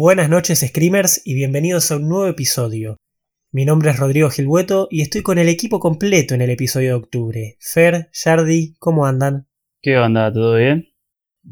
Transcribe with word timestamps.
Buenas 0.00 0.30
noches 0.30 0.60
Screamers 0.60 1.22
y 1.24 1.34
bienvenidos 1.34 1.90
a 1.90 1.96
un 1.96 2.08
nuevo 2.08 2.28
episodio. 2.28 2.98
Mi 3.50 3.64
nombre 3.64 3.90
es 3.90 3.98
Rodrigo 3.98 4.30
Gilbueto 4.30 4.86
y 4.92 5.02
estoy 5.02 5.22
con 5.22 5.38
el 5.38 5.48
equipo 5.48 5.80
completo 5.80 6.36
en 6.36 6.40
el 6.40 6.50
episodio 6.50 6.90
de 6.90 6.94
octubre. 6.94 7.56
Fer, 7.58 8.08
Jardi, 8.12 8.76
¿cómo 8.78 9.06
andan? 9.06 9.48
¿Qué 9.82 9.98
onda? 9.98 10.32
¿Todo 10.32 10.54
bien? 10.54 10.86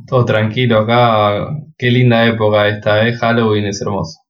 Todo 0.06 0.24
tranquilo 0.24 0.78
acá. 0.78 1.58
Qué 1.76 1.90
linda 1.90 2.24
época 2.24 2.68
esta, 2.68 3.08
¿eh? 3.08 3.14
Halloween 3.14 3.66
es 3.66 3.82
hermoso. 3.82 4.20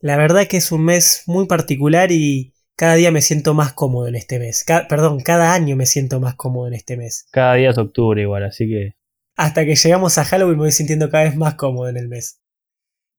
La 0.00 0.18
verdad 0.18 0.46
que 0.46 0.58
es 0.58 0.70
un 0.70 0.84
mes 0.84 1.22
muy 1.26 1.46
particular 1.46 2.12
y 2.12 2.52
cada 2.76 2.96
día 2.96 3.10
me 3.12 3.22
siento 3.22 3.54
más 3.54 3.72
cómodo 3.72 4.08
en 4.08 4.16
este 4.16 4.40
mes. 4.40 4.66
perdón, 4.90 5.20
cada 5.20 5.54
año 5.54 5.74
me 5.74 5.86
siento 5.86 6.20
más 6.20 6.34
cómodo 6.34 6.68
en 6.68 6.74
este 6.74 6.98
mes. 6.98 7.28
Cada 7.32 7.54
día 7.54 7.70
es 7.70 7.78
octubre 7.78 8.20
igual, 8.20 8.44
así 8.44 8.68
que... 8.68 8.92
Hasta 9.36 9.64
que 9.64 9.74
llegamos 9.74 10.18
a 10.18 10.24
Halloween 10.24 10.58
me 10.58 10.64
voy 10.64 10.72
sintiendo 10.72 11.08
cada 11.08 11.24
vez 11.24 11.36
más 11.36 11.54
cómodo 11.54 11.88
en 11.88 11.96
el 11.96 12.08
mes. 12.08 12.41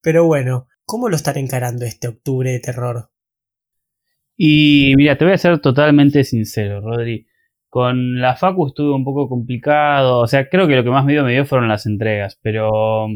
Pero 0.04 0.26
bueno, 0.26 0.68
¿cómo 0.86 1.08
lo 1.08 1.16
están 1.16 1.38
encarando 1.38 1.86
este 1.86 2.10
octubre 2.10 2.52
de 2.52 2.60
terror? 2.60 3.10
Y 4.36 4.94
mira, 4.98 5.18
te 5.18 5.24
voy 5.24 5.34
a 5.34 5.38
ser 5.38 5.60
totalmente 5.62 6.26
sincero, 6.26 6.82
Rodri. 6.82 7.26
Con 7.70 8.20
la 8.20 8.36
Facu 8.36 8.68
estuve 8.68 8.94
un 8.94 9.06
poco 9.06 9.30
complicado. 9.30 10.20
O 10.20 10.28
sea, 10.28 10.50
creo 10.50 10.68
que 10.68 10.76
lo 10.76 10.84
que 10.84 10.90
más 10.90 11.06
me 11.06 11.14
dio 11.14 11.24
me 11.24 11.32
dio 11.32 11.46
fueron 11.46 11.70
las 11.70 11.86
entregas. 11.86 12.38
Pero. 12.42 13.08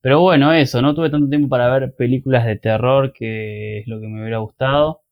Pero 0.00 0.20
bueno, 0.20 0.52
eso, 0.52 0.82
no 0.82 0.94
tuve 0.94 1.10
tanto 1.10 1.28
tiempo 1.28 1.48
para 1.48 1.70
ver 1.70 1.94
películas 1.94 2.44
de 2.44 2.56
terror, 2.56 3.12
que 3.12 3.78
es 3.80 3.86
lo 3.86 4.00
que 4.00 4.08
me 4.08 4.22
hubiera 4.22 4.38
gustado. 4.38 5.02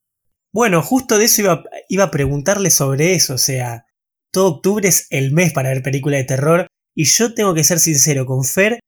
Bueno, 0.51 0.81
justo 0.81 1.17
de 1.17 1.25
eso 1.25 1.43
iba, 1.43 1.63
iba 1.87 2.05
a 2.05 2.11
preguntarle 2.11 2.71
sobre 2.71 3.13
eso. 3.13 3.35
O 3.35 3.37
sea, 3.37 3.85
todo 4.31 4.55
octubre 4.55 4.87
es 4.89 5.07
el 5.11 5.31
mes 5.31 5.53
para 5.53 5.69
ver 5.69 5.81
películas 5.81 6.19
de 6.19 6.25
terror. 6.25 6.67
Y 6.93 7.05
yo 7.05 7.33
tengo 7.33 7.53
que 7.53 7.63
ser 7.63 7.79
sincero, 7.79 8.25
con 8.25 8.43
Fer 8.43 8.79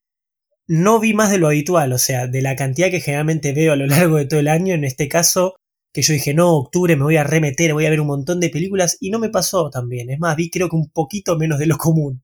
no 0.72 1.02
vi 1.02 1.14
más 1.14 1.30
de 1.30 1.38
lo 1.38 1.48
habitual, 1.48 1.92
o 1.92 1.98
sea, 1.98 2.28
de 2.28 2.42
la 2.42 2.56
cantidad 2.56 2.90
que 2.90 3.02
generalmente 3.02 3.52
veo 3.52 3.74
a 3.74 3.76
lo 3.76 3.88
largo 3.88 4.16
de 4.16 4.26
todo 4.26 4.40
el 4.40 4.48
año, 4.48 4.74
en 4.74 4.86
este 4.86 5.10
caso, 5.10 5.56
que 5.94 6.02
yo 6.02 6.14
dije, 6.14 6.34
no, 6.34 6.56
octubre 6.56 6.96
me 6.96 7.04
voy 7.04 7.18
a 7.18 7.26
remeter, 7.26 7.74
voy 7.74 7.86
a 7.86 7.90
ver 7.90 8.00
un 8.00 8.08
montón 8.08 8.40
de 8.40 8.50
películas, 8.50 8.96
y 9.02 9.10
no 9.10 9.20
me 9.20 9.28
pasó 9.28 9.70
también, 9.70 10.10
es 10.10 10.20
más, 10.20 10.38
vi 10.38 10.50
creo 10.50 10.70
que 10.70 10.78
un 10.78 10.90
poquito 10.90 11.38
menos 11.38 11.60
de 11.60 11.66
lo 11.66 11.76
común. 11.76 12.24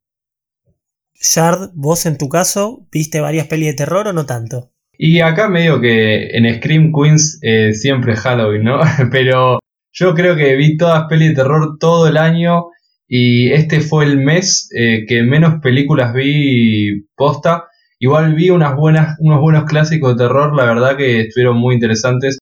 Shard, 1.13 1.71
vos 1.73 2.05
en 2.05 2.17
tu 2.17 2.29
caso, 2.29 2.87
¿viste 2.89 3.19
varias 3.19 3.47
pelis 3.47 3.67
de 3.67 3.73
terror 3.73 4.07
o 4.07 4.13
no 4.13 4.25
tanto? 4.25 4.71
Y 4.97 5.19
acá 5.19 5.49
medio 5.49 5.81
que 5.81 6.27
en 6.29 6.55
Scream 6.55 6.93
Queens 6.93 7.39
eh, 7.41 7.73
siempre 7.73 8.13
es 8.13 8.21
Halloween, 8.21 8.63
¿no? 8.63 8.79
Pero 9.11 9.59
yo 9.91 10.13
creo 10.13 10.37
que 10.37 10.55
vi 10.55 10.77
todas 10.77 11.05
pelis 11.09 11.29
de 11.29 11.35
terror 11.35 11.77
todo 11.79 12.07
el 12.07 12.15
año 12.15 12.67
y 13.09 13.51
este 13.51 13.81
fue 13.81 14.05
el 14.05 14.17
mes 14.17 14.69
eh, 14.73 15.05
que 15.05 15.23
menos 15.23 15.59
películas 15.61 16.13
vi 16.13 17.07
posta 17.15 17.66
Igual 17.99 18.35
vi 18.35 18.51
unas 18.51 18.75
buenas, 18.75 19.17
unos 19.19 19.41
buenos 19.41 19.65
clásicos 19.65 20.15
de 20.15 20.25
terror, 20.25 20.55
la 20.55 20.65
verdad 20.65 20.97
que 20.97 21.21
estuvieron 21.21 21.57
muy 21.57 21.75
interesantes, 21.75 22.37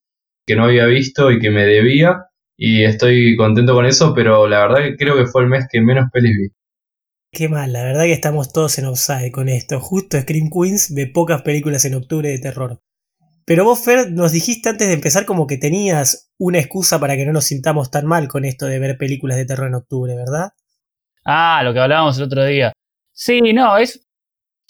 que 0.45 0.56
no 0.56 0.66
había 0.66 0.86
visto 0.86 1.31
y 1.31 1.39
que 1.39 1.50
me 1.50 1.66
debía, 1.66 2.25
y 2.58 2.84
estoy 2.84 3.36
contento 3.38 3.73
con 3.73 3.86
eso, 3.86 4.14
pero 4.14 4.48
la 4.48 4.59
verdad 4.59 4.83
que 4.83 4.95
creo 4.98 5.16
que 5.16 5.28
fue 5.28 5.44
el 5.44 5.50
mes 5.50 5.66
que 5.72 5.81
menos 5.81 6.09
pelis 6.11 6.38
vi. 6.38 6.50
Qué 7.31 7.50
mal, 7.50 7.73
la 7.73 7.83
verdad 7.83 8.03
que 8.03 8.14
estamos 8.14 8.53
todos 8.53 8.78
en 8.80 8.86
offside 8.86 9.31
con 9.31 9.50
esto. 9.50 9.80
Justo 9.81 10.20
Scream 10.20 10.50
Queens 10.50 10.94
ve 10.94 11.08
pocas 11.08 11.42
películas 11.42 11.83
en 11.83 11.95
octubre 11.95 12.30
de 12.30 12.39
terror. 12.39 12.80
Pero 13.45 13.64
vos, 13.64 13.83
Fer, 13.83 14.11
nos 14.11 14.32
dijiste 14.32 14.70
antes 14.70 14.88
de 14.88 14.94
empezar 14.94 15.26
como 15.26 15.45
que 15.45 15.58
tenías 15.58 16.32
una 16.39 16.60
excusa 16.60 16.99
para 16.99 17.15
que 17.15 17.26
no 17.26 17.33
nos 17.33 17.45
sintamos 17.45 17.92
tan 17.92 18.05
mal 18.05 18.27
con 18.27 18.45
esto 18.45 18.65
de 18.65 18.80
ver 18.80 18.98
películas 18.98 19.38
de 19.38 19.45
terror 19.45 19.67
en 19.67 19.76
octubre, 19.76 20.15
¿verdad? 20.15 20.52
Ah, 21.26 21.61
lo 21.64 21.73
que 21.73 21.80
hablábamos 21.80 22.17
el 22.17 22.23
otro 22.23 22.45
día. 22.45 22.71
Sí, 23.11 23.42
no, 23.42 23.77
es 23.77 24.05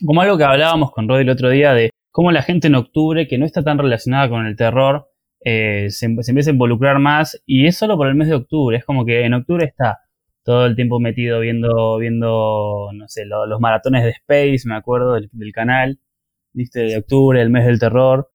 como 0.03 0.22
algo 0.22 0.38
que 0.38 0.44
hablábamos 0.44 0.91
con 0.91 1.07
Rod 1.07 1.22
el 1.22 1.29
otro 1.29 1.50
día 1.50 1.73
de 1.73 1.91
cómo 2.11 2.31
la 2.31 2.41
gente 2.41 2.67
en 2.67 2.75
octubre, 2.75 3.28
que 3.28 3.38
no 3.38 3.45
está 3.45 3.63
tan 3.63 3.78
relacionada 3.78 4.29
con 4.29 4.45
el 4.45 4.56
terror, 4.56 5.09
eh, 5.44 5.88
se, 5.91 6.07
empieza 6.07 6.50
a 6.50 6.53
involucrar 6.53 6.97
más 7.00 7.41
y 7.45 7.67
es 7.67 7.78
solo 7.78 7.97
por 7.97 8.07
el 8.07 8.16
mes 8.16 8.28
de 8.28 8.35
octubre. 8.35 8.78
Es 8.78 8.85
como 8.85 9.06
que 9.06 9.25
en 9.25 9.33
octubre 9.33 9.66
está 9.66 10.00
todo 10.44 10.66
el 10.66 10.75
tiempo 10.75 11.00
metido 11.00 11.39
viendo, 11.39 11.97
viendo 11.97 12.89
no 12.94 13.07
sé, 13.07 13.25
los 13.25 13.59
maratones 13.59 14.03
de 14.03 14.11
Space, 14.11 14.67
me 14.67 14.75
acuerdo, 14.75 15.13
del, 15.13 15.51
canal, 15.53 16.00
¿viste? 16.53 16.81
De 16.81 16.97
octubre, 16.97 17.41
el 17.41 17.50
mes 17.50 17.66
del 17.66 17.79
terror. 17.79 18.31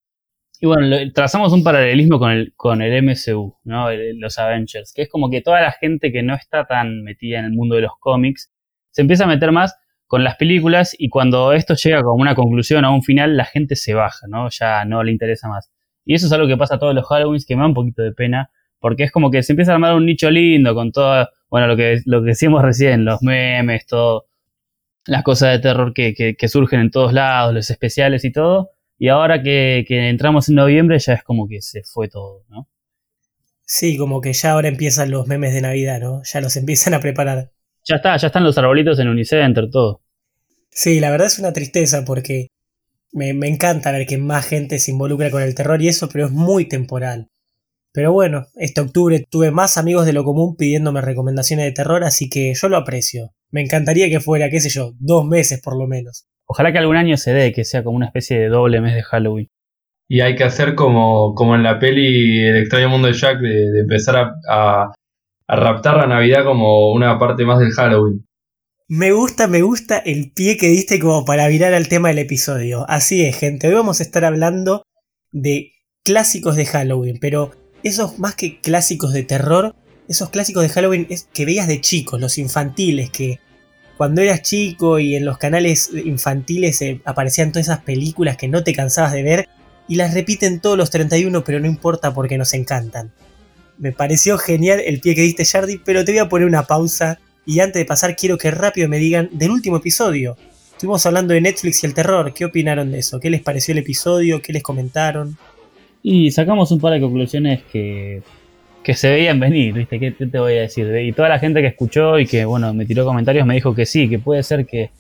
Y 0.61 0.67
bueno, 0.67 0.95
trazamos 1.15 1.53
un 1.53 1.65
paralelismo 1.65 2.19
con 2.19 2.33
el, 2.33 2.53
con 2.55 2.83
el 2.83 3.03
MCU, 3.03 3.57
¿no? 3.65 3.89
los 4.17 4.39
Avengers, 4.39 4.93
que 4.95 5.03
es 5.03 5.09
como 5.09 5.31
que 5.31 5.41
toda 5.41 5.63
la 5.63 5.73
gente 5.73 6.13
que 6.13 6.23
no 6.23 6.35
está 6.35 6.67
tan 6.67 7.03
metida 7.03 7.39
en 7.39 7.47
el 7.47 7.53
mundo 7.53 7.77
de 7.77 7.83
los 7.83 7.93
cómics 7.99 8.53
se 8.91 9.01
empieza 9.03 9.25
a 9.25 9.29
meter 9.29 9.53
más 9.53 9.80
con 10.11 10.25
las 10.25 10.35
películas 10.35 10.97
y 10.99 11.09
cuando 11.09 11.53
esto 11.53 11.77
llega 11.77 12.03
como 12.03 12.21
una 12.21 12.35
conclusión 12.35 12.85
a 12.85 12.91
un 12.91 13.05
final, 13.05 13.37
la 13.37 13.45
gente 13.45 13.77
se 13.77 13.95
baja, 13.95 14.27
¿no? 14.27 14.49
Ya 14.51 14.85
no 14.85 15.05
le 15.05 15.13
interesa 15.13 15.47
más. 15.47 15.71
Y 16.05 16.15
eso 16.15 16.27
es 16.27 16.33
algo 16.33 16.49
que 16.49 16.57
pasa 16.57 16.75
a 16.75 16.79
todos 16.81 16.97
los 16.97 17.07
Halloweens 17.09 17.47
que 17.47 17.55
me 17.55 17.63
da 17.63 17.69
un 17.69 17.75
poquito 17.75 18.03
de 18.03 18.11
pena, 18.11 18.51
porque 18.81 19.05
es 19.05 19.13
como 19.13 19.31
que 19.31 19.45
se 19.45 19.53
empieza 19.53 19.71
a 19.71 19.75
armar 19.75 19.95
un 19.95 20.05
nicho 20.05 20.29
lindo 20.29 20.75
con 20.75 20.91
todo, 20.91 21.29
bueno, 21.49 21.69
lo 21.69 21.77
que, 21.77 22.01
lo 22.07 22.23
que 22.25 22.31
decíamos 22.31 22.61
recién, 22.61 23.05
los 23.05 23.23
memes, 23.23 23.87
todo, 23.87 24.27
las 25.07 25.23
cosas 25.23 25.53
de 25.53 25.61
terror 25.61 25.95
que, 25.95 26.13
que, 26.37 26.49
surgen 26.49 26.81
en 26.81 26.91
todos 26.91 27.13
lados, 27.13 27.55
los 27.55 27.71
especiales 27.71 28.25
y 28.25 28.33
todo. 28.33 28.71
Y 28.99 29.11
ahora 29.11 29.45
que, 29.45 29.85
que 29.87 30.09
entramos 30.09 30.49
en 30.49 30.57
noviembre 30.57 30.99
ya 30.99 31.13
es 31.13 31.23
como 31.23 31.47
que 31.47 31.63
se 31.63 31.85
fue 31.85 32.09
todo, 32.09 32.43
¿no? 32.49 32.69
Sí, 33.65 33.97
como 33.97 34.21
que 34.21 34.33
ya 34.33 34.51
ahora 34.51 34.67
empiezan 34.67 35.13
los 35.13 35.29
memes 35.29 35.55
de 35.55 35.61
Navidad, 35.61 36.01
¿no? 36.01 36.23
Ya 36.25 36.41
los 36.41 36.57
empiezan 36.57 36.95
a 36.95 36.99
preparar. 36.99 37.53
Ya 37.85 37.97
está, 37.97 38.17
ya 38.17 38.27
están 38.27 38.45
los 38.45 38.57
arbolitos 38.59 38.99
en 38.99 39.09
Unicenter, 39.09 39.71
todo. 39.71 40.03
Sí, 40.71 41.01
la 41.01 41.11
verdad 41.11 41.27
es 41.27 41.39
una 41.39 41.53
tristeza 41.53 42.05
porque 42.05 42.49
me, 43.13 43.33
me, 43.33 43.49
encanta 43.49 43.91
ver 43.93 44.07
que 44.07 44.19
más 44.19 44.47
gente 44.47 44.79
se 44.79 44.93
involucra 44.93 45.31
con 45.31 45.43
el 45.43 45.55
terror 45.55 45.83
y 45.83 45.89
eso, 45.89 46.09
pero 46.09 46.27
es 46.27 46.33
muy 46.33 46.67
temporal. 46.67 47.29
Pero 47.93 48.13
bueno, 48.13 48.47
este 48.55 48.81
octubre 48.81 49.25
tuve 49.29 49.51
más 49.51 49.77
amigos 49.77 50.07
de 50.07 50.13
lo 50.13 50.23
común 50.23 50.55
pidiéndome 50.57 51.01
recomendaciones 51.01 51.67
de 51.67 51.73
terror, 51.73 52.05
así 52.05 52.31
que 52.31 52.55
yo 52.55 52.69
lo 52.69 52.77
aprecio. 52.77 53.33
Me 53.51 53.63
encantaría 53.63 54.09
que 54.09 54.21
fuera, 54.21 54.49
qué 54.49 54.61
sé 54.61 54.69
yo, 54.69 54.93
dos 55.01 55.27
meses 55.27 55.61
por 55.61 55.77
lo 55.77 55.89
menos. 55.89 56.27
Ojalá 56.47 56.71
que 56.71 56.79
algún 56.79 56.97
año 56.97 57.17
se 57.17 57.33
dé, 57.33 57.53
que 57.53 57.65
sea 57.65 57.83
como 57.83 57.97
una 57.97 58.07
especie 58.07 58.39
de 58.39 58.49
doble 58.49 58.81
mes 58.81 58.95
de 58.95 59.03
Halloween. 59.03 59.49
Y 60.09 60.21
hay 60.21 60.37
que 60.37 60.45
hacer 60.45 60.75
como, 60.75 61.35
como 61.35 61.55
en 61.57 61.63
la 61.63 61.79
peli 61.79 62.41
El 62.45 62.57
extraño 62.59 62.89
mundo 62.89 63.09
de 63.09 63.15
Jack, 63.15 63.41
de, 63.41 63.81
empezar 63.81 64.17
a 64.17 64.33
a 64.49 64.93
raptar 65.57 65.97
la 65.97 66.07
Navidad 66.07 66.45
como 66.45 66.93
una 66.93 67.19
parte 67.19 67.45
más 67.45 67.59
del 67.59 67.73
Halloween. 67.73 68.27
Me 68.89 69.13
gusta, 69.13 69.47
me 69.47 69.63
gusta 69.63 69.99
el 69.99 70.33
pie 70.33 70.57
que 70.57 70.69
diste 70.69 70.99
como 70.99 71.25
para 71.25 71.47
virar 71.49 71.75
al 71.75 71.89
tema 71.89 72.09
del 72.09 72.19
episodio. 72.19 72.85
Así 72.89 73.25
es, 73.25 73.37
gente. 73.37 73.69
Hoy 73.69 73.75
vamos 73.75 74.01
a 74.01 74.03
estar 74.03 74.25
hablando 74.25 74.83
de 75.31 75.73
clásicos 76.05 76.57
de 76.57 76.67
Halloween, 76.67 77.19
pero 77.21 77.53
esos 77.85 78.19
más 78.19 78.35
que 78.35 78.61
clásicos 78.61 79.13
de 79.13 79.23
terror, 79.23 79.75
esos 80.09 80.31
clásicos 80.31 80.63
de 80.63 80.71
Halloween 80.71 81.07
que 81.33 81.45
veías 81.45 81.69
de 81.69 81.81
chicos, 81.81 82.21
los 82.21 82.37
infantiles, 82.39 83.11
que 83.11 83.39
cuando 83.97 84.23
eras 84.23 84.43
chico 84.43 84.99
y 84.99 85.15
en 85.15 85.25
los 85.25 85.39
canales 85.39 85.91
infantiles 85.93 86.81
eh, 86.83 87.01
aparecían 87.05 87.53
todas 87.53 87.67
esas 87.67 87.83
películas 87.85 88.37
que 88.37 88.49
no 88.49 88.65
te 88.65 88.75
cansabas 88.75 89.13
de 89.13 89.23
ver 89.23 89.49
y 89.87 89.97
las 89.97 90.15
repiten 90.15 90.61
todos 90.61 90.79
los 90.79 90.91
31, 90.91 91.45
pero 91.45 91.61
no 91.61 91.67
importa 91.67 92.15
porque 92.15 92.39
nos 92.39 92.55
encantan. 92.55 93.13
Me 93.81 93.93
pareció 93.93 94.37
genial 94.37 94.81
el 94.85 95.01
pie 95.01 95.15
que 95.15 95.23
diste, 95.23 95.47
Jardi, 95.47 95.81
pero 95.83 96.05
te 96.05 96.13
voy 96.13 96.19
a 96.19 96.29
poner 96.29 96.47
una 96.47 96.65
pausa. 96.65 97.19
Y 97.47 97.61
antes 97.61 97.81
de 97.81 97.87
pasar, 97.87 98.15
quiero 98.15 98.37
que 98.37 98.51
rápido 98.51 98.91
me 98.91 98.99
digan 98.99 99.31
del 99.33 99.51
último 99.51 99.79
episodio. 99.79 100.37
Estuvimos 100.73 101.05
hablando 101.07 101.33
de 101.33 101.41
Netflix 101.41 101.83
y 101.83 101.87
el 101.87 101.95
terror. 101.95 102.35
¿Qué 102.35 102.45
opinaron 102.45 102.91
de 102.91 102.99
eso? 102.99 103.19
¿Qué 103.19 103.31
les 103.31 103.41
pareció 103.41 103.73
el 103.73 103.79
episodio? 103.79 104.43
¿Qué 104.43 104.53
les 104.53 104.63
comentaron? 104.63 105.39
Y 106.03 106.31
sacamos 106.31 106.71
un 106.73 106.79
par 106.79 106.93
de 106.93 107.01
conclusiones 107.01 107.63
que, 107.73 108.23
que 108.83 108.95
se 108.95 109.09
veían 109.09 109.41
venir, 109.41 109.73
¿viste? 109.73 109.99
¿Qué 109.99 110.11
te 110.11 110.39
voy 110.39 110.59
a 110.59 110.61
decir? 110.61 110.95
Y 110.97 111.13
toda 111.13 111.31
la 111.31 111.39
gente 111.39 111.63
que 111.63 111.69
escuchó 111.69 112.19
y 112.19 112.27
que, 112.27 112.45
bueno, 112.45 112.75
me 112.75 112.85
tiró 112.85 113.07
comentarios 113.07 113.47
me 113.47 113.55
dijo 113.55 113.75
que 113.75 113.87
sí, 113.87 114.11
que 114.11 114.19
puede 114.19 114.43
ser 114.43 114.67
que 114.67 114.91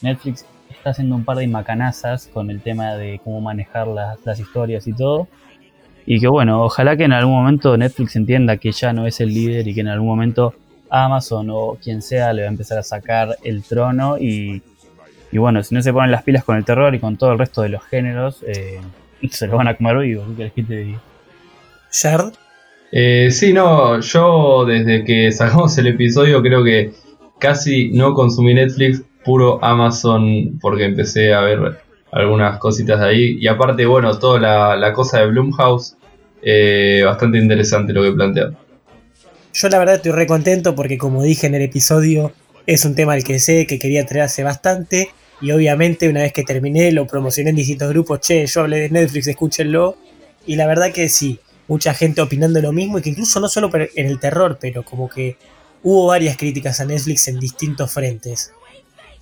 Netflix 0.00 0.46
está 0.70 0.90
haciendo 0.90 1.14
un 1.14 1.26
par 1.26 1.36
de 1.36 1.46
macanazas 1.46 2.26
con 2.28 2.50
el 2.50 2.62
tema 2.62 2.94
de 2.94 3.20
cómo 3.22 3.42
manejar 3.42 3.86
las, 3.86 4.18
las 4.24 4.40
historias 4.40 4.86
y 4.86 4.94
todo. 4.94 5.28
Y 6.06 6.20
que 6.20 6.28
bueno, 6.28 6.64
ojalá 6.64 6.96
que 6.96 7.04
en 7.04 7.12
algún 7.12 7.34
momento 7.34 7.76
Netflix 7.76 8.16
entienda 8.16 8.56
que 8.56 8.72
ya 8.72 8.92
no 8.92 9.06
es 9.06 9.20
el 9.20 9.32
líder 9.32 9.68
y 9.68 9.74
que 9.74 9.80
en 9.80 9.88
algún 9.88 10.08
momento 10.08 10.54
Amazon 10.88 11.48
o 11.50 11.78
quien 11.82 12.02
sea 12.02 12.32
le 12.32 12.42
va 12.42 12.48
a 12.48 12.50
empezar 12.50 12.78
a 12.78 12.82
sacar 12.82 13.36
el 13.44 13.62
trono 13.62 14.18
y, 14.18 14.62
y 15.30 15.38
bueno, 15.38 15.62
si 15.62 15.74
no 15.74 15.82
se 15.82 15.92
ponen 15.92 16.10
las 16.10 16.22
pilas 16.22 16.44
con 16.44 16.56
el 16.56 16.64
terror 16.64 16.94
y 16.94 16.98
con 16.98 17.16
todo 17.16 17.32
el 17.32 17.38
resto 17.38 17.62
de 17.62 17.68
los 17.68 17.82
géneros, 17.84 18.42
eh, 18.46 18.80
se 19.30 19.46
lo 19.46 19.56
van 19.56 19.68
a 19.68 19.76
comer 19.76 19.98
vivo, 19.98 20.24
¿qué 20.30 20.36
querés 20.36 20.52
que 20.52 20.62
te 20.62 20.76
diga? 20.76 21.00
¿Shard? 21.92 22.32
Eh, 22.92 23.28
sí, 23.30 23.52
no, 23.52 24.00
yo 24.00 24.64
desde 24.66 25.04
que 25.04 25.30
sacamos 25.30 25.76
el 25.78 25.86
episodio 25.86 26.42
creo 26.42 26.64
que 26.64 26.92
casi 27.38 27.90
no 27.90 28.14
consumí 28.14 28.54
Netflix, 28.54 29.02
puro 29.24 29.62
Amazon 29.62 30.58
porque 30.60 30.84
empecé 30.84 31.32
a 31.32 31.40
ver 31.40 31.78
algunas 32.12 32.58
cositas 32.58 33.00
de 33.00 33.06
ahí. 33.06 33.38
Y 33.40 33.46
aparte, 33.46 33.86
bueno, 33.86 34.18
toda 34.18 34.40
la, 34.40 34.76
la 34.76 34.92
cosa 34.92 35.20
de 35.20 35.26
Bloomhouse 35.26 35.96
eh, 36.42 37.02
bastante 37.04 37.38
interesante 37.38 37.92
lo 37.92 38.02
que 38.02 38.12
plantean. 38.12 38.56
Yo 39.52 39.68
la 39.68 39.78
verdad 39.78 39.96
estoy 39.96 40.12
re 40.12 40.26
contento 40.26 40.74
porque 40.74 40.96
como 40.96 41.22
dije 41.22 41.46
en 41.46 41.54
el 41.54 41.62
episodio, 41.62 42.32
es 42.66 42.84
un 42.84 42.94
tema 42.94 43.14
al 43.14 43.24
que 43.24 43.40
sé 43.40 43.66
que 43.66 43.78
quería 43.78 44.06
traer 44.06 44.24
hace 44.24 44.42
bastante. 44.42 45.10
Y 45.40 45.52
obviamente 45.52 46.08
una 46.08 46.20
vez 46.20 46.32
que 46.32 46.44
terminé 46.44 46.92
lo 46.92 47.06
promocioné 47.06 47.50
en 47.50 47.56
distintos 47.56 47.88
grupos, 47.88 48.20
che, 48.20 48.46
yo 48.46 48.60
hablé 48.60 48.78
de 48.80 48.90
Netflix, 48.90 49.26
escúchenlo. 49.26 49.96
Y 50.46 50.56
la 50.56 50.66
verdad 50.66 50.92
que 50.92 51.08
sí, 51.08 51.40
mucha 51.68 51.94
gente 51.94 52.20
opinando 52.20 52.60
lo 52.60 52.72
mismo 52.72 52.98
y 52.98 53.02
que 53.02 53.10
incluso 53.10 53.40
no 53.40 53.48
solo 53.48 53.70
en 53.74 54.06
el 54.06 54.18
terror, 54.18 54.58
pero 54.60 54.84
como 54.84 55.08
que 55.08 55.36
hubo 55.82 56.06
varias 56.06 56.36
críticas 56.36 56.80
a 56.80 56.84
Netflix 56.84 57.28
en 57.28 57.40
distintos 57.40 57.92
frentes. 57.92 58.52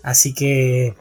Así 0.02 0.34
que 0.34 0.94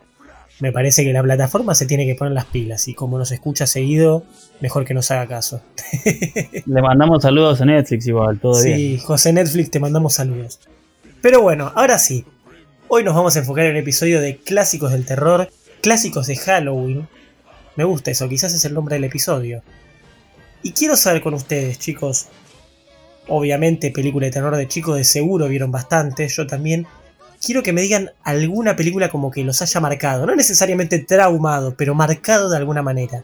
me 0.60 0.72
parece 0.72 1.04
que 1.04 1.14
la 1.14 1.24
plataforma 1.24 1.76
se 1.76 1.86
tiene 1.86 2.06
que 2.06 2.16
poner 2.16 2.34
las 2.34 2.46
pilas 2.46 2.88
y 2.88 2.94
como 2.94 3.18
nos 3.18 3.32
escucha 3.32 3.68
seguido, 3.68 4.24
mejor 4.60 4.86
que 4.86 4.94
nos 4.94 5.12
haga 5.12 5.28
caso. 5.28 5.62
Le 6.66 6.82
mandamos 6.82 7.22
saludos 7.24 7.62
a 7.62 7.66
Netflix 7.66 8.08
igual, 8.08 8.40
todo 8.40 8.62
bien. 8.64 8.78
Sí, 8.78 8.98
José 9.00 9.34
Netflix, 9.34 9.72
te 9.72 9.80
mandamos 9.80 10.14
saludos. 10.16 10.60
Pero 11.22 11.42
bueno, 11.42 11.72
ahora 11.76 11.98
sí, 12.00 12.26
Hoy 12.90 13.04
nos 13.04 13.16
vamos 13.16 13.36
a 13.36 13.40
enfocar 13.40 13.66
en 13.66 13.72
el 13.72 13.82
episodio 13.82 14.22
de 14.22 14.38
clásicos 14.38 14.94
del 14.94 15.06
terror, 15.06 15.50
clásicos 15.82 16.28
de 16.28 16.38
Halloween. 16.38 17.06
Me 17.76 17.84
gusta 17.84 18.12
eso, 18.12 18.30
quizás 18.30 18.54
es 18.54 18.64
el 18.64 18.74
nombre 18.74 18.96
del 18.96 19.04
episodio. 19.04 19.62
Y 20.64 20.72
quiero 20.72 20.96
saber 20.96 21.22
con 21.22 21.34
ustedes, 21.34 21.80
chicos. 21.80 22.28
Obviamente, 23.28 23.92
película 23.92 24.28
de 24.28 24.32
terror 24.32 24.56
de 24.56 24.70
chicos 24.70 24.96
de 24.96 25.04
seguro 25.04 25.50
vieron 25.50 25.70
bastante, 25.70 26.30
yo 26.30 26.48
también. 26.48 26.88
Quiero 27.44 27.64
que 27.64 27.74
me 27.74 27.82
digan 27.82 28.12
alguna 28.24 28.76
película 28.76 29.10
como 29.10 29.32
que 29.32 29.44
los 29.44 29.62
haya 29.62 29.80
marcado, 29.80 30.26
no 30.26 30.36
necesariamente 30.36 31.00
traumado, 31.00 31.76
pero 31.78 31.94
marcado 31.96 32.50
de 32.50 32.58
alguna 32.58 32.82
manera. 32.82 33.24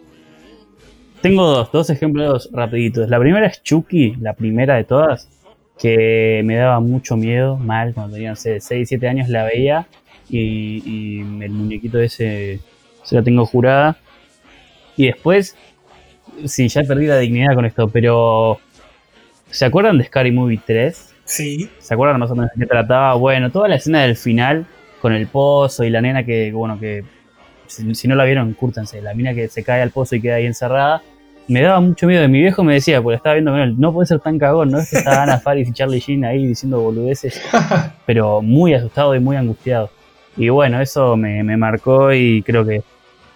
Tengo 1.21 1.45
dos, 1.45 1.71
dos 1.71 1.89
ejemplos 1.89 2.49
rapiditos. 2.51 3.09
La 3.09 3.19
primera 3.19 3.47
es 3.47 3.63
Chucky, 3.63 4.15
la 4.19 4.33
primera 4.33 4.75
de 4.75 4.83
todas 4.83 5.27
que 5.79 6.41
me 6.45 6.55
daba 6.55 6.79
mucho 6.79 7.17
miedo, 7.17 7.57
mal, 7.57 7.93
cuando 7.93 8.13
tenía, 8.13 8.31
no 8.31 8.35
sé, 8.35 8.59
6, 8.59 8.87
7 8.87 9.07
años 9.07 9.29
la 9.29 9.43
veía 9.43 9.87
y, 10.29 11.19
el 11.19 11.51
muñequito 11.51 11.99
ese 11.99 12.59
se 13.03 13.15
lo 13.15 13.23
tengo 13.23 13.45
jurada. 13.45 13.97
Y 14.95 15.07
después, 15.07 15.55
sí, 16.45 16.67
ya 16.67 16.83
perdí 16.83 17.07
la 17.07 17.17
dignidad 17.17 17.55
con 17.55 17.65
esto, 17.65 17.89
pero 17.89 18.59
¿se 19.49 19.65
acuerdan 19.65 19.97
de 19.97 20.05
Scary 20.05 20.31
Movie 20.31 20.61
3? 20.65 21.12
Sí. 21.25 21.69
¿Se 21.79 21.93
acuerdan 21.93 22.19
más 22.19 22.31
o 22.31 22.35
menos 22.35 22.51
de 22.55 22.61
qué 22.61 22.67
trataba? 22.67 23.13
Bueno, 23.15 23.51
toda 23.51 23.67
la 23.67 23.75
escena 23.75 24.01
del 24.01 24.15
final 24.15 24.65
con 25.01 25.13
el 25.13 25.27
pozo 25.27 25.83
y 25.83 25.89
la 25.89 26.01
nena 26.01 26.23
que, 26.23 26.51
bueno, 26.51 26.79
que 26.79 27.03
si, 27.67 28.07
no 28.07 28.15
la 28.15 28.23
vieron, 28.25 28.53
cúrtanse, 28.53 29.01
la 29.01 29.13
mina 29.13 29.33
que 29.33 29.47
se 29.47 29.63
cae 29.63 29.81
al 29.81 29.91
pozo 29.91 30.15
y 30.15 30.21
queda 30.21 30.35
ahí 30.35 30.45
encerrada 30.45 31.01
me 31.47 31.61
daba 31.61 31.79
mucho 31.79 32.07
miedo. 32.07 32.27
Mi 32.27 32.41
viejo 32.41 32.63
me 32.63 32.73
decía, 32.73 33.01
porque 33.01 33.17
estaba 33.17 33.33
viendo 33.35 33.51
con 33.51 33.59
él, 33.59 33.75
no 33.79 33.93
puede 33.93 34.07
ser 34.07 34.19
tan 34.19 34.39
cagón, 34.39 34.71
¿no? 34.71 34.79
Es 34.79 34.89
que 34.89 34.97
está 34.97 35.23
Ana 35.23 35.39
Faris 35.39 35.67
y 35.67 35.73
Charlie 35.73 35.99
Sheen 35.99 36.25
ahí 36.25 36.47
diciendo 36.47 36.79
boludeces, 36.79 37.41
pero 38.05 38.41
muy 38.41 38.73
asustado 38.73 39.15
y 39.15 39.19
muy 39.19 39.35
angustiado. 39.35 39.89
Y 40.37 40.49
bueno, 40.49 40.81
eso 40.81 41.15
me, 41.15 41.43
marcó 41.57 42.13
y 42.13 42.41
creo 42.43 42.65
que 42.65 42.83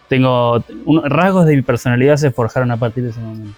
tengo 0.08 0.64
rasgos 1.04 1.46
de 1.46 1.56
mi 1.56 1.62
personalidad 1.62 2.16
se 2.16 2.32
forjaron 2.32 2.72
a 2.72 2.78
partir 2.78 3.04
de 3.04 3.10
ese 3.12 3.20
momento. 3.20 3.54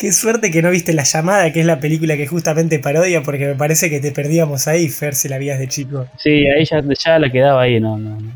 Qué 0.00 0.12
suerte 0.12 0.50
que 0.50 0.62
no 0.62 0.70
viste 0.70 0.94
La 0.94 1.02
Llamada, 1.02 1.52
que 1.52 1.60
es 1.60 1.66
la 1.66 1.78
película 1.78 2.16
que 2.16 2.26
justamente 2.26 2.78
parodia, 2.78 3.22
porque 3.22 3.46
me 3.46 3.54
parece 3.54 3.90
que 3.90 4.00
te 4.00 4.12
perdíamos 4.12 4.66
ahí, 4.66 4.88
Fer, 4.88 5.14
si 5.14 5.28
la 5.28 5.36
vías 5.36 5.58
de 5.58 5.68
chico. 5.68 6.08
Sí, 6.16 6.46
ahí 6.46 6.64
ya, 6.64 6.82
ya 6.98 7.18
la 7.18 7.30
quedaba 7.30 7.60
ahí, 7.60 7.78
no, 7.80 7.98
no, 7.98 8.18
no. 8.18 8.32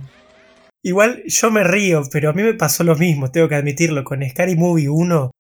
Igual 0.83 1.23
yo 1.25 1.51
me 1.51 1.65
río, 1.65 2.03
pero 2.13 2.29
a 2.29 2.33
mí 2.35 2.43
me 2.43 2.53
pasó 2.53 2.85
lo 2.85 2.97
mismo, 2.97 3.31
tengo 3.31 3.49
que 3.49 3.55
admitirlo. 3.55 4.05
Con 4.05 4.23
Scary 4.29 4.57
Movie 4.57 4.91
1 4.91 5.31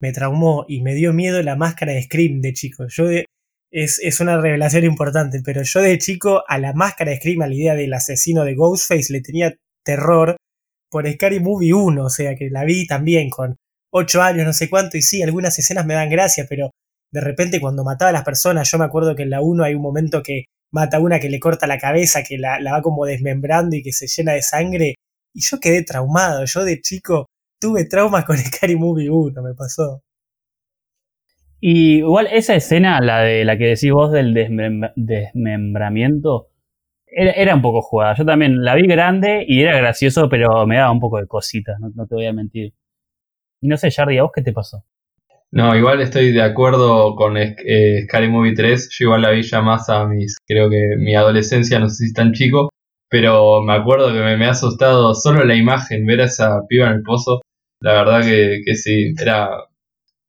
me 0.00 0.12
traumó 0.12 0.64
y 0.66 0.80
me 0.80 0.94
dio 0.94 1.12
miedo 1.12 1.42
la 1.42 1.54
máscara 1.54 1.92
de 1.92 2.02
Scream 2.04 2.40
de 2.40 2.54
chico. 2.54 2.86
Yo 2.88 3.04
es, 3.70 4.00
es, 4.02 4.20
una 4.20 4.40
revelación 4.40 4.84
importante, 4.84 5.42
pero 5.44 5.64
yo 5.64 5.82
de 5.82 5.98
chico 5.98 6.44
a 6.48 6.56
la 6.56 6.72
máscara 6.72 7.10
de 7.10 7.18
Scream, 7.18 7.42
a 7.42 7.46
la 7.46 7.54
idea 7.54 7.74
del 7.74 7.92
asesino 7.92 8.46
de 8.46 8.54
Ghostface, 8.54 9.12
le 9.12 9.20
tenía 9.20 9.54
terror 9.84 10.36
por 10.90 11.06
Scary 11.12 11.40
Movie 11.40 11.74
1, 11.74 12.02
o 12.02 12.08
sea 12.08 12.34
que 12.36 12.48
la 12.48 12.64
vi 12.64 12.86
también 12.86 13.28
con 13.28 13.56
8 13.96 14.22
años, 14.22 14.44
no 14.44 14.52
sé 14.52 14.68
cuánto, 14.68 14.96
y 14.96 15.02
sí, 15.02 15.22
algunas 15.22 15.56
escenas 15.58 15.86
me 15.86 15.94
dan 15.94 16.10
gracia, 16.10 16.46
pero 16.48 16.70
de 17.12 17.20
repente 17.20 17.60
cuando 17.60 17.84
mataba 17.84 18.08
a 18.08 18.12
las 18.12 18.24
personas, 18.24 18.68
yo 18.70 18.76
me 18.78 18.84
acuerdo 18.84 19.14
que 19.14 19.22
en 19.22 19.30
la 19.30 19.40
1 19.40 19.62
hay 19.62 19.74
un 19.74 19.82
momento 19.82 20.20
que 20.22 20.46
mata 20.72 20.96
a 20.96 21.00
una 21.00 21.20
que 21.20 21.30
le 21.30 21.38
corta 21.38 21.68
la 21.68 21.78
cabeza, 21.78 22.24
que 22.24 22.36
la, 22.36 22.58
va 22.60 22.82
como 22.82 23.06
desmembrando 23.06 23.76
y 23.76 23.82
que 23.82 23.92
se 23.92 24.08
llena 24.08 24.32
de 24.32 24.42
sangre. 24.42 24.96
Y 25.32 25.40
yo 25.40 25.60
quedé 25.60 25.84
traumado. 25.84 26.44
Yo 26.44 26.64
de 26.64 26.80
chico 26.80 27.26
tuve 27.60 27.84
traumas 27.84 28.24
con 28.24 28.36
Scary 28.38 28.74
Movie 28.76 29.08
1, 29.10 29.42
me 29.42 29.54
pasó. 29.54 30.02
Y 31.60 31.98
igual 31.98 32.28
esa 32.32 32.56
escena, 32.56 33.00
la 33.00 33.20
de 33.20 33.44
la 33.44 33.56
que 33.56 33.66
decís 33.66 33.92
vos 33.92 34.10
del 34.10 34.34
desmembramiento, 34.96 36.48
era, 37.06 37.54
un 37.54 37.62
poco 37.62 37.80
jugada. 37.80 38.16
Yo 38.16 38.24
también 38.24 38.64
la 38.64 38.74
vi 38.74 38.88
grande 38.88 39.44
y 39.46 39.62
era 39.62 39.76
gracioso, 39.78 40.28
pero 40.28 40.66
me 40.66 40.78
daba 40.78 40.90
un 40.90 40.98
poco 41.00 41.18
de 41.20 41.28
cositas, 41.28 41.78
no, 41.78 41.90
no 41.94 42.06
te 42.08 42.16
voy 42.16 42.26
a 42.26 42.32
mentir. 42.32 42.74
Y 43.64 43.68
no 43.68 43.78
sé, 43.78 43.90
Jardy, 43.90 44.18
¿a 44.18 44.24
vos 44.24 44.32
qué 44.34 44.42
te 44.42 44.52
pasó? 44.52 44.84
No, 45.50 45.74
igual 45.74 46.02
estoy 46.02 46.32
de 46.32 46.42
acuerdo 46.42 47.14
con 47.16 47.38
eh, 47.38 48.02
Scary 48.04 48.28
Movie 48.28 48.52
3. 48.52 48.90
Yo 48.92 49.06
igual 49.06 49.22
la 49.22 49.30
vi 49.30 49.40
ya 49.42 49.62
más 49.62 49.88
a 49.88 50.06
mis, 50.06 50.36
creo 50.46 50.68
que 50.68 50.96
mi 50.98 51.14
adolescencia, 51.14 51.78
no 51.78 51.88
sé 51.88 52.08
si 52.08 52.12
tan 52.12 52.34
chico, 52.34 52.68
pero 53.08 53.62
me 53.62 53.72
acuerdo 53.72 54.08
que 54.08 54.20
me, 54.20 54.44
ha 54.44 54.50
asustado 54.50 55.14
solo 55.14 55.44
la 55.44 55.54
imagen, 55.54 56.04
ver 56.04 56.20
a 56.20 56.24
esa 56.26 56.60
piba 56.68 56.88
en 56.88 56.96
el 56.96 57.02
pozo. 57.02 57.40
La 57.80 57.94
verdad 57.94 58.22
que, 58.22 58.60
que 58.66 58.74
sí, 58.74 59.14
era, 59.18 59.48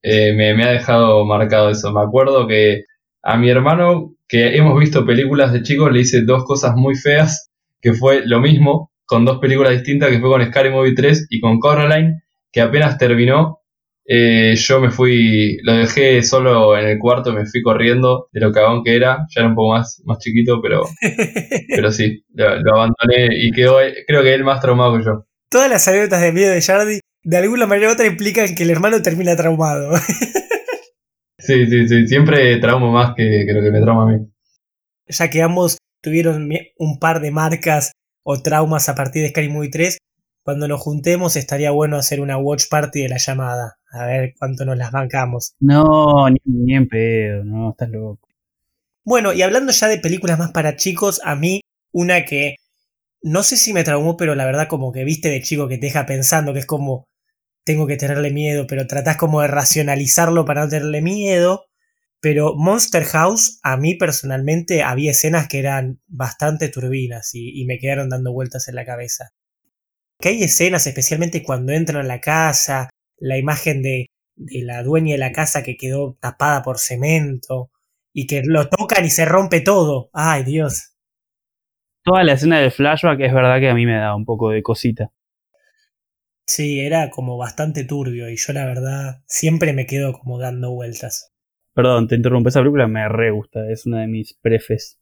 eh, 0.02 0.32
me, 0.34 0.54
me 0.54 0.64
ha 0.64 0.72
dejado 0.72 1.26
marcado 1.26 1.72
eso. 1.72 1.92
Me 1.92 2.04
acuerdo 2.04 2.48
que 2.48 2.86
a 3.22 3.36
mi 3.36 3.50
hermano, 3.50 4.16
que 4.30 4.56
hemos 4.56 4.80
visto 4.80 5.06
películas 5.06 5.52
de 5.52 5.62
chicos, 5.62 5.92
le 5.92 6.00
hice 6.00 6.22
dos 6.22 6.46
cosas 6.46 6.78
muy 6.78 6.96
feas, 6.96 7.50
que 7.82 7.92
fue 7.92 8.26
lo 8.26 8.40
mismo, 8.40 8.92
con 9.06 9.26
dos 9.26 9.40
películas 9.40 9.74
distintas, 9.74 10.10
que 10.10 10.22
fue 10.22 10.30
con 10.30 10.46
Scary 10.46 10.70
Movie 10.70 10.96
3 10.96 11.28
y 11.30 11.42
con 11.42 11.60
Coraline, 11.60 12.22
que 12.56 12.62
apenas 12.62 12.98
terminó, 12.98 13.60
eh, 14.08 14.56
yo 14.56 14.80
me 14.80 14.90
fui, 14.90 15.58
lo 15.64 15.74
dejé 15.74 16.24
solo 16.24 16.78
en 16.78 16.88
el 16.88 16.98
cuarto, 16.98 17.34
me 17.34 17.46
fui 17.46 17.62
corriendo 17.62 18.30
de 18.32 18.40
lo 18.40 18.54
cagón 18.54 18.82
que 18.82 18.96
era, 18.96 19.26
ya 19.36 19.42
era 19.42 19.50
un 19.50 19.56
poco 19.56 19.74
más, 19.74 20.02
más 20.06 20.20
chiquito, 20.20 20.62
pero, 20.62 20.84
pero 21.76 21.92
sí, 21.92 22.24
lo, 22.34 22.48
abandoné 22.48 23.28
y 23.34 23.52
quedó, 23.52 23.80
creo 24.08 24.24
que 24.24 24.34
él 24.34 24.46
más 24.46 24.62
traumado 24.62 24.98
que 24.98 25.04
yo. 25.04 25.26
Todas 25.50 25.70
las 25.70 25.86
anécdotas 25.90 26.22
de 26.22 26.32
miedo 26.32 26.54
de 26.54 26.62
Jardy, 26.62 27.00
de 27.26 27.38
alguna 27.38 27.66
manera 27.66 27.90
u 27.90 27.92
otra, 27.92 28.08
implican 28.08 28.56
que 28.56 28.64
el 28.64 28.70
hermano 28.70 29.02
termina 29.02 29.36
traumado. 29.36 29.98
sí, 31.38 31.66
sí, 31.68 31.90
sí, 31.90 32.08
siempre 32.08 32.58
traumo 32.60 32.90
más 32.90 33.16
que, 33.18 33.44
que 33.46 33.54
lo 33.54 33.62
que 33.62 33.72
me 33.72 33.82
trauma 33.82 34.04
a 34.04 34.16
mí. 34.16 34.26
Ya 35.10 35.30
que 35.30 35.42
ambos 35.42 35.78
tuvieron 36.02 36.50
un 36.78 37.00
par 37.00 37.20
de 37.20 37.32
marcas 37.32 37.92
o 38.24 38.42
traumas 38.42 38.88
a 38.88 38.96
partir 38.96 39.24
de 39.24 39.30
Scary 39.30 39.50
Movie 39.50 39.72
3, 39.72 39.98
cuando 40.46 40.68
nos 40.68 40.80
juntemos 40.80 41.36
estaría 41.38 41.72
bueno 41.72 41.98
hacer 41.98 42.22
una 42.22 42.38
watch 42.38 42.66
party 42.70 43.02
de 43.02 43.10
la 43.10 43.18
llamada. 43.18 43.80
A 43.92 44.06
ver 44.06 44.36
cuánto 44.38 44.64
nos 44.64 44.78
las 44.78 44.92
bancamos. 44.92 45.56
No, 45.60 46.30
ni, 46.30 46.76
en 46.76 46.88
pedo, 46.88 47.44
no, 47.44 47.72
estás 47.72 47.90
loco. 47.90 48.30
Bueno, 49.04 49.34
y 49.34 49.42
hablando 49.42 49.72
ya 49.72 49.88
de 49.88 49.98
películas 49.98 50.38
más 50.38 50.52
para 50.52 50.76
chicos, 50.76 51.20
a 51.24 51.36
mí 51.36 51.62
una 51.92 52.26
que 52.26 52.58
no 53.24 53.42
sé 53.42 53.58
si 53.58 53.74
me 53.74 53.84
traumó, 53.84 54.18
pero 54.18 54.36
la 54.36 54.46
verdad 54.46 54.68
como 54.68 54.92
que 54.92 55.04
viste 55.04 55.30
de 55.30 55.42
chico 55.42 55.68
que 55.68 55.80
te 55.80 55.88
deja 55.88 56.06
pensando 56.06 56.54
que 56.54 56.60
es 56.60 56.68
como 56.68 57.08
tengo 57.64 57.88
que 57.88 57.98
tenerle 57.98 58.30
miedo, 58.30 58.68
pero 58.68 58.86
tratás 58.86 59.18
como 59.18 59.42
de 59.42 59.48
racionalizarlo 59.48 60.46
para 60.46 60.62
no 60.66 60.70
tenerle 60.70 61.02
miedo. 61.02 61.66
Pero 62.22 62.54
Monster 62.56 63.04
House, 63.06 63.60
a 63.64 63.78
mí 63.78 63.96
personalmente 63.96 64.84
había 64.84 65.10
escenas 65.10 65.48
que 65.48 65.58
eran 65.58 66.02
bastante 66.06 66.70
turbinas 66.70 67.32
y 67.34 67.66
me 67.66 67.80
quedaron 67.80 68.10
dando 68.10 68.32
vueltas 68.32 68.68
en 68.68 68.76
la 68.76 68.86
cabeza 68.86 69.32
que 70.20 70.30
hay 70.30 70.44
escenas, 70.44 70.88
especialmente 70.88 71.44
cuando 71.44 71.74
entran 71.74 72.04
a 72.04 72.08
la 72.08 72.22
casa, 72.22 72.90
la 73.18 73.38
imagen 73.38 73.82
de, 73.82 74.08
de 74.36 74.64
la 74.64 74.84
dueña 74.84 75.14
de 75.14 75.20
la 75.20 75.32
casa 75.32 75.64
que 75.64 75.78
quedó 75.78 76.18
tapada 76.20 76.62
por 76.62 76.80
cemento 76.80 77.72
y 78.14 78.28
que 78.28 78.42
lo 78.46 78.70
tocan 78.70 79.06
y 79.06 79.10
se 79.10 79.26
rompe 79.26 79.62
todo. 79.62 80.10
Ay, 80.14 80.44
Dios. 80.44 80.94
Toda 82.04 82.24
la 82.24 82.34
escena 82.34 82.60
del 82.60 82.72
flashback 82.72 83.20
es 83.22 83.34
verdad 83.34 83.60
que 83.60 83.70
a 83.70 83.74
mí 83.74 83.86
me 83.86 83.98
da 83.98 84.16
un 84.16 84.26
poco 84.26 84.52
de 84.52 84.62
cosita. 84.62 85.12
Sí, 86.48 86.80
era 86.80 87.10
como 87.10 87.38
bastante 87.38 87.84
turbio 87.84 88.30
y 88.30 88.38
yo 88.38 88.54
la 88.54 88.66
verdad 88.66 89.24
siempre 89.26 89.74
me 89.74 89.88
quedo 89.88 90.14
como 90.14 90.38
dando 90.38 90.72
vueltas. 90.72 91.34
Perdón, 91.74 92.08
te 92.08 92.16
interrumpo, 92.16 92.50
esa 92.50 92.60
película 92.60 92.88
me 92.88 93.10
re 93.10 93.32
gusta, 93.32 93.70
es 93.70 93.86
una 93.86 94.02
de 94.02 94.08
mis 94.08 94.34
prefes. 94.36 95.00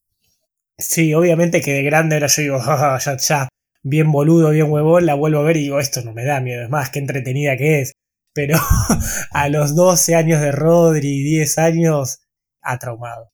Sí, 0.78 1.14
obviamente 1.14 1.62
que 1.62 1.74
de 1.74 1.84
grande 1.84 2.16
era 2.16 2.28
yo 2.28 2.42
digo, 2.42 2.58
ah, 2.62 2.98
ya, 3.04 3.18
ya, 3.18 3.50
bien 3.84 4.12
boludo, 4.12 4.50
bien 4.52 4.72
huevón, 4.72 5.06
la 5.06 5.16
vuelvo 5.16 5.40
a 5.40 5.44
ver 5.44 5.58
y 5.58 5.64
digo, 5.64 5.80
esto 5.80 6.02
no 6.04 6.14
me 6.14 6.26
da 6.26 6.40
miedo, 6.40 6.64
es 6.64 6.70
más, 6.70 6.90
qué 6.90 7.00
entretenida 7.00 7.58
que 7.58 7.82
es. 7.82 7.94
Pero 8.34 8.58
a 9.32 9.50
los 9.50 9.76
12 9.76 10.16
años 10.16 10.42
de 10.42 10.52
Rodri, 10.52 11.22
10 11.24 11.58
años, 11.60 12.20
ha 12.62 12.80
traumado. 12.80 13.30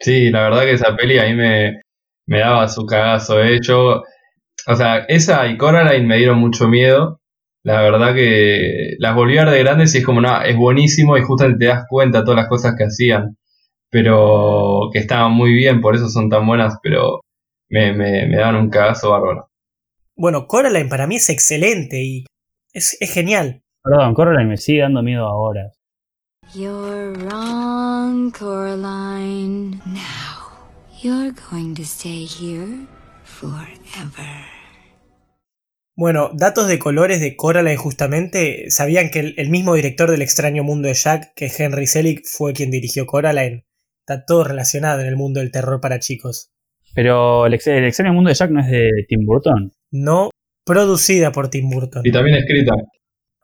Sí, 0.00 0.30
la 0.30 0.42
verdad 0.42 0.62
que 0.62 0.72
esa 0.72 0.96
peli 0.96 1.18
a 1.18 1.24
mí 1.24 1.34
me, 1.34 1.80
me 2.26 2.40
daba 2.40 2.68
su 2.68 2.86
cagazo. 2.86 3.36
De 3.38 3.54
hecho, 3.54 4.02
o 4.66 4.74
sea, 4.76 4.98
esa 5.08 5.46
y 5.46 5.56
Coraline 5.56 6.06
me 6.06 6.18
dieron 6.18 6.38
mucho 6.38 6.68
miedo. 6.68 7.20
La 7.62 7.82
verdad 7.82 8.14
que 8.14 8.94
las 8.98 9.14
volví 9.14 9.38
a 9.38 9.44
ver 9.44 9.54
de 9.54 9.62
grandes 9.64 9.94
y 9.94 9.98
es 9.98 10.04
como, 10.04 10.20
no, 10.20 10.42
es 10.42 10.56
buenísimo 10.56 11.16
y 11.18 11.22
justamente 11.22 11.66
te 11.66 11.72
das 11.72 11.84
cuenta 11.88 12.24
todas 12.24 12.36
las 12.36 12.48
cosas 12.48 12.74
que 12.76 12.84
hacían. 12.84 13.36
Pero 13.90 14.90
que 14.92 14.98
estaban 15.00 15.32
muy 15.32 15.52
bien, 15.54 15.80
por 15.80 15.94
eso 15.96 16.08
son 16.08 16.28
tan 16.30 16.46
buenas, 16.46 16.76
pero 16.82 17.20
me, 17.70 17.92
me, 17.92 18.26
me 18.26 18.36
daban 18.36 18.56
un 18.56 18.70
cagazo 18.70 19.10
bárbaro. 19.10 19.45
Bueno, 20.16 20.46
Coraline 20.46 20.88
para 20.88 21.06
mí 21.06 21.16
es 21.16 21.28
excelente 21.28 22.02
y 22.02 22.24
es, 22.72 22.96
es 23.00 23.12
genial. 23.12 23.62
Perdón, 23.82 24.14
Coraline 24.14 24.48
me 24.48 24.56
sigue 24.56 24.80
dando 24.80 25.02
miedo 25.02 25.26
ahora. 25.26 25.72
You're 26.54 27.12
wrong, 27.12 28.32
Coraline. 28.32 29.80
Now, 29.84 30.70
you're 31.02 31.34
going 31.50 31.74
to 31.74 31.82
stay 31.82 32.26
here 32.26 32.86
forever. 33.24 34.46
Bueno, 35.94 36.30
datos 36.32 36.66
de 36.68 36.78
colores 36.78 37.20
de 37.20 37.36
Coraline 37.36 37.76
justamente, 37.76 38.70
¿sabían 38.70 39.10
que 39.10 39.20
el, 39.20 39.34
el 39.38 39.50
mismo 39.50 39.74
director 39.74 40.10
del 40.10 40.22
extraño 40.22 40.62
mundo 40.64 40.88
de 40.88 40.94
Jack, 40.94 41.32
que 41.34 41.50
Henry 41.54 41.86
Selick, 41.86 42.24
fue 42.24 42.52
quien 42.54 42.70
dirigió 42.70 43.06
Coraline? 43.06 43.66
Está 44.00 44.24
todo 44.24 44.44
relacionado 44.44 45.00
en 45.00 45.08
el 45.08 45.16
mundo 45.16 45.40
del 45.40 45.50
terror 45.50 45.80
para 45.80 45.98
chicos. 45.98 46.52
Pero 46.94 47.44
el, 47.46 47.54
ex- 47.54 47.66
el 47.66 47.84
extraño 47.84 48.14
mundo 48.14 48.28
de 48.28 48.34
Jack 48.34 48.50
no 48.50 48.60
es 48.60 48.70
de 48.70 48.90
Tim 49.08 49.26
Burton. 49.26 49.72
No 49.90 50.30
producida 50.64 51.32
por 51.32 51.48
Tim 51.48 51.70
Burton. 51.70 52.02
Y 52.04 52.12
también 52.12 52.38
escrita. 52.38 52.74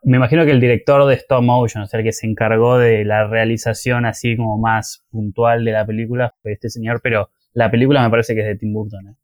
Me 0.05 0.17
imagino 0.17 0.45
que 0.45 0.51
el 0.51 0.61
director 0.61 1.07
de 1.07 1.15
stop 1.15 1.43
motion, 1.43 1.85
o 1.85 1.87
sea, 1.87 2.01
el 2.01 2.05
que 2.05 2.13
se 2.13 2.27
encargó 2.27 2.77
de 2.79 3.05
la 3.05 3.29
realización 3.29 4.05
así 4.05 4.37
como 4.37 4.59
más 4.59 5.05
puntual 5.11 5.65
de 5.65 5.71
la 5.71 5.87
película, 5.87 6.35
fue 6.43 6.53
este 6.53 6.71
señor, 6.71 7.01
pero 7.03 7.31
la 7.53 7.71
película 7.71 8.03
me 8.03 8.11
parece 8.11 8.35
que 8.35 8.41
es 8.41 8.47
de 8.47 8.57
Tim 8.57 8.73
Burton. 8.73 9.09
¿eh? 9.09 9.15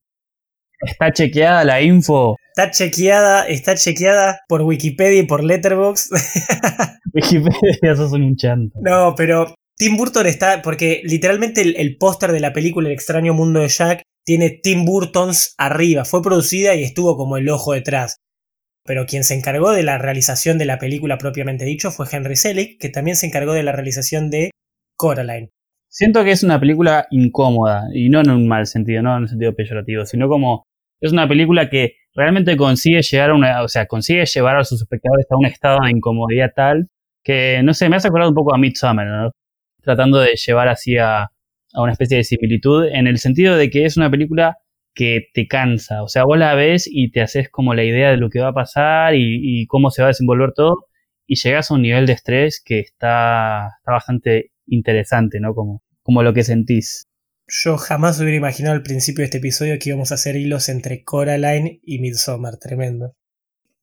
Está 0.81 1.13
chequeada 1.13 1.65
la 1.65 1.83
info. 1.83 2.37
Está 2.55 2.71
chequeada, 2.71 3.49
está 3.49 3.75
chequeada 3.75 4.41
por 4.49 4.63
Wikipedia 4.63 5.21
y 5.21 5.27
por 5.27 5.43
Letterboxd. 5.43 6.13
Wikipedia, 7.13 7.95
sos 7.97 8.13
un 8.13 8.37
chanto. 8.37 8.79
no, 8.81 9.15
pero 9.17 9.55
Tim 9.79 9.97
Burton 9.97 10.27
está. 10.27 10.63
Porque 10.63 11.01
literalmente 11.05 11.63
el, 11.63 11.77
el 11.77 11.97
póster 11.97 12.33
de 12.33 12.41
la 12.41 12.53
película 12.53 12.89
El 12.89 12.95
extraño 12.95 13.35
mundo 13.35 13.61
de 13.61 13.69
Jack 13.69 14.03
tiene 14.25 14.51
Tim 14.51 14.85
Burton's 14.85 15.55
arriba. 15.57 16.05
Fue 16.05 16.23
producida 16.23 16.75
y 16.75 16.83
estuvo 16.83 17.17
como 17.17 17.37
el 17.37 17.49
ojo 17.49 17.73
detrás. 17.73 18.19
Pero 18.85 19.07
quien 19.07 19.25
se 19.25 19.35
encargó 19.35 19.73
de 19.73 19.83
la 19.83 19.99
realización 19.99 20.59
de 20.59 20.65
la 20.65 20.79
película 20.79 21.19
propiamente 21.19 21.65
dicho 21.65 21.91
fue 21.91 22.07
Henry 22.11 22.37
Selick, 22.37 22.81
que 22.81 22.89
también 22.89 23.17
se 23.17 23.27
encargó 23.27 23.53
de 23.53 23.63
la 23.63 23.73
realización 23.73 24.31
de 24.31 24.51
Coraline. 24.97 25.51
Siento 25.91 26.25
que 26.25 26.31
es 26.31 26.43
una 26.43 26.59
película 26.59 27.07
incómoda, 27.11 27.85
y 27.95 28.09
no 28.09 28.21
en 28.21 28.31
un 28.31 28.49
mal 28.49 28.67
sentido, 28.67 29.03
no 29.03 29.15
en 29.17 29.23
un 29.23 29.29
sentido 29.29 29.55
peyorativo, 29.55 30.05
sino 30.05 30.29
como 30.29 30.65
es 31.01 31.13
una 31.13 31.29
película 31.29 31.71
que 31.71 31.97
realmente 32.15 32.57
consigue 32.57 33.03
llegar 33.03 33.31
a 33.31 33.35
una, 33.35 33.63
o 33.63 33.69
sea, 33.69 33.87
consigue 33.87 34.25
llevar 34.27 34.57
a 34.57 34.65
sus 34.65 34.81
espectadores 34.81 35.27
a 35.31 35.37
un 35.37 35.47
estado 35.47 35.79
de 35.85 35.91
incomodidad 35.91 36.53
tal 36.55 36.89
que, 37.23 37.63
no 37.63 37.75
sé, 37.75 37.89
me 37.89 37.97
hace 37.97 38.09
acordar 38.09 38.29
un 38.29 38.35
poco 38.35 38.55
a 38.55 38.59
Midsommar, 38.59 39.07
¿no? 39.07 39.31
Tratando 39.89 40.19
de 40.19 40.37
llevar 40.37 40.69
así 40.69 40.99
a, 40.99 41.31
una 41.73 41.93
especie 41.93 42.19
de 42.19 42.25
similitud, 42.25 42.85
en 42.93 43.07
el 43.07 43.17
sentido 43.17 43.57
de 43.57 43.71
que 43.71 43.87
es 43.87 43.97
una 43.97 44.11
película 44.11 44.59
que 44.95 45.29
te 45.33 45.47
cansa, 45.47 46.03
o 46.03 46.09
sea, 46.09 46.25
vos 46.25 46.37
la 46.37 46.55
ves 46.55 46.87
y 46.87 47.11
te 47.11 47.23
haces 47.23 47.49
como 47.49 47.73
la 47.73 47.85
idea 47.85 48.11
de 48.11 48.19
lo 48.19 48.29
que 48.29 48.41
va 48.41 48.49
a 48.49 48.53
pasar 48.53 49.15
y, 49.15 49.63
y 49.63 49.67
cómo 49.67 49.91
se 49.91 50.03
va 50.03 50.09
a 50.09 50.11
desenvolver 50.11 50.53
todo, 50.55 50.89
y 51.27 51.37
llegas 51.37 51.71
a 51.71 51.75
un 51.75 51.81
nivel 51.81 52.05
de 52.05 52.13
estrés 52.13 52.61
que 52.63 52.81
está, 52.81 53.77
está 53.79 53.93
bastante 53.93 54.53
interesante, 54.67 55.41
¿no? 55.41 55.55
Como, 55.55 55.83
como 56.03 56.23
lo 56.23 56.35
que 56.35 56.45
sentís. 56.45 57.07
Yo 57.47 57.79
jamás 57.79 58.21
hubiera 58.21 58.37
imaginado 58.37 58.75
al 58.75 58.83
principio 58.83 59.23
de 59.23 59.25
este 59.25 59.39
episodio 59.39 59.79
que 59.79 59.89
íbamos 59.89 60.13
a 60.13 60.17
hacer 60.17 60.37
hilos 60.37 60.69
entre 60.69 61.03
Coraline 61.03 61.81
y 61.83 61.99
Midsommar, 61.99 62.59
tremendo. 62.59 63.15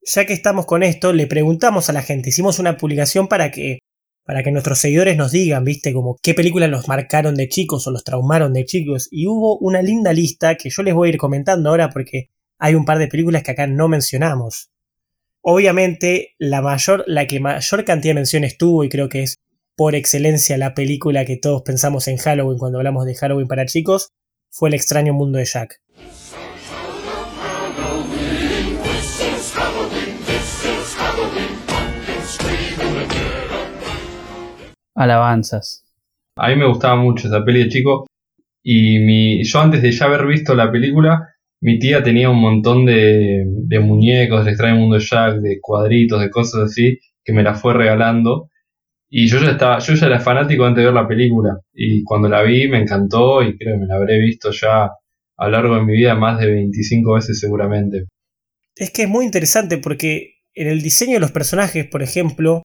Ya 0.04 0.28
que 0.28 0.34
estamos 0.34 0.68
con 0.68 0.84
esto, 0.84 1.14
le 1.14 1.26
preguntamos 1.26 1.90
a 1.90 1.94
la 1.94 2.04
gente, 2.04 2.30
hicimos 2.30 2.60
una 2.60 2.78
publicación 2.78 3.28
para 3.28 3.50
que 3.50 3.80
para 4.26 4.42
que 4.42 4.52
nuestros 4.52 4.80
seguidores 4.80 5.16
nos 5.18 5.32
digan, 5.32 5.64
viste, 5.64 5.94
como 5.94 6.18
qué 6.22 6.34
películas 6.34 6.70
los 6.70 6.88
marcaron 6.88 7.36
de 7.36 7.48
chicos 7.48 7.86
o 7.86 7.92
los 7.92 8.04
traumaron 8.04 8.54
de 8.54 8.66
chicos. 8.66 9.08
Y 9.12 9.28
hubo 9.28 9.58
una 9.60 9.84
linda 9.84 10.12
lista 10.14 10.56
que 10.56 10.70
yo 10.70 10.82
les 10.82 10.96
voy 10.96 11.10
a 11.10 11.14
ir 11.14 11.18
comentando 11.18 11.70
ahora 11.70 11.90
porque 11.90 12.32
hay 12.58 12.74
un 12.74 12.86
par 12.86 12.98
de 12.98 13.08
películas 13.08 13.44
que 13.44 13.52
acá 13.52 13.68
no 13.68 13.88
mencionamos. 13.88 14.72
Obviamente, 15.42 16.34
la 16.40 16.64
mayor, 16.64 17.04
la 17.06 17.28
que 17.28 17.40
mayor 17.40 17.86
cantidad 17.86 18.12
de 18.12 18.16
menciones 18.16 18.58
tuvo, 18.58 18.84
y 18.84 18.90
creo 18.90 19.10
que 19.10 19.22
es 19.22 19.38
por 19.76 19.94
excelencia 19.94 20.58
la 20.58 20.74
película 20.74 21.24
que 21.24 21.38
todos 21.38 21.62
pensamos 21.62 22.08
en 22.08 22.18
Halloween 22.18 22.58
cuando 22.58 22.80
hablamos 22.80 23.06
de 23.06 23.14
Halloween 23.14 23.48
para 23.48 23.68
chicos, 23.68 24.10
fue 24.50 24.70
El 24.70 24.76
extraño 24.76 25.14
mundo 25.14 25.38
de 25.38 25.46
Jack. 25.46 25.82
Alabanzas. 34.96 35.84
A 36.38 36.50
mí 36.50 36.56
me 36.56 36.68
gustaba 36.68 36.96
mucho 36.96 37.28
esa 37.28 37.44
peli 37.44 37.64
de 37.64 37.70
chico. 37.70 38.08
Y 38.64 39.00
mi, 39.00 39.44
yo 39.44 39.60
antes 39.60 39.82
de 39.82 39.92
ya 39.92 40.06
haber 40.06 40.26
visto 40.26 40.56
la 40.56 40.72
película, 40.72 41.36
mi 41.62 41.78
tía 41.78 42.02
tenía 42.02 42.30
un 42.30 42.42
montón 42.42 42.86
de, 42.86 43.44
de 43.46 43.80
muñecos 43.80 44.40
del 44.40 44.54
extraño 44.54 44.80
mundo 44.80 44.96
de 44.96 45.04
Jack, 45.04 45.36
de 45.36 45.60
cuadritos, 45.62 46.20
de 46.20 46.30
cosas 46.30 46.64
así, 46.64 46.98
que 47.24 47.34
me 47.34 47.44
la 47.44 47.54
fue 47.54 47.74
regalando. 47.74 48.50
Y 49.08 49.28
yo 49.28 49.40
ya 49.40 49.52
estaba, 49.52 49.80
yo 49.80 49.94
ya 49.94 50.08
era 50.08 50.20
fanático 50.20 50.66
antes 50.66 50.82
de 50.82 50.86
ver 50.86 50.94
la 50.94 51.08
película. 51.08 51.60
Y 51.74 52.04
cuando 52.04 52.28
la 52.28 52.42
vi 52.42 52.68
me 52.68 52.80
encantó 52.80 53.44
y 53.44 53.58
creo 53.58 53.76
que 53.76 53.82
me 53.82 53.88
la 53.88 53.96
habré 53.96 54.20
visto 54.20 54.52
ya 54.52 54.90
a 55.38 55.46
lo 55.46 55.52
largo 55.52 55.76
de 55.76 55.84
mi 55.84 55.94
vida 55.94 56.16
más 56.16 56.40
de 56.40 56.48
25 56.48 57.14
veces 57.14 57.40
seguramente. 57.40 58.06
Es 58.76 58.92
que 58.92 59.04
es 59.04 59.10
muy 59.10 59.26
interesante 59.26 59.78
porque 59.78 60.36
en 60.54 60.68
el 60.68 60.82
diseño 60.82 61.14
de 61.14 61.20
los 61.20 61.32
personajes, 61.32 61.88
por 61.88 62.02
ejemplo, 62.02 62.64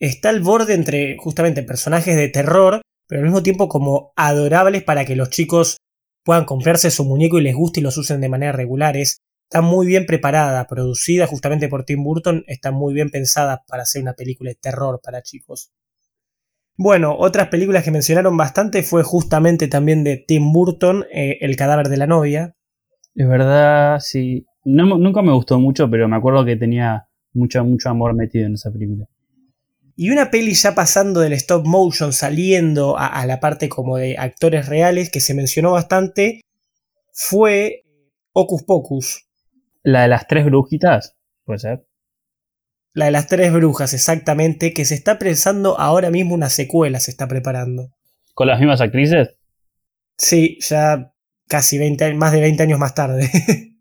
está 0.00 0.30
el 0.30 0.40
borde 0.40 0.74
entre 0.74 1.16
justamente 1.18 1.62
personajes 1.62 2.16
de 2.16 2.28
terror, 2.28 2.82
pero 3.08 3.20
al 3.20 3.26
mismo 3.26 3.42
tiempo 3.42 3.68
como 3.68 4.12
adorables 4.16 4.82
para 4.82 5.04
que 5.04 5.16
los 5.16 5.30
chicos 5.30 5.78
puedan 6.24 6.44
comprarse 6.44 6.90
su 6.90 7.04
muñeco 7.04 7.38
y 7.38 7.42
les 7.42 7.54
guste 7.54 7.80
y 7.80 7.82
los 7.82 7.96
usen 7.96 8.20
de 8.20 8.28
manera 8.28 8.52
regular. 8.52 8.96
Es- 8.96 9.18
Está 9.48 9.62
muy 9.62 9.86
bien 9.86 10.06
preparada, 10.06 10.66
producida 10.66 11.28
justamente 11.28 11.68
por 11.68 11.84
Tim 11.84 12.02
Burton, 12.02 12.42
está 12.48 12.72
muy 12.72 12.92
bien 12.94 13.10
pensada 13.10 13.62
para 13.68 13.84
hacer 13.84 14.02
una 14.02 14.14
película 14.14 14.50
de 14.50 14.56
terror 14.56 14.98
para 15.00 15.22
chicos. 15.22 15.70
Bueno, 16.76 17.14
otras 17.18 17.48
películas 17.48 17.84
que 17.84 17.90
mencionaron 17.90 18.36
bastante 18.36 18.82
fue 18.82 19.02
justamente 19.02 19.68
también 19.68 20.04
de 20.04 20.16
Tim 20.26 20.52
Burton, 20.52 21.04
eh, 21.12 21.38
El 21.40 21.56
cadáver 21.56 21.88
de 21.88 21.96
la 21.96 22.06
novia, 22.06 22.54
Es 23.14 23.28
verdad, 23.28 24.00
sí. 24.00 24.46
Nunca 24.64 25.22
me 25.22 25.32
gustó 25.32 25.60
mucho, 25.60 25.90
pero 25.90 26.08
me 26.08 26.16
acuerdo 26.16 26.44
que 26.44 26.56
tenía 26.56 27.08
mucho, 27.34 27.64
mucho 27.64 27.90
amor 27.90 28.14
metido 28.14 28.46
en 28.46 28.54
esa 28.54 28.72
película. 28.72 29.06
Y 29.96 30.10
una 30.10 30.30
peli 30.30 30.52
ya 30.54 30.74
pasando 30.74 31.20
del 31.20 31.32
stop 31.32 31.64
motion, 31.66 32.12
saliendo 32.12 32.98
a, 32.98 33.06
a 33.06 33.24
la 33.26 33.40
parte 33.40 33.68
como 33.70 33.96
de 33.96 34.16
actores 34.18 34.66
reales, 34.68 35.10
que 35.10 35.20
se 35.20 35.32
mencionó 35.34 35.72
bastante, 35.72 36.42
fue 37.12 37.84
Hocus 38.32 38.62
Pocus. 38.64 39.26
La 39.82 40.02
de 40.02 40.08
las 40.08 40.26
tres 40.26 40.44
brujitas, 40.44 41.16
puede 41.44 41.60
ser. 41.60 41.86
La 42.92 43.06
de 43.06 43.10
las 43.10 43.26
tres 43.26 43.52
brujas, 43.52 43.94
exactamente, 43.94 44.72
que 44.74 44.84
se 44.84 44.94
está 44.94 45.18
pensando 45.18 45.78
ahora 45.78 46.10
mismo 46.10 46.34
una 46.34 46.50
secuela, 46.50 47.00
se 47.00 47.10
está 47.10 47.26
preparando. 47.26 47.90
¿Con 48.34 48.48
las 48.48 48.58
mismas 48.58 48.80
actrices? 48.82 49.30
Sí, 50.18 50.58
ya 50.60 51.14
casi 51.46 51.78
20, 51.78 52.04
años- 52.04 52.18
más 52.18 52.32
de 52.32 52.40
20 52.40 52.62
años 52.62 52.78
más 52.78 52.94
tarde. 52.94 53.30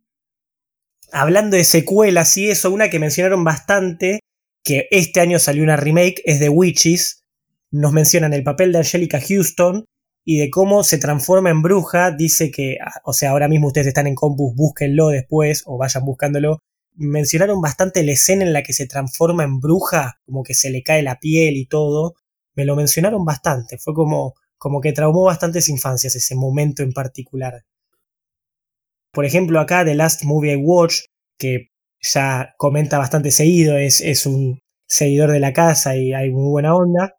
Hablando 1.11 1.55
de 1.57 1.63
secuelas 1.63 2.35
y 2.37 2.49
eso, 2.49 2.71
una 2.71 2.89
que 2.89 2.99
mencionaron 2.99 3.43
bastante, 3.43 4.19
que 4.65 4.87
este 4.89 5.21
año 5.21 5.37
salió 5.37 5.63
una 5.63 5.77
remake, 5.77 6.21
es 6.25 6.39
de 6.39 6.49
Witches. 6.49 7.23
Nos 7.71 7.93
mencionan 7.93 8.33
el 8.33 8.43
papel 8.43 8.71
de 8.71 8.79
Angelica 8.79 9.21
Houston 9.21 9.85
y 10.25 10.39
de 10.39 10.49
cómo 10.49 10.83
se 10.83 10.97
transforma 10.97 11.51
en 11.51 11.61
bruja. 11.61 12.11
Dice 12.11 12.49
que, 12.49 12.77
ah, 12.83 12.99
o 13.05 13.13
sea, 13.13 13.29
ahora 13.29 13.47
mismo 13.47 13.67
ustedes 13.67 13.87
están 13.87 14.07
en 14.07 14.15
Compus, 14.15 14.55
búsquenlo 14.55 15.09
después 15.09 15.61
o 15.67 15.77
vayan 15.77 16.03
buscándolo. 16.03 16.63
Mencionaron 16.95 17.61
bastante 17.61 18.03
la 18.03 18.13
escena 18.13 18.43
en 18.43 18.53
la 18.53 18.63
que 18.63 18.73
se 18.73 18.87
transforma 18.87 19.43
en 19.43 19.59
bruja, 19.59 20.19
como 20.25 20.41
que 20.41 20.55
se 20.55 20.71
le 20.71 20.81
cae 20.81 21.03
la 21.03 21.19
piel 21.19 21.57
y 21.57 21.67
todo. 21.67 22.15
Me 22.55 22.65
lo 22.65 22.75
mencionaron 22.75 23.23
bastante, 23.23 23.77
fue 23.77 23.93
como, 23.93 24.33
como 24.57 24.81
que 24.81 24.93
traumó 24.93 25.25
bastantes 25.25 25.69
infancias 25.69 26.15
ese 26.15 26.33
momento 26.33 26.81
en 26.81 26.91
particular. 26.91 27.65
Por 29.11 29.25
ejemplo, 29.25 29.59
acá 29.59 29.85
The 29.85 29.93
Last 29.93 30.23
Movie 30.23 30.53
I 30.53 30.55
Watched, 30.55 31.05
que 31.37 31.69
ya 32.13 32.53
comenta 32.57 32.97
bastante 32.97 33.31
seguido, 33.31 33.77
es, 33.77 34.01
es 34.01 34.25
un 34.25 34.59
seguidor 34.87 35.31
de 35.31 35.39
la 35.39 35.53
casa 35.53 35.95
y 35.95 36.13
hay 36.13 36.29
muy 36.31 36.49
buena 36.49 36.75
onda. 36.75 37.17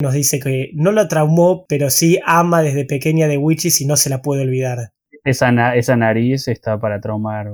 Nos 0.00 0.14
dice 0.14 0.38
que 0.38 0.70
no 0.74 0.92
lo 0.92 1.08
traumó, 1.08 1.66
pero 1.68 1.90
sí 1.90 2.18
ama 2.24 2.62
desde 2.62 2.84
pequeña 2.84 3.26
de 3.28 3.36
Witches 3.36 3.80
y 3.80 3.86
no 3.86 3.96
se 3.96 4.10
la 4.10 4.22
puede 4.22 4.42
olvidar. 4.42 4.90
Esa, 5.24 5.50
na- 5.52 5.74
esa 5.74 5.96
nariz 5.96 6.46
está 6.48 6.78
para 6.78 7.00
traumar 7.00 7.48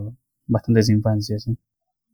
bastantes 0.46 0.88
infancias. 0.90 1.48
¿eh? 1.48 1.54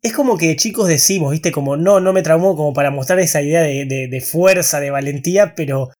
Es 0.02 0.12
como 0.14 0.38
que 0.38 0.54
chicos 0.56 0.86
decimos, 0.88 1.32
viste, 1.32 1.50
como 1.52 1.76
no, 1.76 2.00
no 2.00 2.12
me 2.12 2.22
traumó 2.22 2.56
como 2.56 2.72
para 2.72 2.90
mostrar 2.90 3.18
esa 3.18 3.42
idea 3.42 3.62
de, 3.62 3.84
de- 3.86 4.08
de 4.08 4.20
fuerza, 4.20 4.78
de 4.80 4.90
valentía, 4.90 5.54
pero, 5.56 5.90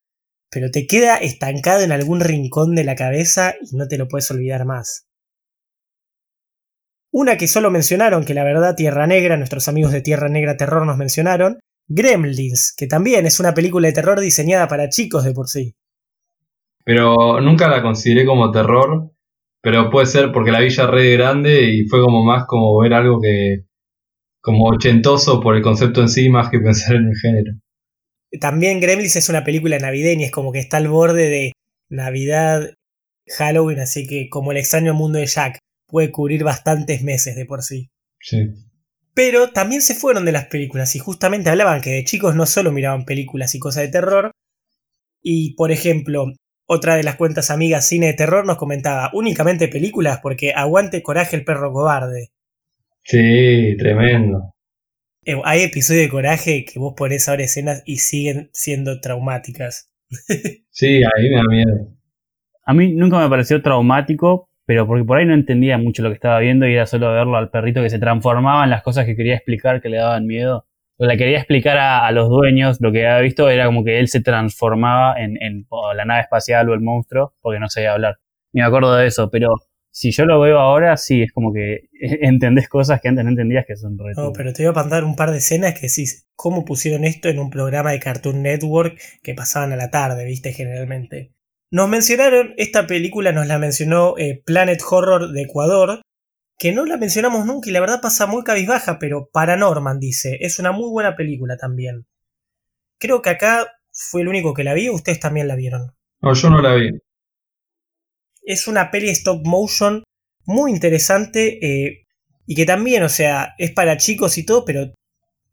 pero 0.50 0.70
te 0.70 0.86
queda 0.86 1.16
estancado 1.16 1.82
en 1.82 1.90
algún 1.92 2.20
rincón 2.20 2.74
de 2.76 2.84
la 2.84 2.94
cabeza 2.94 3.54
y 3.60 3.76
no 3.76 3.88
te 3.88 3.98
lo 3.98 4.06
puedes 4.08 4.30
olvidar 4.30 4.64
más. 4.64 5.06
Una 7.12 7.36
que 7.36 7.48
solo 7.48 7.70
mencionaron, 7.70 8.24
que 8.24 8.34
la 8.34 8.44
verdad 8.44 8.76
Tierra 8.76 9.06
Negra, 9.06 9.36
nuestros 9.36 9.68
amigos 9.68 9.92
de 9.92 10.00
Tierra 10.00 10.28
Negra 10.28 10.56
Terror 10.56 10.86
nos 10.86 10.96
mencionaron, 10.96 11.58
Gremlins, 11.88 12.72
que 12.76 12.86
también 12.86 13.26
es 13.26 13.40
una 13.40 13.52
película 13.52 13.88
de 13.88 13.94
terror 13.94 14.20
diseñada 14.20 14.68
para 14.68 14.88
chicos 14.88 15.24
de 15.24 15.32
por 15.32 15.48
sí. 15.48 15.74
Pero 16.84 17.40
nunca 17.40 17.68
la 17.68 17.82
consideré 17.82 18.24
como 18.24 18.50
terror 18.52 19.10
Pero 19.60 19.90
puede 19.90 20.06
ser 20.06 20.32
porque 20.32 20.52
la 20.52 20.60
vi 20.60 20.70
ya 20.70 20.86
re 20.86 21.12
grande 21.12 21.64
y 21.64 21.86
fue 21.88 22.00
como 22.00 22.24
más 22.24 22.46
como 22.46 22.78
ver 22.78 22.94
algo 22.94 23.20
que. 23.20 23.64
como 24.40 24.68
ochentoso 24.68 25.40
por 25.40 25.56
el 25.56 25.62
concepto 25.62 26.00
en 26.00 26.08
sí, 26.08 26.28
más 26.28 26.48
que 26.48 26.60
pensar 26.60 26.96
en 26.96 27.08
el 27.08 27.16
género. 27.16 27.52
También 28.40 28.80
Gremlins 28.80 29.16
es 29.16 29.28
una 29.28 29.42
película 29.42 29.78
navideña, 29.78 30.26
es 30.26 30.32
como 30.32 30.52
que 30.52 30.60
está 30.60 30.76
al 30.76 30.86
borde 30.86 31.28
de 31.28 31.52
Navidad, 31.90 32.72
Halloween, 33.36 33.80
así 33.80 34.06
que 34.06 34.28
como 34.30 34.52
el 34.52 34.58
extraño 34.58 34.94
mundo 34.94 35.18
de 35.18 35.26
Jack, 35.26 35.58
puede 35.90 36.10
cubrir 36.10 36.44
bastantes 36.44 37.02
meses 37.02 37.36
de 37.36 37.46
por 37.46 37.62
sí. 37.62 37.90
Sí. 38.20 38.54
Pero 39.14 39.50
también 39.50 39.82
se 39.82 39.94
fueron 39.94 40.24
de 40.24 40.32
las 40.32 40.46
películas 40.46 40.94
y 40.96 40.98
justamente 40.98 41.50
hablaban 41.50 41.80
que 41.80 41.90
de 41.90 42.04
chicos 42.04 42.34
no 42.34 42.46
solo 42.46 42.72
miraban 42.72 43.04
películas 43.04 43.54
y 43.54 43.58
cosas 43.58 43.82
de 43.82 43.88
terror. 43.88 44.30
Y 45.22 45.54
por 45.54 45.72
ejemplo, 45.72 46.32
otra 46.66 46.96
de 46.96 47.02
las 47.02 47.16
cuentas 47.16 47.50
amigas 47.50 47.88
cine 47.88 48.06
de 48.06 48.14
terror 48.14 48.46
nos 48.46 48.56
comentaba 48.56 49.10
únicamente 49.12 49.68
películas 49.68 50.20
porque 50.22 50.52
aguante 50.52 51.02
coraje 51.02 51.36
el 51.36 51.44
perro 51.44 51.72
cobarde. 51.72 52.30
Sí, 53.02 53.76
tremendo. 53.78 54.54
Eh, 55.24 55.34
hay 55.44 55.62
episodios 55.62 56.04
de 56.04 56.08
coraje 56.08 56.64
que 56.64 56.78
vos 56.78 56.94
ponés 56.96 57.28
ahora 57.28 57.44
escenas 57.44 57.82
y 57.84 57.96
siguen 57.96 58.50
siendo 58.52 59.00
traumáticas. 59.00 59.90
sí, 60.70 61.02
a 61.02 61.10
mí 61.18 61.28
me 61.28 61.36
da 61.36 61.44
miedo. 61.44 61.96
A 62.64 62.74
mí 62.74 62.92
nunca 62.92 63.18
me 63.18 63.28
pareció 63.28 63.60
traumático, 63.62 64.48
pero 64.70 64.86
porque 64.86 65.02
por 65.02 65.18
ahí 65.18 65.26
no 65.26 65.34
entendía 65.34 65.78
mucho 65.78 66.00
lo 66.00 66.10
que 66.10 66.14
estaba 66.14 66.38
viendo 66.38 66.64
y 66.64 66.74
era 66.74 66.86
solo 66.86 67.10
verlo 67.10 67.36
al 67.36 67.50
perrito 67.50 67.82
que 67.82 67.90
se 67.90 67.98
transformaba 67.98 68.62
en 68.62 68.70
las 68.70 68.84
cosas 68.84 69.04
que 69.04 69.16
quería 69.16 69.34
explicar 69.34 69.82
que 69.82 69.88
le 69.88 69.96
daban 69.96 70.28
miedo. 70.28 70.64
Que 70.96 71.06
le 71.06 71.16
quería 71.16 71.38
explicar 71.38 71.76
a, 71.76 72.08
los 72.12 72.28
dueños, 72.28 72.80
lo 72.80 72.92
que 72.92 73.04
había 73.04 73.20
visto 73.20 73.50
era 73.50 73.66
como 73.66 73.82
que 73.82 73.98
él 73.98 74.06
se 74.06 74.20
transformaba 74.20 75.16
en, 75.18 75.66
la 75.96 76.04
nave 76.04 76.20
espacial 76.20 76.70
o 76.70 76.74
el 76.74 76.82
monstruo, 76.82 77.34
porque 77.40 77.58
no 77.58 77.68
sabía 77.68 77.94
hablar. 77.94 78.20
me 78.52 78.62
acuerdo 78.62 78.94
de 78.94 79.08
eso, 79.08 79.28
pero 79.28 79.56
si 79.90 80.12
yo 80.12 80.24
lo 80.24 80.38
veo 80.38 80.60
ahora, 80.60 80.96
sí, 80.96 81.20
es 81.20 81.32
como 81.32 81.52
que 81.52 81.88
entendés 82.20 82.68
cosas 82.68 83.00
que 83.00 83.08
antes 83.08 83.24
no 83.24 83.30
entendías 83.30 83.64
que 83.66 83.74
son 83.74 83.98
re. 83.98 84.12
No, 84.16 84.32
pero 84.32 84.52
te 84.52 84.62
voy 84.62 84.70
a 84.70 84.72
mandar 84.72 85.02
un 85.02 85.16
par 85.16 85.32
de 85.32 85.38
escenas 85.38 85.76
que 85.80 85.88
sí, 85.88 86.04
cómo 86.36 86.64
pusieron 86.64 87.02
esto 87.02 87.28
en 87.28 87.40
un 87.40 87.50
programa 87.50 87.90
de 87.90 87.98
Cartoon 87.98 88.40
Network 88.40 89.00
que 89.24 89.34
pasaban 89.34 89.72
a 89.72 89.76
la 89.76 89.90
tarde, 89.90 90.24
viste, 90.24 90.52
generalmente. 90.52 91.32
Nos 91.72 91.88
mencionaron, 91.88 92.52
esta 92.56 92.86
película 92.86 93.30
nos 93.30 93.46
la 93.46 93.58
mencionó 93.58 94.18
eh, 94.18 94.42
Planet 94.44 94.80
Horror 94.88 95.30
de 95.30 95.42
Ecuador, 95.42 96.02
que 96.58 96.72
no 96.72 96.84
la 96.84 96.96
mencionamos 96.96 97.46
nunca 97.46 97.70
y 97.70 97.72
la 97.72 97.80
verdad 97.80 98.00
pasa 98.00 98.26
muy 98.26 98.42
cabizbaja, 98.42 98.98
pero 98.98 99.30
Paranorman 99.32 100.00
dice, 100.00 100.38
es 100.40 100.58
una 100.58 100.72
muy 100.72 100.90
buena 100.90 101.14
película 101.14 101.56
también. 101.56 102.06
Creo 102.98 103.22
que 103.22 103.30
acá 103.30 103.68
fue 103.92 104.22
el 104.22 104.28
único 104.28 104.52
que 104.52 104.64
la 104.64 104.74
vi, 104.74 104.90
ustedes 104.90 105.20
también 105.20 105.46
la 105.46 105.54
vieron. 105.54 105.94
No, 106.20 106.34
yo 106.34 106.50
no 106.50 106.60
la 106.60 106.74
vi. 106.74 106.90
Es 108.42 108.66
una 108.66 108.90
peli 108.90 109.08
stop 109.10 109.46
motion 109.46 110.02
muy 110.44 110.72
interesante 110.72 111.64
eh, 111.64 112.06
y 112.46 112.56
que 112.56 112.66
también, 112.66 113.04
o 113.04 113.08
sea, 113.08 113.54
es 113.58 113.70
para 113.70 113.96
chicos 113.96 114.36
y 114.38 114.44
todo, 114.44 114.64
pero 114.64 114.92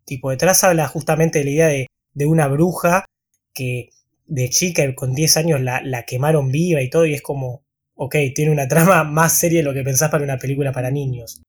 tipo 0.03 0.31
detrás 0.31 0.63
habla 0.63 0.87
justamente 0.87 1.39
de 1.39 1.45
la 1.45 1.51
idea 1.51 1.67
de, 1.67 1.87
de 2.13 2.25
una 2.25 2.47
bruja 2.47 3.05
que 3.53 3.89
de 4.27 4.49
chica 4.49 4.83
con 4.95 5.13
10 5.13 5.37
años 5.37 5.61
la, 5.61 5.81
la, 5.83 6.03
quemaron 6.03 6.51
viva 6.51 6.81
y 6.81 6.89
todo, 6.89 7.05
y 7.05 7.13
es 7.13 7.21
como, 7.21 7.65
ok, 7.95 8.15
tiene 8.35 8.51
una 8.51 8.67
trama 8.67 9.03
más 9.03 9.39
seria 9.39 9.59
de 9.59 9.63
lo 9.63 9.73
que 9.73 9.83
pensás 9.83 10.11
para 10.11 10.23
una 10.23 10.37
película 10.37 10.71
para 10.71 10.91
niños. 10.91 11.41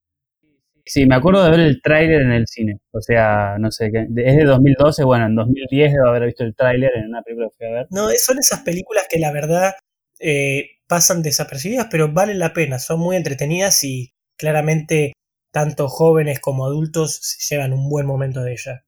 Sí, 0.84 1.04
me 1.04 1.16
acuerdo 1.16 1.44
de 1.44 1.50
ver 1.50 1.60
el 1.60 1.82
tráiler 1.82 2.22
en 2.22 2.32
el 2.32 2.46
cine, 2.46 2.78
o 2.92 3.02
sea, 3.02 3.56
no 3.58 3.70
sé, 3.70 3.86
es 3.88 4.36
de 4.36 4.44
2012, 4.44 5.04
bueno, 5.04 5.26
en 5.26 5.34
2010 5.34 5.92
debo 5.92 6.08
haber 6.08 6.24
visto 6.24 6.44
el 6.44 6.54
tráiler 6.54 6.90
en 6.96 7.08
una 7.08 7.20
película 7.20 7.48
que 7.48 7.56
fui 7.58 7.66
a 7.66 7.70
ver. 7.72 7.86
No, 7.90 8.08
son 8.16 8.38
esas 8.38 8.62
películas 8.62 9.04
que 9.10 9.18
la 9.18 9.30
verdad 9.30 9.74
eh, 10.18 10.70
pasan 10.86 11.22
desapercibidas, 11.22 11.88
pero 11.90 12.10
valen 12.10 12.38
la 12.38 12.54
pena, 12.54 12.78
son 12.78 13.00
muy 13.00 13.16
entretenidas 13.16 13.84
y 13.84 14.14
claramente 14.38 15.12
tanto 15.52 15.88
jóvenes 15.88 16.40
como 16.40 16.64
adultos 16.64 17.18
se 17.20 17.54
llevan 17.54 17.74
un 17.74 17.90
buen 17.90 18.06
momento 18.06 18.42
de 18.42 18.52
ella. 18.52 18.84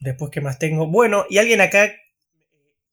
Después, 0.00 0.30
¿qué 0.30 0.40
más 0.40 0.58
tengo? 0.58 0.86
Bueno, 0.86 1.24
y 1.28 1.38
alguien 1.38 1.60
acá. 1.60 1.92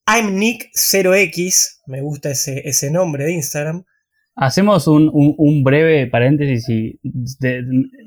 I'm 0.05 0.37
Nick0x. 0.37 1.81
Me 1.87 2.01
gusta 2.01 2.31
ese, 2.31 2.67
ese 2.67 2.91
nombre 2.91 3.25
de 3.25 3.33
Instagram. 3.33 3.85
Hacemos 4.35 4.87
un, 4.87 5.63
breve 5.63 6.07
paréntesis 6.07 6.67
y 6.67 6.99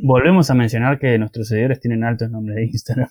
volvemos 0.03 0.51
a 0.51 0.55
mencionar 0.55 0.99
que 0.99 1.19
nuestros 1.19 1.49
seguidores 1.49 1.81
tienen 1.81 2.03
altos 2.03 2.31
nombres 2.31 2.57
de 2.57 2.65
Instagram. 2.65 3.09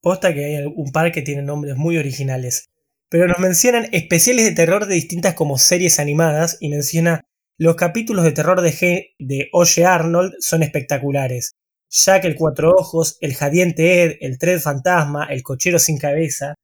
Posta 0.00 0.32
que 0.32 0.44
hay 0.44 0.64
un 0.64 0.92
par 0.92 1.12
que 1.12 1.22
tienen 1.22 1.44
nombres 1.44 1.76
muy 1.76 1.98
originales. 1.98 2.70
Pero 3.10 3.28
nos 3.28 3.38
mencionan 3.38 3.86
especiales 3.92 4.46
de 4.46 4.52
terror 4.52 4.86
de 4.86 4.94
distintas 4.94 5.34
como 5.34 5.58
series 5.58 6.00
animadas 6.00 6.56
y 6.60 6.70
menciona 6.70 7.20
los 7.58 7.76
capítulos 7.76 8.24
de 8.24 8.32
terror 8.32 8.60
de, 8.62 8.70
G 8.70 9.14
de 9.18 9.48
Oye 9.52 9.84
Arnold 9.84 10.34
son 10.40 10.62
espectaculares. 10.62 11.52
Jack 11.90 12.24
el 12.24 12.34
Cuatro 12.34 12.72
Ojos, 12.72 13.18
el 13.20 13.34
Jadiente 13.34 14.02
Ed, 14.02 14.16
el 14.20 14.38
Tren 14.38 14.60
Fantasma, 14.60 15.26
el 15.26 15.42
Cochero 15.42 15.78
Sin 15.78 15.98
Cabeza. 15.98 16.54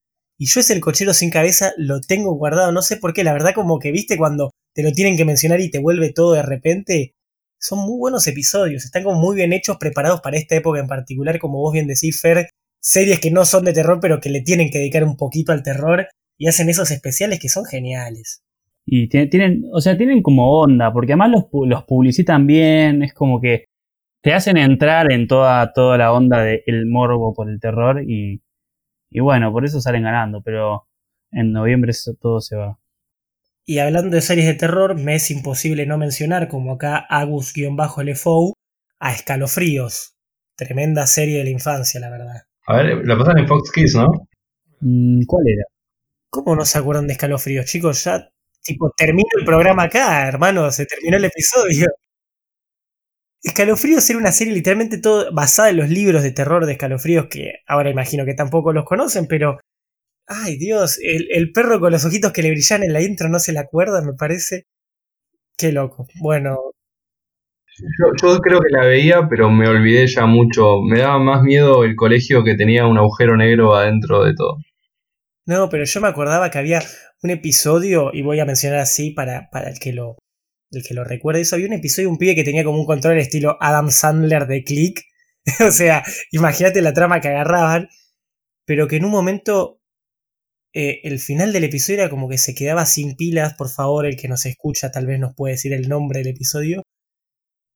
Y 0.42 0.46
yo 0.46 0.58
ese 0.58 0.74
el 0.74 0.80
Cochero 0.80 1.14
Sin 1.14 1.30
Cabeza 1.30 1.72
lo 1.76 2.00
tengo 2.00 2.34
guardado, 2.34 2.72
no 2.72 2.82
sé 2.82 2.96
por 2.96 3.12
qué, 3.12 3.22
la 3.22 3.32
verdad 3.32 3.54
como 3.54 3.78
que 3.78 3.92
viste 3.92 4.16
cuando 4.16 4.50
te 4.74 4.82
lo 4.82 4.90
tienen 4.90 5.16
que 5.16 5.24
mencionar 5.24 5.60
y 5.60 5.70
te 5.70 5.78
vuelve 5.78 6.12
todo 6.12 6.32
de 6.32 6.42
repente. 6.42 7.14
Son 7.60 7.78
muy 7.78 7.96
buenos 7.96 8.26
episodios, 8.26 8.84
están 8.84 9.04
como 9.04 9.20
muy 9.20 9.36
bien 9.36 9.52
hechos, 9.52 9.76
preparados 9.78 10.20
para 10.20 10.36
esta 10.36 10.56
época 10.56 10.80
en 10.80 10.88
particular, 10.88 11.38
como 11.38 11.58
vos 11.58 11.72
bien 11.72 11.86
decís, 11.86 12.20
Fer, 12.20 12.50
series 12.80 13.20
que 13.20 13.30
no 13.30 13.44
son 13.44 13.64
de 13.64 13.72
terror 13.72 14.00
pero 14.02 14.18
que 14.18 14.30
le 14.30 14.40
tienen 14.40 14.72
que 14.72 14.78
dedicar 14.78 15.04
un 15.04 15.16
poquito 15.16 15.52
al 15.52 15.62
terror 15.62 16.08
y 16.36 16.48
hacen 16.48 16.68
esos 16.68 16.90
especiales 16.90 17.38
que 17.38 17.48
son 17.48 17.64
geniales. 17.64 18.42
Y 18.84 19.06
tienen, 19.08 19.66
o 19.72 19.80
sea, 19.80 19.96
tienen 19.96 20.24
como 20.24 20.58
onda, 20.60 20.92
porque 20.92 21.12
además 21.12 21.30
los, 21.30 21.68
los 21.68 21.84
publicitan 21.84 22.48
bien, 22.48 23.04
es 23.04 23.14
como 23.14 23.40
que 23.40 23.66
te 24.24 24.34
hacen 24.34 24.56
entrar 24.56 25.12
en 25.12 25.28
toda, 25.28 25.72
toda 25.72 25.98
la 25.98 26.12
onda 26.12 26.42
del 26.42 26.86
morbo 26.86 27.32
por 27.32 27.48
el 27.48 27.60
terror 27.60 28.02
y, 28.02 28.42
y 29.12 29.20
bueno, 29.20 29.52
por 29.52 29.64
eso 29.64 29.80
salen 29.80 30.02
ganando, 30.04 30.42
pero 30.42 30.86
en 31.30 31.52
noviembre 31.52 31.90
eso, 31.90 32.14
todo 32.20 32.40
se 32.40 32.56
va. 32.56 32.78
Y 33.64 33.78
hablando 33.78 34.16
de 34.16 34.22
series 34.22 34.46
de 34.46 34.54
terror, 34.54 34.96
me 34.98 35.14
es 35.14 35.30
imposible 35.30 35.86
no 35.86 35.96
mencionar, 35.96 36.48
como 36.48 36.72
acá 36.72 37.06
Agus-Lefou, 37.08 38.54
a 38.98 39.12
Escalofríos. 39.12 40.16
Tremenda 40.56 41.06
serie 41.06 41.38
de 41.38 41.44
la 41.44 41.50
infancia, 41.50 42.00
la 42.00 42.10
verdad. 42.10 42.42
A 42.66 42.76
ver, 42.76 43.06
la 43.06 43.16
pasan 43.16 43.38
en 43.38 43.48
Fox 43.48 43.70
Kids, 43.70 43.94
¿no? 43.94 44.28
Mm, 44.80 45.22
¿Cuál 45.26 45.44
era? 45.46 45.64
¿Cómo 46.30 46.56
no 46.56 46.64
se 46.64 46.78
acuerdan 46.78 47.06
de 47.06 47.12
Escalofríos, 47.12 47.66
chicos? 47.66 48.02
Ya, 48.04 48.28
tipo, 48.62 48.90
termino 48.96 49.28
el 49.38 49.44
programa 49.44 49.84
acá, 49.84 50.26
hermano, 50.26 50.70
se 50.70 50.86
terminó 50.86 51.16
el 51.18 51.24
episodio. 51.26 51.86
Escalofríos 53.42 54.08
era 54.08 54.20
una 54.20 54.30
serie 54.30 54.54
literalmente 54.54 54.98
todo 54.98 55.32
basada 55.32 55.70
en 55.70 55.76
los 55.76 55.88
libros 55.88 56.22
de 56.22 56.30
terror 56.30 56.64
de 56.64 56.72
Escalofríos, 56.72 57.26
que 57.26 57.54
ahora 57.66 57.90
imagino 57.90 58.24
que 58.24 58.34
tampoco 58.34 58.72
los 58.72 58.84
conocen, 58.84 59.26
pero. 59.26 59.58
Ay 60.28 60.56
Dios, 60.56 61.00
el, 61.02 61.50
perro 61.52 61.80
con 61.80 61.90
los 61.90 62.04
ojitos 62.04 62.32
que 62.32 62.42
le 62.42 62.52
brillan 62.52 62.84
en 62.84 62.92
la 62.92 63.02
intro 63.02 63.28
no 63.28 63.40
se 63.40 63.52
le 63.52 63.58
acuerda, 63.58 64.00
me 64.02 64.14
parece. 64.14 64.66
Qué 65.58 65.72
loco. 65.72 66.06
Bueno. 66.20 66.56
Yo, 68.22 68.38
creo 68.38 68.60
que 68.60 68.70
la 68.70 68.86
veía, 68.86 69.28
pero 69.28 69.50
me 69.50 69.68
olvidé 69.68 70.06
ya 70.06 70.26
mucho. 70.26 70.80
Me 70.82 71.00
daba 71.00 71.18
más 71.18 71.42
miedo 71.42 71.82
el 71.82 71.96
colegio 71.96 72.44
que 72.44 72.54
tenía 72.54 72.86
un 72.86 72.98
agujero 72.98 73.36
negro 73.36 73.74
adentro 73.74 74.24
de 74.24 74.34
todo. 74.34 74.58
No, 75.46 75.68
pero 75.68 75.84
yo 75.84 76.00
me 76.00 76.08
acordaba 76.08 76.50
que 76.50 76.58
había 76.58 76.80
un 77.22 77.30
episodio, 77.30 78.10
y 78.12 78.22
voy 78.22 78.38
a 78.38 78.44
mencionar 78.44 78.78
así 78.78 79.10
para, 79.10 79.48
para 79.50 79.70
el 79.70 79.80
que 79.80 79.92
lo, 79.92 80.16
el 80.72 80.82
que 80.82 80.94
lo 80.94 81.04
recuerde 81.04 81.42
eso, 81.42 81.56
había 81.56 81.66
un 81.66 81.74
episodio 81.74 82.08
de 82.08 82.12
un 82.12 82.18
pibe 82.18 82.34
que 82.34 82.44
tenía 82.44 82.64
como 82.64 82.80
un 82.80 82.86
control 82.86 83.18
estilo 83.18 83.56
Adam 83.60 83.90
Sandler 83.90 84.46
de 84.46 84.64
Click. 84.64 85.02
o 85.66 85.70
sea, 85.70 86.02
imagínate 86.30 86.82
la 86.82 86.92
trama 86.92 87.20
que 87.20 87.28
agarraban, 87.28 87.88
pero 88.64 88.88
que 88.88 88.96
en 88.96 89.04
un 89.04 89.10
momento 89.10 89.80
eh, 90.74 91.00
el 91.04 91.18
final 91.18 91.52
del 91.52 91.64
episodio 91.64 92.00
era 92.00 92.10
como 92.10 92.28
que 92.28 92.38
se 92.38 92.54
quedaba 92.54 92.86
sin 92.86 93.16
pilas, 93.16 93.54
por 93.54 93.68
favor, 93.68 94.06
el 94.06 94.16
que 94.16 94.28
nos 94.28 94.46
escucha 94.46 94.90
tal 94.90 95.06
vez 95.06 95.20
nos 95.20 95.34
puede 95.34 95.54
decir 95.54 95.72
el 95.72 95.88
nombre 95.88 96.20
del 96.20 96.28
episodio, 96.28 96.82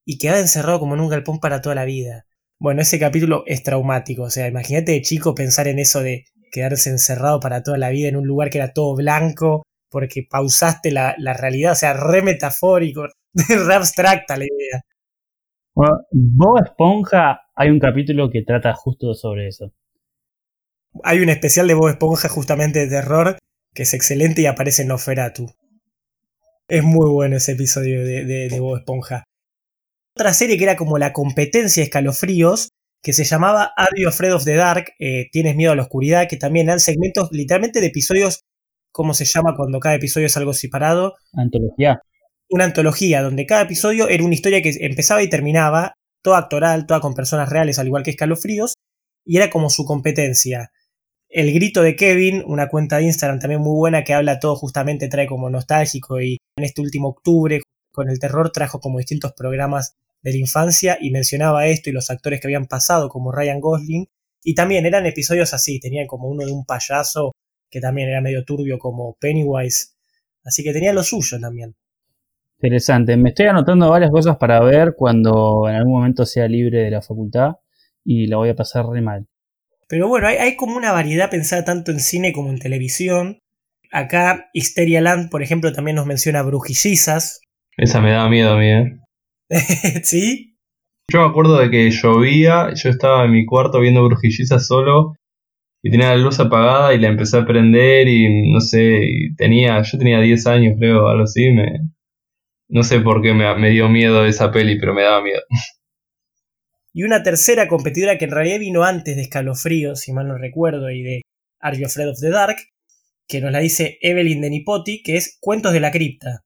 y 0.06 0.18
quedaba 0.18 0.38
encerrado 0.40 0.78
como 0.80 0.94
en 0.94 1.00
un 1.00 1.09
galpón 1.09 1.40
para 1.40 1.61
toda 1.61 1.74
la 1.74 1.85
vida. 1.85 2.26
Bueno, 2.59 2.80
ese 2.80 2.98
capítulo 2.98 3.42
es 3.46 3.62
traumático, 3.62 4.22
o 4.22 4.30
sea, 4.30 4.46
imagínate 4.48 4.92
de 4.92 5.02
chico 5.02 5.35
pensar 5.35 5.68
en 5.68 5.78
eso 5.78 6.00
de 6.00 6.24
quedarse 6.50 6.88
encerrado 6.88 7.40
para 7.40 7.62
toda 7.62 7.76
la 7.76 7.90
vida 7.90 8.09
en 8.09 8.16
un 8.16 8.26
lugar 8.26 8.48
que 8.48 8.59
era 8.59 8.72
todo 8.72 8.94
blanco, 8.96 9.65
porque 9.90 10.27
pausaste 10.29 10.90
la, 10.90 11.14
realidad, 11.38 11.72
o 11.72 11.77
sea, 11.77 11.92
re 11.92 12.22
metafórico, 12.22 13.07
re 13.35 13.75
abstracta 13.75 14.37
la 14.37 14.44
idea. 14.44 14.83
Bueno, 15.75 15.99
Bob 16.11 16.64
Esponja 16.64 17.40
hay 17.55 17.70
un 17.70 17.79
capítulo 17.79 18.31
que 18.31 18.42
trata 18.42 18.75
justo 18.75 19.14
sobre 19.14 19.49
eso. 19.49 19.72
Hay 21.05 21.20
un 21.20 21.29
especial 21.29 21.68
de 21.68 21.75
Bob 21.75 21.90
Esponja 21.90 22.29
justamente 22.29 22.81
de 22.81 22.88
terror 22.88 23.37
que 23.77 23.83
es 23.83 23.92
excelente 23.92 24.40
y 24.40 24.46
aparece 24.46 24.83
en 24.83 24.88
Noferatu. 24.88 25.55
Es 26.66 26.83
muy 26.83 27.09
bueno 27.11 27.37
ese 27.37 27.53
episodio 27.53 28.05
de, 28.05 28.25
de, 28.25 28.59
Bob 28.59 28.79
Esponja. 28.79 29.25
Otra 30.16 30.33
serie 30.33 30.57
que 30.57 30.64
era 30.64 30.77
como 30.77 30.96
la 30.99 31.12
competencia 31.12 31.83
de 31.83 31.85
escalofríos, 31.85 32.70
que 33.03 33.12
se 33.12 33.25
llamaba 33.25 33.72
Are 33.77 34.01
You 34.01 34.09
Afraid 34.09 34.35
of 34.35 34.44
the 34.44 34.55
Dark? 34.55 34.94
Eh, 34.99 35.29
Tienes 35.31 35.55
miedo 35.57 35.72
a 35.72 35.77
la 35.77 35.83
oscuridad, 35.83 36.27
que 36.27 36.38
también 36.38 36.68
eran 36.68 36.81
segmentos 36.81 37.29
literalmente 37.33 37.81
de 37.81 37.88
episodios 37.88 38.40
¿Cómo 38.96 39.12
se 39.12 39.26
llama 39.26 39.54
cuando 39.54 39.78
cada 39.78 39.96
episodio 39.96 40.26
es 40.26 40.38
algo 40.38 40.54
separado? 40.54 41.16
Antología. 41.35 42.00
una 42.48 42.64
antología 42.64 43.20
donde 43.20 43.44
cada 43.44 43.64
episodio 43.64 44.09
era 44.09 44.24
una 44.24 44.32
historia 44.32 44.62
que 44.62 44.72
empezaba 44.80 45.22
y 45.22 45.28
terminaba, 45.28 45.92
toda 46.22 46.38
actoral, 46.38 46.87
toda 46.87 47.00
con 47.00 47.12
personas 47.12 47.50
reales, 47.50 47.78
al 47.78 47.88
igual 47.88 48.02
que 48.02 48.12
Escalofríos, 48.12 48.72
y 49.22 49.37
era 49.37 49.50
como 49.50 49.68
su 49.68 49.85
competencia. 49.85 50.70
El 51.28 51.52
grito 51.52 51.82
de 51.82 51.94
Kevin, 51.94 52.42
una 52.46 52.70
cuenta 52.70 52.96
de 52.96 53.02
Instagram 53.02 53.38
también 53.38 53.61
muy 53.61 53.76
buena 53.76 54.02
que 54.02 54.14
habla 54.14 54.38
todo 54.38 54.56
justamente, 54.56 55.09
trae 55.09 55.26
como 55.26 55.50
nostálgico 55.50 56.22
y 56.22 56.38
en 56.56 56.64
este 56.64 56.80
último 56.80 57.09
octubre 57.09 57.61
con 57.92 58.09
el 58.09 58.18
terror 58.18 58.50
trajo 58.50 58.80
como 58.80 58.96
distintos 58.96 59.35
programas 59.35 59.92
de 60.22 60.30
la 60.30 60.38
infancia 60.38 60.96
y 60.98 61.11
mencionaba 61.11 61.66
esto 61.66 61.90
y 61.90 61.92
los 61.92 62.09
actores 62.09 62.40
que 62.40 62.46
habían 62.46 62.64
pasado 62.64 63.11
como 63.11 63.30
Ryan 63.30 63.61
Gosling 63.61 64.06
y 64.42 64.54
también 64.54 64.87
eran 64.87 65.04
episodios 65.04 65.52
así, 65.52 65.80
tenían 65.80 66.06
como 66.06 66.28
uno 66.28 66.46
de 66.46 66.52
un 66.52 66.64
payaso 66.64 67.32
que 67.70 67.81
también 67.81 68.09
era 68.09 68.20
medio 68.20 68.44
turbio 68.44 68.79
como 68.79 69.16
Pennywise, 69.20 69.94
así 70.44 70.62
que 70.62 70.72
tenía 70.72 70.92
lo 70.92 71.02
suyo 71.02 71.38
también. 71.40 71.74
Interesante, 72.59 73.16
me 73.16 73.31
estoy 73.31 73.46
anotando 73.46 73.90
varias 73.90 74.11
cosas 74.11 74.37
para 74.38 74.61
ver 74.61 74.94
cuando 74.96 75.68
en 75.68 75.76
algún 75.76 75.92
momento 75.92 76.24
sea 76.24 76.48
libre 76.48 76.81
de 76.81 76.90
la 76.90 77.02
facultad 77.02 77.57
y 78.02 78.29
la 78.29 78.38
voy 78.38 78.48
a 78.48 78.55
pasar 78.55 78.87
re 78.87 79.02
mal. 79.02 79.26
Pero 79.88 80.09
bueno, 80.09 80.26
hay, 80.26 80.57
como 80.57 80.76
una 80.76 80.92
variedad 80.92 81.31
pensada 81.31 81.64
tanto 81.64 81.92
en 81.92 82.00
cine 82.00 82.33
como 82.33 82.50
en 82.50 82.59
televisión. 82.59 83.40
Acá 83.92 84.50
Hysteria 84.52 85.00
Land, 85.00 85.31
por 85.31 85.42
ejemplo, 85.42 85.72
también 85.72 85.96
nos 85.96 86.07
menciona 86.07 86.42
Brujillizas. 86.42 87.40
Esa 87.76 88.00
me 88.00 88.11
da 88.11 88.29
miedo 88.29 88.55
a 88.55 88.59
mí, 88.59 88.70
¿eh? 88.70 89.00
¿Sí? 90.02 90.57
Yo 91.12 91.20
me 91.20 91.29
acuerdo 91.29 91.59
de 91.59 91.70
que 91.70 91.90
llovía, 91.90 92.74
yo 92.74 92.90
estaba 92.90 93.26
en 93.26 93.33
mi 93.33 93.46
cuarto 93.46 93.79
viendo 93.81 94.05
Brujillizas 94.05 94.66
solo 94.66 95.14
y 95.87 95.90
tenía 95.90 96.09
la 96.09 96.16
luz 96.16 96.40
apagada 96.40 96.92
y 96.94 96.99
la 96.99 97.07
empecé 97.07 97.37
a 97.37 97.46
prender 97.46 98.09
y 98.09 98.51
no 98.51 98.59
sé, 98.59 99.03
tenía, 99.37 99.81
yo 99.83 99.99
tenía 99.99 100.20
10 100.20 100.46
años 100.49 100.75
creo, 100.77 101.09
algo 101.09 101.22
así, 101.22 101.49
me, 101.53 101.79
no 102.68 102.83
sé 102.83 102.99
por 102.99 103.22
qué 103.22 103.33
me, 103.35 103.55
me 103.57 103.70
dio 103.70 103.88
miedo 103.88 104.27
esa 104.27 104.51
peli, 104.51 104.81
pero 104.81 104.94
me 104.94 105.03
daba 105.03 105.22
miedo. 105.22 105.40
Y 106.92 107.03
una 107.03 107.22
tercera 107.22 107.68
competidora 107.68 108.16
que 108.16 108.25
en 108.25 108.31
realidad 108.31 108.59
vino 108.59 108.83
antes 108.83 109.16
de 109.16 109.20
Escalofrío, 109.20 109.96
si 109.96 110.14
mal 110.14 110.29
no 110.29 110.38
recuerdo, 110.38 110.90
y 110.90 111.03
de 111.03 111.20
Are 111.61 111.77
You 111.77 111.85
of 111.85 112.18
the 112.18 112.31
Dark, 112.31 112.57
que 113.29 113.42
nos 113.42 113.53
la 113.53 113.59
dice 113.59 113.99
Evelyn 114.01 114.40
de 114.40 114.49
Nipoti, 114.49 115.03
que 115.03 115.18
es 115.18 115.37
Cuentos 115.38 115.75
de 115.75 115.81
la 115.81 115.90
Cripta. 115.90 116.40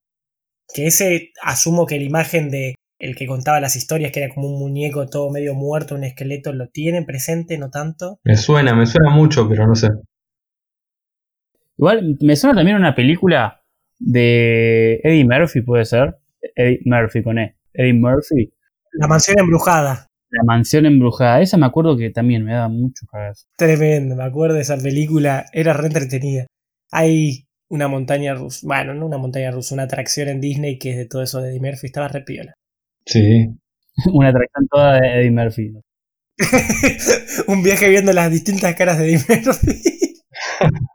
Que 0.74 0.88
ese, 0.88 1.31
asumo 1.40 1.87
que 1.87 1.98
la 1.98 2.03
imagen 2.03 2.50
de 2.50 2.74
el 3.00 3.16
que 3.16 3.26
contaba 3.26 3.60
las 3.60 3.76
historias, 3.76 4.12
que 4.12 4.22
era 4.22 4.34
como 4.34 4.48
un 4.48 4.60
muñeco 4.60 5.08
todo 5.08 5.30
medio 5.30 5.54
muerto, 5.54 5.94
un 5.94 6.04
esqueleto, 6.04 6.52
¿lo 6.52 6.68
tienen 6.68 7.06
presente? 7.06 7.58
¿No 7.58 7.70
tanto? 7.70 8.20
Me 8.24 8.36
suena, 8.36 8.74
me 8.74 8.86
suena 8.86 9.10
mucho, 9.10 9.48
pero 9.48 9.66
no 9.66 9.74
sé. 9.74 9.88
Igual, 11.78 12.18
me 12.20 12.36
suena 12.36 12.54
también 12.54 12.76
una 12.76 12.94
película 12.94 13.62
de 13.98 15.00
Eddie 15.02 15.24
Murphy, 15.24 15.62
puede 15.62 15.86
ser. 15.86 16.18
Eddie 16.54 16.80
Murphy 16.84 17.22
con 17.22 17.38
E. 17.38 17.56
Eddie 17.72 17.94
Murphy. 17.94 18.52
La 18.92 19.06
mansión 19.06 19.38
embrujada. 19.38 20.06
La 20.30 20.42
mansión 20.44 20.84
embrujada. 20.84 21.40
Esa 21.40 21.56
me 21.56 21.66
acuerdo 21.66 21.96
que 21.96 22.10
también 22.10 22.44
me 22.44 22.52
daba 22.52 22.68
mucho 22.68 23.06
cagazo. 23.10 23.46
Tremendo, 23.56 24.14
me 24.14 24.24
acuerdo 24.24 24.56
de 24.56 24.62
esa 24.62 24.76
película. 24.76 25.46
Era 25.54 25.72
re 25.72 25.86
entretenida. 25.86 26.46
Hay 26.92 27.46
una 27.70 27.88
montaña 27.88 28.34
rusa. 28.34 28.66
Bueno, 28.66 28.92
no 28.92 29.06
una 29.06 29.18
montaña 29.18 29.50
rusa, 29.50 29.74
una 29.74 29.84
atracción 29.84 30.28
en 30.28 30.40
Disney 30.40 30.78
que 30.78 30.90
es 30.90 30.96
de 30.98 31.06
todo 31.06 31.22
eso 31.22 31.40
de 31.40 31.50
Eddie 31.50 31.60
Murphy. 31.60 31.86
Estaba 31.86 32.08
re 32.08 32.22
piola. 32.22 32.54
Sí. 33.10 33.48
una 34.12 34.28
atracción 34.28 34.66
toda 34.70 35.00
de 35.00 35.20
Eddie 35.20 35.30
Murphy. 35.30 35.72
Un 37.48 37.62
viaje 37.62 37.88
viendo 37.88 38.12
las 38.12 38.30
distintas 38.30 38.74
caras 38.74 38.98
de 38.98 39.14
Eddie 39.14 39.24
Murphy. 39.28 39.82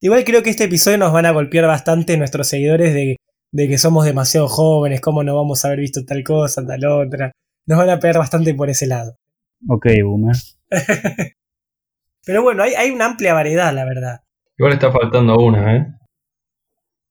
Igual 0.00 0.24
creo 0.24 0.42
que 0.42 0.50
este 0.50 0.64
episodio 0.64 0.98
nos 0.98 1.12
van 1.12 1.26
a 1.26 1.30
golpear 1.30 1.66
bastante 1.66 2.16
nuestros 2.16 2.48
seguidores 2.48 2.92
de, 2.92 3.16
de 3.52 3.68
que 3.68 3.78
somos 3.78 4.04
demasiado 4.04 4.48
jóvenes, 4.48 5.00
cómo 5.00 5.22
no 5.22 5.36
vamos 5.36 5.64
a 5.64 5.68
haber 5.68 5.78
visto 5.78 6.04
tal 6.04 6.24
cosa, 6.24 6.66
tal 6.66 6.84
otra 6.86 7.30
nos 7.66 7.78
van 7.78 7.90
a 7.90 7.98
pegar 7.98 8.18
bastante 8.18 8.54
por 8.54 8.70
ese 8.70 8.86
lado. 8.86 9.16
Ok, 9.68 9.86
boomer. 10.02 10.36
Pero 12.24 12.42
bueno, 12.42 12.62
hay, 12.62 12.74
hay, 12.74 12.90
una 12.90 13.06
amplia 13.06 13.34
variedad, 13.34 13.72
la 13.72 13.84
verdad. 13.84 14.20
Igual 14.58 14.74
está 14.74 14.90
faltando 14.90 15.36
una, 15.38 15.76
¿eh? 15.76 15.86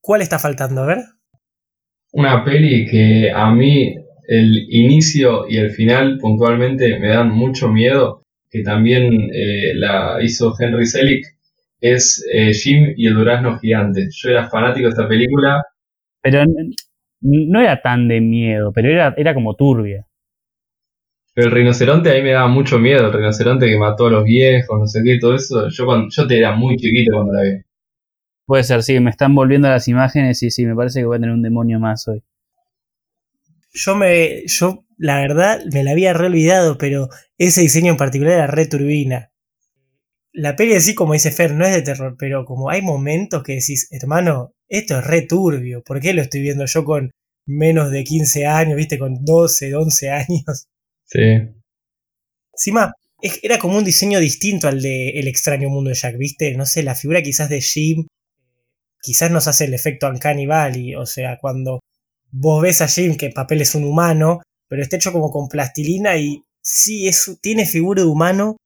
¿Cuál 0.02 0.22
está 0.22 0.40
faltando? 0.40 0.84
A 0.84 0.86
ver. 0.88 1.00
Una 2.14 2.44
peli 2.44 2.86
que 2.90 3.32
a 3.34 3.52
mí 3.52 3.96
el 4.28 4.68
inicio 4.70 5.48
y 5.50 5.58
el 5.58 5.72
final 5.72 6.18
puntualmente 6.20 7.00
me 7.00 7.10
dan 7.10 7.30
mucho 7.30 7.70
miedo, 7.70 8.24
que 8.50 8.64
también 8.64 9.30
eh, 9.34 9.74
la 9.76 10.18
hizo 10.22 10.54
Henry 10.60 10.86
Selick, 10.86 11.26
es 11.80 12.26
eh, 12.32 12.54
Jim 12.54 12.94
y 12.96 13.08
el 13.08 13.16
durazno 13.16 13.58
gigante. 13.58 14.08
Yo 14.12 14.30
era 14.30 14.50
fanático 14.50 14.86
de 14.86 14.92
esta 14.92 15.08
película. 15.08 15.64
Pero 16.22 16.44
no 17.22 17.62
era 17.62 17.82
tan 17.82 18.08
de 18.08 18.22
miedo, 18.22 18.72
pero 18.74 18.90
era, 18.90 19.14
era 19.18 19.34
como 19.34 19.56
turbia. 19.56 20.06
Pero 21.34 21.48
el 21.48 21.54
rinoceronte 21.54 22.10
ahí 22.10 22.22
me 22.22 22.32
daba 22.32 22.48
mucho 22.50 22.78
miedo, 22.78 23.08
el 23.08 23.14
rinoceronte 23.14 23.68
que 23.68 23.78
mató 23.78 24.08
a 24.08 24.12
los 24.12 24.26
viejos, 24.26 24.78
no 24.78 24.86
sé 24.86 25.02
qué, 25.04 25.18
todo 25.20 25.36
eso. 25.36 25.70
Yo 25.70 25.86
cuando, 25.86 26.08
yo 26.10 26.28
te 26.28 26.38
era 26.38 26.56
muy 26.56 26.76
chiquito 26.76 27.14
cuando 27.14 27.34
la 27.34 27.44
vi. 27.44 27.62
Puede 28.46 28.64
ser, 28.64 28.84
sí, 28.84 29.00
me 29.00 29.12
están 29.12 29.34
volviendo 29.34 29.70
las 29.70 29.88
imágenes 29.88 30.44
y 30.44 30.52
sí, 30.52 30.66
me 30.66 30.76
parece 30.76 31.00
que 31.00 31.06
voy 31.06 31.18
a 31.18 31.20
tener 31.22 31.34
un 31.34 31.42
demonio 31.42 31.80
más 31.80 32.06
hoy. 32.08 32.22
Yo 33.72 33.96
me. 33.96 34.46
Yo, 34.48 34.86
la 34.98 35.20
verdad, 35.20 35.62
me 35.72 35.84
la 35.84 35.92
había 35.92 36.14
re 36.14 36.28
olvidado, 36.28 36.78
pero 36.78 37.10
ese 37.38 37.62
diseño 37.62 37.92
en 37.92 37.98
particular 37.98 38.34
era 38.34 38.48
re 38.48 38.68
turbina. 38.68 39.32
La 40.34 40.56
peli 40.56 40.76
así, 40.76 40.96
como 40.96 41.14
dice 41.14 41.32
Fer, 41.32 41.54
no 41.54 41.66
es 41.66 41.74
de 41.74 41.82
terror, 41.82 42.16
pero 42.18 42.46
como 42.46 42.70
hay 42.70 42.82
momentos 42.82 43.44
que 43.44 43.56
decís, 43.56 43.88
hermano, 43.92 44.54
esto 44.70 45.00
es 45.00 45.06
re 45.06 45.24
turbio. 45.24 45.84
¿Por 45.84 46.00
qué 46.00 46.14
lo 46.14 46.22
estoy 46.22 46.42
viendo 46.42 46.66
yo 46.66 46.86
con 46.86 47.12
menos 47.46 47.92
de 47.92 48.04
15 48.04 48.46
años, 48.46 48.78
viste, 48.78 48.98
con 48.98 49.26
12, 49.26 49.76
11 49.76 50.10
años? 50.10 50.68
Sí. 51.06 51.20
Encima, 52.54 52.94
era 53.44 53.60
como 53.60 53.78
un 53.78 53.84
diseño 53.84 54.20
distinto 54.20 54.68
al 54.68 54.82
de 54.82 55.10
El 55.20 55.28
extraño 55.28 55.70
mundo 55.70 55.90
de 55.90 55.96
Jack, 55.96 56.18
¿viste? 56.18 56.56
No 56.56 56.66
sé, 56.66 56.84
la 56.84 56.96
figura 56.96 57.22
quizás 57.22 57.50
de 57.50 57.62
Jim 57.62 58.08
quizás 59.02 59.32
nos 59.32 59.48
hace 59.48 59.66
el 59.66 59.74
efecto 59.74 60.08
Uncanny 60.08 60.46
Valley, 60.46 60.96
o 60.96 61.06
sea, 61.06 61.38
cuando 61.40 61.80
vos 62.32 62.62
ves 62.62 62.82
a 62.82 62.88
Jim 62.88 63.18
que 63.18 63.28
en 63.28 63.34
papel 63.34 63.62
es 63.62 63.76
un 63.76 63.84
humano, 63.84 64.42
pero 64.68 64.82
está 64.82 64.96
hecho 64.96 65.12
como 65.12 65.32
con 65.32 65.48
plastilina 65.48 66.18
y 66.18 66.44
sí, 66.62 67.08
es, 67.08 67.40
tiene 67.42 67.66
figura 67.66 68.02
de 68.02 68.08
humano, 68.08 68.58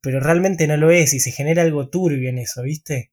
pero 0.00 0.20
realmente 0.20 0.66
no 0.66 0.76
lo 0.76 0.90
es 0.90 1.12
y 1.14 1.20
se 1.20 1.32
genera 1.32 1.62
algo 1.62 1.88
turbio 1.88 2.28
en 2.30 2.38
eso, 2.38 2.62
¿viste? 2.62 3.10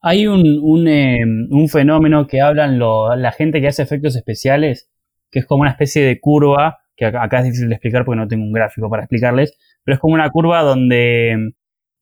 Hay 0.00 0.26
un, 0.26 0.60
un, 0.62 1.48
un 1.50 1.68
fenómeno 1.68 2.26
que 2.26 2.40
hablan 2.40 2.78
la 2.78 3.32
gente 3.32 3.60
que 3.60 3.68
hace 3.68 3.82
efectos 3.82 4.14
especiales, 4.14 4.88
que 5.30 5.40
es 5.40 5.46
como 5.46 5.62
una 5.62 5.70
especie 5.70 6.04
de 6.04 6.20
curva 6.20 6.78
que 6.98 7.06
acá 7.06 7.38
es 7.38 7.44
difícil 7.44 7.68
de 7.68 7.76
explicar 7.76 8.04
porque 8.04 8.18
no 8.18 8.26
tengo 8.26 8.44
un 8.44 8.52
gráfico 8.52 8.90
para 8.90 9.04
explicarles, 9.04 9.56
pero 9.84 9.94
es 9.94 10.00
como 10.00 10.14
una 10.14 10.28
curva 10.30 10.62
donde 10.62 11.52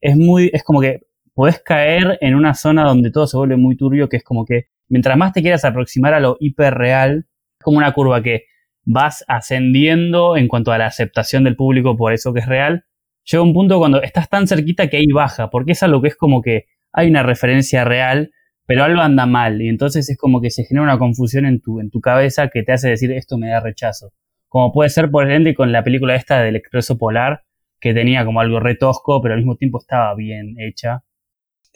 es 0.00 0.16
muy, 0.16 0.50
es 0.54 0.64
como 0.64 0.80
que 0.80 1.02
podés 1.34 1.60
caer 1.62 2.16
en 2.22 2.34
una 2.34 2.54
zona 2.54 2.84
donde 2.84 3.10
todo 3.10 3.26
se 3.26 3.36
vuelve 3.36 3.58
muy 3.58 3.76
turbio, 3.76 4.08
que 4.08 4.16
es 4.16 4.24
como 4.24 4.46
que 4.46 4.68
mientras 4.88 5.16
más 5.16 5.32
te 5.32 5.42
quieras 5.42 5.64
aproximar 5.64 6.14
a 6.14 6.20
lo 6.20 6.36
hiperreal, 6.40 7.26
es 7.58 7.64
como 7.64 7.78
una 7.78 7.92
curva 7.92 8.22
que 8.22 8.44
vas 8.84 9.24
ascendiendo 9.28 10.36
en 10.36 10.48
cuanto 10.48 10.72
a 10.72 10.78
la 10.78 10.86
aceptación 10.86 11.44
del 11.44 11.56
público 11.56 11.96
por 11.96 12.12
eso 12.12 12.32
que 12.32 12.40
es 12.40 12.46
real, 12.46 12.84
llega 13.24 13.42
un 13.42 13.52
punto 13.52 13.78
cuando 13.78 14.00
estás 14.02 14.28
tan 14.28 14.46
cerquita 14.46 14.88
que 14.88 14.98
ahí 14.98 15.08
baja, 15.08 15.50
porque 15.50 15.72
es 15.72 15.82
algo 15.82 16.00
que 16.00 16.08
es 16.08 16.16
como 16.16 16.40
que 16.42 16.66
hay 16.92 17.08
una 17.08 17.22
referencia 17.22 17.84
real, 17.84 18.30
pero 18.66 18.84
algo 18.84 19.00
anda 19.00 19.26
mal, 19.26 19.60
y 19.60 19.68
entonces 19.68 20.08
es 20.08 20.16
como 20.16 20.40
que 20.40 20.50
se 20.50 20.64
genera 20.64 20.84
una 20.84 20.98
confusión 20.98 21.46
en 21.46 21.60
tu, 21.60 21.80
en 21.80 21.90
tu 21.90 22.00
cabeza 22.00 22.48
que 22.48 22.62
te 22.62 22.72
hace 22.72 22.88
decir 22.88 23.12
esto 23.12 23.38
me 23.38 23.48
da 23.48 23.60
rechazo. 23.60 24.12
Como 24.48 24.72
puede 24.72 24.90
ser, 24.90 25.10
por 25.10 25.28
ejemplo, 25.28 25.52
con 25.54 25.72
la 25.72 25.82
película 25.82 26.14
esta 26.14 26.40
del 26.42 26.56
Expreso 26.56 26.96
Polar, 26.96 27.42
que 27.80 27.92
tenía 27.92 28.24
como 28.24 28.40
algo 28.40 28.60
retosco, 28.60 29.20
pero 29.20 29.34
al 29.34 29.40
mismo 29.40 29.56
tiempo 29.56 29.78
estaba 29.80 30.14
bien 30.14 30.54
hecha. 30.58 31.02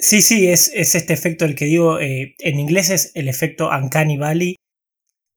Sí, 0.03 0.23
sí, 0.23 0.49
es, 0.49 0.73
es 0.75 0.95
este 0.95 1.13
efecto 1.13 1.45
el 1.45 1.55
que 1.55 1.67
digo, 1.67 2.01
eh, 2.01 2.35
en 2.39 2.59
inglés 2.59 2.89
es 2.89 3.13
el 3.15 3.29
efecto 3.29 3.69
Uncanny 3.69 4.17
Valley, 4.17 4.57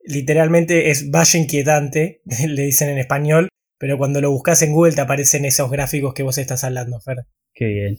literalmente 0.06 0.90
es 0.90 1.12
valle 1.12 1.38
inquietante, 1.38 2.22
le 2.48 2.64
dicen 2.64 2.88
en 2.88 2.98
español, 2.98 3.50
pero 3.78 3.98
cuando 3.98 4.22
lo 4.22 4.32
buscas 4.32 4.62
en 4.62 4.72
Google 4.72 4.94
te 4.94 5.02
aparecen 5.02 5.44
esos 5.44 5.70
gráficos 5.70 6.14
que 6.14 6.24
vos 6.24 6.38
estás 6.38 6.64
hablando, 6.64 7.02
Fer. 7.02 7.26
Qué 7.54 7.66
bien. 7.66 7.98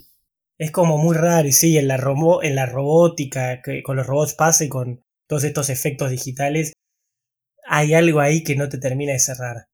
Es 0.56 0.70
como 0.70 0.96
muy 0.96 1.14
raro, 1.14 1.46
y 1.46 1.52
sí, 1.52 1.76
en 1.76 1.86
la, 1.86 1.96
en 2.42 2.54
la 2.54 2.64
robótica, 2.64 3.60
que 3.60 3.82
con 3.82 3.96
los 3.96 4.06
robots 4.06 4.32
pasa 4.32 4.64
y 4.64 4.70
con 4.70 5.02
todos 5.28 5.44
estos 5.44 5.68
efectos 5.68 6.10
digitales, 6.10 6.72
hay 7.66 7.92
algo 7.92 8.20
ahí 8.20 8.42
que 8.42 8.56
no 8.56 8.70
te 8.70 8.78
termina 8.78 9.12
de 9.12 9.18
cerrar. 9.18 9.66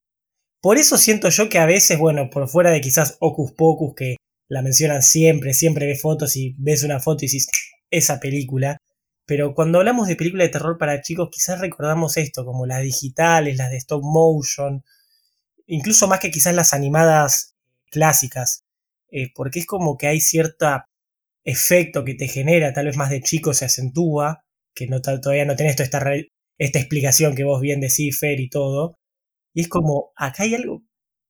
Por 0.60 0.76
eso 0.76 0.98
siento 0.98 1.28
yo 1.28 1.48
que 1.48 1.58
a 1.58 1.66
veces, 1.66 1.98
bueno, 1.98 2.30
por 2.30 2.48
fuera 2.48 2.70
de 2.70 2.80
quizás 2.80 3.16
Ocus 3.20 3.52
Pocus, 3.52 3.94
que 3.94 4.16
la 4.50 4.62
mencionan 4.62 5.02
siempre, 5.02 5.54
siempre 5.54 5.86
ves 5.86 6.02
fotos 6.02 6.36
y 6.36 6.56
ves 6.58 6.82
una 6.82 6.98
foto 6.98 7.24
y 7.24 7.28
dices, 7.28 7.48
esa 7.88 8.18
película. 8.18 8.78
Pero 9.24 9.54
cuando 9.54 9.78
hablamos 9.78 10.08
de 10.08 10.16
películas 10.16 10.48
de 10.48 10.52
terror 10.52 10.76
para 10.76 11.02
chicos, 11.02 11.28
quizás 11.30 11.60
recordamos 11.60 12.16
esto, 12.16 12.44
como 12.44 12.66
las 12.66 12.82
digitales, 12.82 13.56
las 13.56 13.70
de 13.70 13.76
stop 13.76 14.02
motion, 14.02 14.82
incluso 15.66 16.08
más 16.08 16.18
que 16.18 16.32
quizás 16.32 16.54
las 16.54 16.74
animadas 16.74 17.54
clásicas, 17.90 18.64
eh, 19.12 19.30
porque 19.34 19.60
es 19.60 19.66
como 19.66 19.96
que 19.96 20.08
hay 20.08 20.20
cierto 20.20 20.66
efecto 21.44 22.04
que 22.04 22.14
te 22.14 22.26
genera, 22.26 22.72
tal 22.72 22.86
vez 22.86 22.96
más 22.96 23.10
de 23.10 23.22
chico 23.22 23.54
se 23.54 23.66
acentúa, 23.66 24.42
que 24.74 24.88
no, 24.88 25.00
todavía 25.00 25.44
no 25.44 25.56
tenés 25.56 25.76
toda 25.76 25.84
esta 25.84 26.04
esta 26.58 26.78
explicación 26.78 27.34
que 27.36 27.44
vos 27.44 27.60
bien 27.60 27.80
decís, 27.80 28.18
Fer, 28.18 28.40
y 28.40 28.50
todo. 28.50 28.98
Y 29.54 29.62
es 29.62 29.68
como, 29.68 30.12
acá 30.16 30.42
hay 30.42 30.54
algo 30.54 30.82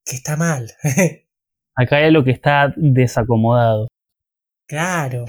que 0.05 0.15
está 0.17 0.35
mal. 0.37 0.73
acá 1.75 1.97
hay 1.97 2.05
algo 2.05 2.23
que 2.23 2.31
está 2.31 2.73
desacomodado. 2.75 3.87
Claro. 4.67 5.25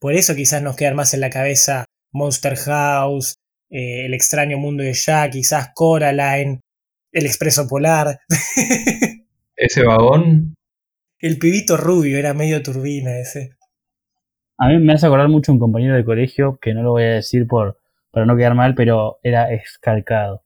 Por 0.00 0.14
eso 0.14 0.34
quizás 0.34 0.62
nos 0.62 0.76
quedan 0.76 0.96
más 0.96 1.14
en 1.14 1.20
la 1.20 1.30
cabeza 1.30 1.84
Monster 2.12 2.56
House, 2.56 3.36
eh, 3.70 4.06
El 4.06 4.14
extraño 4.14 4.58
mundo 4.58 4.82
de 4.82 4.92
Jack, 4.92 5.32
quizás 5.32 5.70
Coraline, 5.74 6.60
El 7.12 7.26
expreso 7.26 7.68
polar. 7.68 8.20
¿Ese 9.56 9.84
vagón? 9.84 10.54
El 11.20 11.38
pibito 11.38 11.76
rubio, 11.76 12.18
era 12.18 12.34
medio 12.34 12.62
turbina 12.62 13.16
ese. 13.18 13.56
A 14.58 14.68
mí 14.68 14.78
me 14.78 14.92
hace 14.92 15.06
acordar 15.06 15.28
mucho 15.28 15.52
un 15.52 15.60
compañero 15.60 15.94
de 15.94 16.04
colegio, 16.04 16.58
que 16.60 16.74
no 16.74 16.82
lo 16.82 16.90
voy 16.90 17.04
a 17.04 17.14
decir 17.14 17.46
por, 17.46 17.80
para 18.10 18.26
no 18.26 18.36
quedar 18.36 18.54
mal, 18.54 18.74
pero 18.74 19.20
era 19.22 19.52
escalcado. 19.52 20.42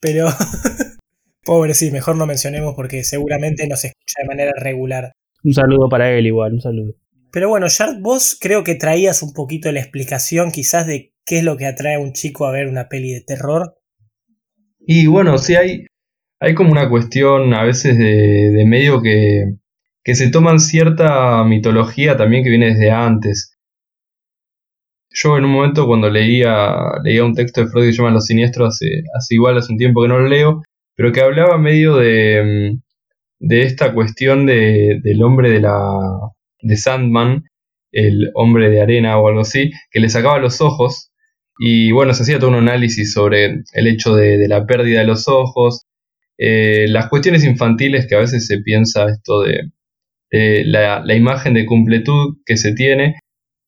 Pero, 0.00 0.28
pobre, 1.44 1.74
sí, 1.74 1.90
mejor 1.90 2.16
no 2.16 2.26
mencionemos 2.26 2.74
porque 2.74 3.04
seguramente 3.04 3.66
nos 3.66 3.84
escucha 3.84 4.22
de 4.22 4.28
manera 4.28 4.52
regular. 4.56 5.12
Un 5.44 5.54
saludo 5.54 5.88
para 5.88 6.12
él 6.12 6.26
igual, 6.26 6.54
un 6.54 6.60
saludo. 6.60 6.94
Pero 7.32 7.48
bueno, 7.48 7.68
Shard, 7.68 8.00
vos 8.00 8.36
creo 8.40 8.62
que 8.62 8.74
traías 8.74 9.22
un 9.22 9.32
poquito 9.32 9.72
la 9.72 9.80
explicación 9.80 10.52
quizás 10.52 10.86
de 10.86 11.12
qué 11.24 11.38
es 11.38 11.44
lo 11.44 11.56
que 11.56 11.66
atrae 11.66 11.94
a 11.94 11.98
un 12.00 12.12
chico 12.12 12.46
a 12.46 12.52
ver 12.52 12.68
una 12.68 12.88
peli 12.88 13.12
de 13.12 13.22
terror. 13.22 13.74
Y 14.80 15.06
bueno, 15.06 15.38
sí 15.38 15.54
hay, 15.54 15.86
hay 16.40 16.54
como 16.54 16.72
una 16.72 16.88
cuestión 16.88 17.54
a 17.54 17.64
veces 17.64 17.96
de, 17.96 18.50
de 18.50 18.64
medio 18.66 19.00
que, 19.00 19.56
que 20.04 20.14
se 20.14 20.30
toman 20.30 20.60
cierta 20.60 21.44
mitología 21.44 22.16
también 22.16 22.42
que 22.42 22.50
viene 22.50 22.74
desde 22.74 22.90
antes. 22.90 23.56
Yo 25.10 25.36
en 25.36 25.44
un 25.44 25.52
momento 25.52 25.86
cuando 25.86 26.10
leía, 26.10 26.74
leía 27.04 27.24
un 27.24 27.34
texto 27.34 27.60
de 27.60 27.68
Freud 27.68 27.86
que 27.86 27.92
se 27.92 27.98
llama 27.98 28.14
Los 28.14 28.26
Siniestros, 28.26 28.74
hace, 28.74 29.02
hace 29.16 29.34
igual 29.34 29.58
hace 29.58 29.72
un 29.72 29.78
tiempo 29.78 30.02
que 30.02 30.08
no 30.08 30.18
lo 30.18 30.28
leo, 30.28 30.62
pero 30.94 31.12
que 31.12 31.20
hablaba 31.20 31.58
medio 31.58 31.96
de, 31.96 32.78
de 33.38 33.62
esta 33.62 33.92
cuestión 33.94 34.46
de, 34.46 35.00
del 35.02 35.22
hombre 35.22 35.50
de 35.50 35.60
la 35.60 35.98
de 36.60 36.76
Sandman, 36.76 37.44
el 37.92 38.30
hombre 38.34 38.70
de 38.70 38.80
arena 38.80 39.18
o 39.18 39.28
algo 39.28 39.40
así, 39.40 39.70
que 39.90 40.00
le 40.00 40.08
sacaba 40.08 40.38
los 40.38 40.60
ojos 40.60 41.10
y 41.58 41.92
bueno, 41.92 42.14
se 42.14 42.22
hacía 42.22 42.38
todo 42.38 42.50
un 42.50 42.56
análisis 42.56 43.12
sobre 43.12 43.62
el 43.72 43.86
hecho 43.86 44.14
de, 44.14 44.48
la 44.48 44.66
pérdida 44.66 45.00
de 45.00 45.06
los 45.06 45.28
ojos, 45.28 45.86
eh, 46.38 46.86
las 46.88 47.08
cuestiones 47.08 47.44
infantiles 47.44 48.06
que 48.06 48.14
a 48.14 48.20
veces 48.20 48.46
se 48.46 48.58
piensa 48.58 49.06
esto 49.08 49.42
de, 49.42 49.70
la, 50.64 51.04
la, 51.04 51.14
imagen 51.14 51.54
de 51.54 51.66
completud 51.66 52.38
que 52.46 52.56
se 52.56 52.72
tiene 52.72 53.16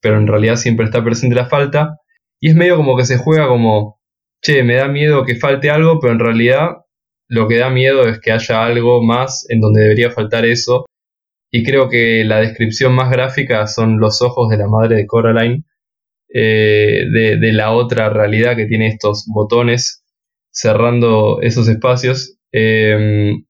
pero 0.04 0.18
en 0.18 0.26
realidad 0.26 0.56
siempre 0.56 0.84
está 0.84 1.02
presente 1.02 1.34
la 1.34 1.46
falta. 1.46 1.96
Y 2.38 2.50
es 2.50 2.54
medio 2.54 2.76
como 2.76 2.94
que 2.94 3.06
se 3.06 3.16
juega 3.16 3.48
como, 3.48 3.98
che, 4.42 4.62
me 4.62 4.74
da 4.74 4.86
miedo 4.86 5.24
que 5.24 5.34
falte 5.34 5.70
algo, 5.70 5.98
pero 5.98 6.12
en 6.12 6.18
realidad 6.18 6.72
lo 7.34 7.48
que 7.48 7.58
da 7.58 7.70
miedo 7.70 8.08
es 8.08 8.20
que 8.20 8.32
haya 8.32 8.64
algo 8.64 9.02
más 9.02 9.46
en 9.50 9.60
donde 9.60 9.82
debería 9.82 10.10
faltar 10.10 10.44
eso. 10.44 10.86
Y 11.50 11.64
creo 11.64 11.88
que 11.88 12.24
la 12.24 12.40
descripción 12.40 12.94
más 12.94 13.10
gráfica 13.10 13.66
son 13.66 13.98
los 14.00 14.22
ojos 14.22 14.48
de 14.48 14.56
la 14.56 14.68
madre 14.68 14.96
de 14.96 15.06
Coraline, 15.06 15.64
eh, 16.32 17.04
de, 17.12 17.52
la 17.52 17.72
otra 17.72 18.08
realidad 18.08 18.56
que 18.56 18.66
tiene 18.66 18.88
estos 18.88 19.26
botones 19.32 20.04
cerrando 20.50 21.40
esos 21.42 21.68
espacios. 21.68 22.38
Em, 22.52 23.44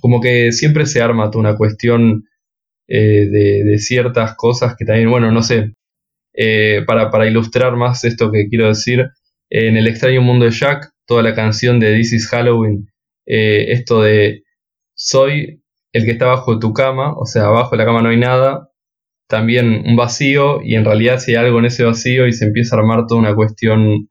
como 0.00 0.20
que 0.20 0.52
siempre 0.52 0.86
se 0.86 1.00
arma 1.02 1.30
una 1.34 1.56
cuestión 1.56 2.24
eh, 2.88 3.28
de, 3.30 3.78
ciertas 3.78 4.34
cosas 4.36 4.74
que 4.76 4.84
también, 4.84 5.10
bueno, 5.10 5.32
no 5.32 5.42
sé, 5.42 5.74
eh, 6.34 6.82
para, 6.86 7.26
ilustrar 7.26 7.76
más 7.76 8.04
esto 8.04 8.30
que 8.32 8.48
quiero 8.48 8.68
decir, 8.68 9.08
en 9.50 9.76
el 9.76 9.86
extraño 9.86 10.22
mundo 10.22 10.44
de 10.44 10.50
Jack, 10.50 10.90
toda 11.06 11.22
la 11.22 11.34
canción 11.34 11.80
de 11.80 11.94
This 11.94 12.12
is 12.14 12.28
Halloween, 12.28 12.91
eh, 13.26 13.72
esto 13.72 14.02
de 14.02 14.42
soy 14.94 15.62
el 15.92 16.04
que 16.04 16.12
está 16.12 16.26
bajo 16.26 16.58
tu 16.58 16.72
cama, 16.72 17.14
o 17.16 17.26
sea, 17.26 17.44
abajo 17.44 17.72
de 17.72 17.78
la 17.78 17.84
cama 17.84 18.02
no 18.02 18.08
hay 18.08 18.16
nada, 18.16 18.70
también 19.28 19.82
un 19.86 19.96
vacío 19.96 20.60
y 20.62 20.74
en 20.74 20.84
realidad 20.84 21.18
si 21.18 21.32
hay 21.32 21.44
algo 21.44 21.58
en 21.58 21.66
ese 21.66 21.84
vacío 21.84 22.26
y 22.26 22.32
se 22.32 22.46
empieza 22.46 22.76
a 22.76 22.80
armar 22.80 23.06
toda 23.06 23.20
una 23.20 23.34
cuestión 23.34 24.08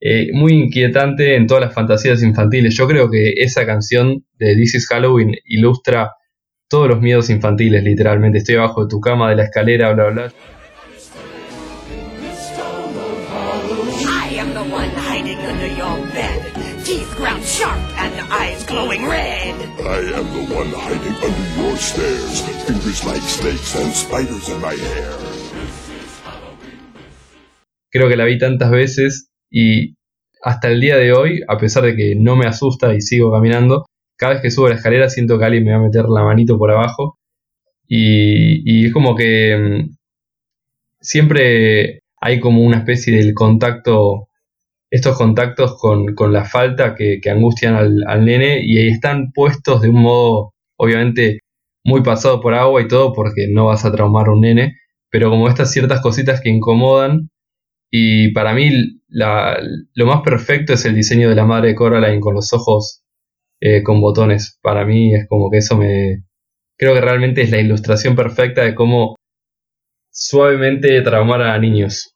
eh, 0.00 0.30
muy 0.32 0.52
inquietante 0.52 1.34
en 1.34 1.46
todas 1.46 1.62
las 1.62 1.74
fantasías 1.74 2.22
infantiles. 2.22 2.76
Yo 2.76 2.86
creo 2.86 3.10
que 3.10 3.32
esa 3.36 3.66
canción 3.66 4.24
de 4.38 4.54
This 4.54 4.76
is 4.76 4.86
Halloween 4.86 5.34
ilustra 5.44 6.12
todos 6.68 6.88
los 6.88 7.00
miedos 7.00 7.30
infantiles, 7.30 7.82
literalmente. 7.82 8.38
Estoy 8.38 8.56
abajo 8.56 8.82
de 8.82 8.88
tu 8.88 9.00
cama, 9.00 9.30
de 9.30 9.36
la 9.36 9.44
escalera, 9.44 9.92
bla, 9.92 10.10
bla. 10.10 10.32
Creo 27.90 28.08
que 28.08 28.16
la 28.16 28.24
vi 28.24 28.38
tantas 28.38 28.70
veces 28.70 29.30
y 29.50 29.96
hasta 30.42 30.68
el 30.68 30.80
día 30.80 30.96
de 30.96 31.12
hoy, 31.12 31.42
a 31.48 31.58
pesar 31.58 31.82
de 31.84 31.96
que 31.96 32.14
no 32.14 32.36
me 32.36 32.46
asusta 32.46 32.94
y 32.94 33.00
sigo 33.00 33.32
caminando, 33.32 33.86
cada 34.16 34.34
vez 34.34 34.42
que 34.42 34.50
subo 34.50 34.68
la 34.68 34.76
escalera 34.76 35.08
siento 35.08 35.38
que 35.38 35.44
alguien 35.44 35.64
me 35.64 35.72
va 35.72 35.78
a 35.78 35.82
meter 35.82 36.04
la 36.04 36.22
manito 36.22 36.56
por 36.58 36.70
abajo. 36.70 37.18
Y, 37.86 38.62
y 38.64 38.86
es 38.86 38.92
como 38.92 39.16
que 39.16 39.56
mm, 39.56 39.96
siempre 41.00 42.00
hay 42.20 42.38
como 42.40 42.62
una 42.62 42.78
especie 42.78 43.16
del 43.16 43.34
contacto 43.34 44.27
estos 44.90 45.16
contactos 45.16 45.76
con, 45.78 46.14
la 46.32 46.44
falta 46.44 46.94
que, 46.94 47.20
angustian 47.30 47.74
al, 47.74 48.24
nene 48.24 48.60
y 48.64 48.78
ahí 48.78 48.88
están 48.88 49.32
puestos 49.32 49.82
de 49.82 49.90
un 49.90 50.02
modo, 50.02 50.54
obviamente, 50.76 51.40
muy 51.84 52.02
pasado 52.02 52.40
por 52.40 52.54
agua 52.54 52.82
y 52.82 52.88
todo, 52.88 53.12
porque 53.12 53.48
no 53.50 53.66
vas 53.66 53.84
a 53.84 53.92
traumar 53.92 54.28
a 54.28 54.32
un 54.32 54.40
nene, 54.40 54.76
pero 55.10 55.30
como 55.30 55.48
estas 55.48 55.72
ciertas 55.72 56.00
cositas 56.00 56.40
que 56.40 56.50
incomodan. 56.50 57.30
Y 57.90 58.32
para 58.32 58.54
mí, 58.54 58.70
lo 59.08 60.06
más 60.06 60.22
perfecto 60.22 60.74
es 60.74 60.84
el 60.84 60.94
diseño 60.94 61.28
de 61.28 61.34
la 61.34 61.46
madre 61.46 61.74
Coraline 61.74 62.20
con 62.20 62.34
los 62.34 62.52
ojos 62.52 63.02
eh, 63.60 63.82
con 63.82 64.00
botones. 64.00 64.58
Para 64.62 64.84
mí 64.84 65.14
es 65.14 65.26
como 65.28 65.50
que 65.50 65.58
eso 65.58 65.76
me. 65.76 66.24
Creo 66.76 66.94
que 66.94 67.00
realmente 67.00 67.42
es 67.42 67.50
la 67.50 67.58
ilustración 67.58 68.14
perfecta 68.14 68.62
de 68.62 68.74
cómo 68.74 69.16
suavemente 70.10 71.00
traumar 71.02 71.42
a 71.42 71.58
niños. 71.58 72.14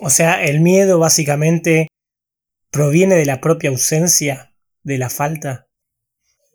O 0.00 0.10
sea, 0.10 0.44
el 0.44 0.60
miedo 0.60 0.98
básicamente 0.98 1.88
proviene 2.72 3.14
de 3.16 3.26
la 3.26 3.40
propia 3.40 3.70
ausencia, 3.70 4.52
de 4.82 4.98
la 4.98 5.10
falta. 5.10 5.68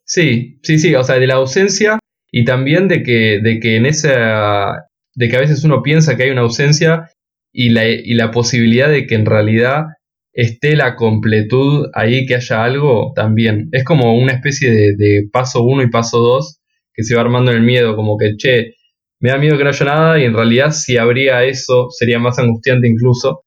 Sí, 0.04 0.60
sí, 0.64 0.80
sí, 0.80 0.96
o 0.96 1.04
sea, 1.04 1.20
de 1.20 1.28
la 1.28 1.36
ausencia 1.36 2.00
y 2.32 2.44
también 2.44 2.88
de 2.88 3.04
que, 3.04 3.40
de 3.42 3.60
que 3.60 3.78
en 3.78 3.86
esa, 3.86 4.88
de 5.14 5.30
que 5.30 5.38
a 5.38 5.42
veces 5.42 5.64
uno 5.64 5.84
piensa 5.84 6.18
que 6.18 6.24
hay 6.24 6.32
una 6.32 6.42
ausencia 6.42 7.10
y 7.54 7.70
la, 7.70 7.88
y 7.88 8.14
la 8.16 8.32
posibilidad 8.32 8.90
de 8.90 9.06
que 9.06 9.16
en 9.16 9.26
realidad 9.26 9.86
esté 10.34 10.76
la 10.76 10.96
completud 10.96 11.88
ahí, 11.94 12.26
que 12.26 12.36
haya 12.36 12.64
algo, 12.64 13.12
también. 13.16 13.70
Es 13.72 13.84
como 13.84 14.16
una 14.16 14.34
especie 14.34 14.96
de, 14.96 15.28
paso 15.32 15.64
uno 15.64 15.82
y 15.82 15.90
paso 15.90 16.20
dos 16.20 16.60
que 16.94 17.04
se 17.04 17.16
va 17.16 17.22
armando 17.22 17.52
en 17.52 17.58
el 17.58 17.64
miedo, 17.64 17.96
como 17.96 18.18
que, 18.18 18.36
che, 18.38 18.76
me 19.20 19.30
da 19.30 19.38
miedo 19.38 19.58
que 19.58 19.64
no 19.64 19.70
haya 19.70 19.86
nada 19.86 20.20
y 20.20 20.26
en 20.26 20.34
realidad 20.34 20.72
si 20.72 20.98
habría 20.98 21.44
eso 21.44 21.90
sería 21.90 22.20
más 22.20 22.38
angustiante 22.40 22.88
incluso 22.88 23.44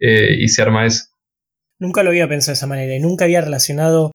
eh, 0.00 0.36
y 0.38 0.48
se 0.48 0.62
arma 0.62 0.86
eso. 0.86 1.11
Nunca 1.82 2.04
lo 2.04 2.10
había 2.10 2.28
pensado 2.28 2.52
de 2.52 2.58
esa 2.58 2.68
manera 2.68 2.94
y 2.94 3.00
nunca 3.00 3.24
había 3.24 3.40
relacionado 3.40 4.12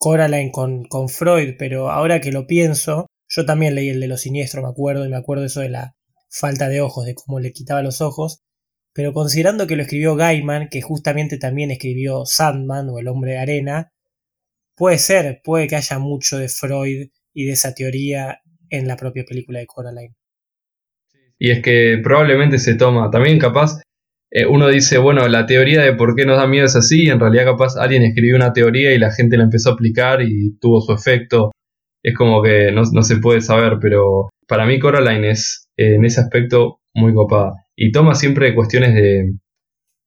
Coraline 0.00 0.50
con, 0.50 0.82
con 0.82 1.08
Freud, 1.08 1.54
pero 1.56 1.88
ahora 1.88 2.20
que 2.20 2.32
lo 2.32 2.48
pienso, 2.48 3.06
yo 3.28 3.46
también 3.46 3.76
leí 3.76 3.88
el 3.88 4.00
de 4.00 4.08
los 4.08 4.22
siniestros, 4.22 4.64
me 4.64 4.70
acuerdo, 4.70 5.06
y 5.06 5.08
me 5.08 5.16
acuerdo 5.16 5.44
eso 5.44 5.60
de 5.60 5.68
la 5.68 5.94
falta 6.28 6.68
de 6.68 6.80
ojos, 6.80 7.06
de 7.06 7.14
cómo 7.14 7.38
le 7.38 7.52
quitaba 7.52 7.82
los 7.82 8.00
ojos, 8.00 8.42
pero 8.92 9.12
considerando 9.12 9.68
que 9.68 9.76
lo 9.76 9.82
escribió 9.82 10.16
Gaiman, 10.16 10.68
que 10.68 10.82
justamente 10.82 11.38
también 11.38 11.70
escribió 11.70 12.26
Sandman 12.26 12.88
o 12.90 12.98
El 12.98 13.06
hombre 13.06 13.34
de 13.34 13.38
arena, 13.38 13.92
puede 14.74 14.98
ser, 14.98 15.40
puede 15.44 15.68
que 15.68 15.76
haya 15.76 16.00
mucho 16.00 16.36
de 16.36 16.48
Freud 16.48 17.10
y 17.32 17.44
de 17.44 17.52
esa 17.52 17.74
teoría 17.74 18.40
en 18.70 18.88
la 18.88 18.96
propia 18.96 19.24
película 19.24 19.60
de 19.60 19.66
Coraline. 19.66 20.16
Y 21.38 21.52
es 21.52 21.62
que 21.62 22.00
probablemente 22.02 22.58
se 22.58 22.74
toma, 22.74 23.08
también 23.12 23.38
capaz 23.38 23.78
eh, 24.36 24.46
uno 24.46 24.66
dice, 24.68 24.98
bueno, 24.98 25.28
la 25.28 25.46
teoría 25.46 25.82
de 25.82 25.92
por 25.92 26.16
qué 26.16 26.26
nos 26.26 26.38
da 26.38 26.48
miedo 26.48 26.66
es 26.66 26.74
así, 26.74 27.04
y 27.04 27.08
en 27.08 27.20
realidad 27.20 27.44
capaz 27.44 27.76
alguien 27.76 28.02
escribió 28.02 28.34
una 28.34 28.52
teoría 28.52 28.92
y 28.92 28.98
la 28.98 29.12
gente 29.12 29.36
la 29.36 29.44
empezó 29.44 29.70
a 29.70 29.74
aplicar 29.74 30.22
y 30.22 30.58
tuvo 30.58 30.80
su 30.80 30.92
efecto. 30.92 31.52
Es 32.02 32.16
como 32.16 32.42
que 32.42 32.72
no, 32.72 32.84
se 32.84 33.18
puede 33.18 33.40
saber, 33.40 33.78
pero 33.80 34.30
para 34.48 34.66
mí 34.66 34.80
Coraline 34.80 35.30
es 35.30 35.68
eh, 35.76 35.94
en 35.94 36.04
ese 36.04 36.20
aspecto 36.20 36.80
muy 36.94 37.14
copada. 37.14 37.52
Y 37.76 37.92
toma 37.92 38.14
siempre 38.16 38.54
cuestiones 38.54 38.94
de... 38.94 39.34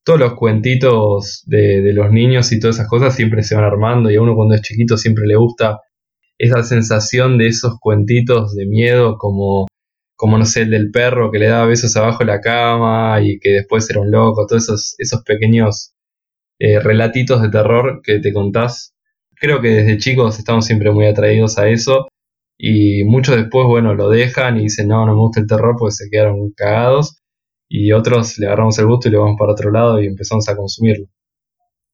Todos 0.05 0.19
los 0.19 0.33
cuentitos 0.35 1.43
de, 1.47 1.81
de 1.81 1.93
los 1.93 2.11
niños 2.11 2.51
y 2.53 2.59
todas 2.59 2.77
esas 2.77 2.87
cosas 2.87 3.15
siempre 3.15 3.43
se 3.43 3.55
van 3.55 3.65
armando 3.65 4.09
y 4.09 4.15
a 4.15 4.21
uno 4.21 4.35
cuando 4.35 4.55
es 4.55 4.61
chiquito 4.61 4.97
siempre 4.97 5.25
le 5.27 5.35
gusta 5.35 5.81
esa 6.37 6.63
sensación 6.63 7.37
de 7.37 7.47
esos 7.47 7.77
cuentitos 7.79 8.55
de 8.55 8.67
miedo 8.67 9.17
como 9.17 9.67
como 10.17 10.37
no 10.37 10.45
sé, 10.45 10.63
el 10.63 10.71
del 10.71 10.91
perro 10.91 11.31
que 11.31 11.37
le 11.39 11.47
daba 11.47 11.67
besos 11.67 11.95
abajo 11.95 12.19
de 12.19 12.25
la 12.25 12.41
cama 12.41 13.21
y 13.21 13.39
que 13.39 13.51
después 13.51 13.89
era 13.89 14.01
un 14.01 14.11
loco, 14.11 14.47
todos 14.47 14.63
esos, 14.63 14.95
esos 14.97 15.23
pequeños 15.23 15.93
eh, 16.59 16.79
relatitos 16.79 17.41
de 17.41 17.49
terror 17.49 18.01
que 18.03 18.19
te 18.19 18.33
contás. 18.33 18.95
Creo 19.35 19.61
que 19.61 19.69
desde 19.69 19.99
chicos 19.99 20.39
estamos 20.39 20.65
siempre 20.65 20.91
muy 20.91 21.05
atraídos 21.05 21.59
a 21.59 21.69
eso 21.69 22.07
y 22.57 23.03
muchos 23.03 23.35
después, 23.35 23.67
bueno, 23.67 23.93
lo 23.93 24.09
dejan 24.09 24.57
y 24.57 24.63
dicen, 24.63 24.87
no, 24.87 25.05
no 25.05 25.13
me 25.13 25.19
gusta 25.19 25.39
el 25.39 25.47
terror 25.47 25.75
pues 25.77 25.97
se 25.97 26.09
quedaron 26.09 26.51
cagados 26.55 27.21
y 27.69 27.91
otros 27.91 28.39
le 28.39 28.47
agarramos 28.47 28.79
el 28.79 28.87
gusto 28.87 29.07
y 29.07 29.11
le 29.11 29.19
vamos 29.19 29.35
para 29.37 29.51
otro 29.51 29.71
lado 29.71 30.01
y 30.01 30.07
empezamos 30.07 30.49
a 30.49 30.55
consumirlo. 30.55 31.05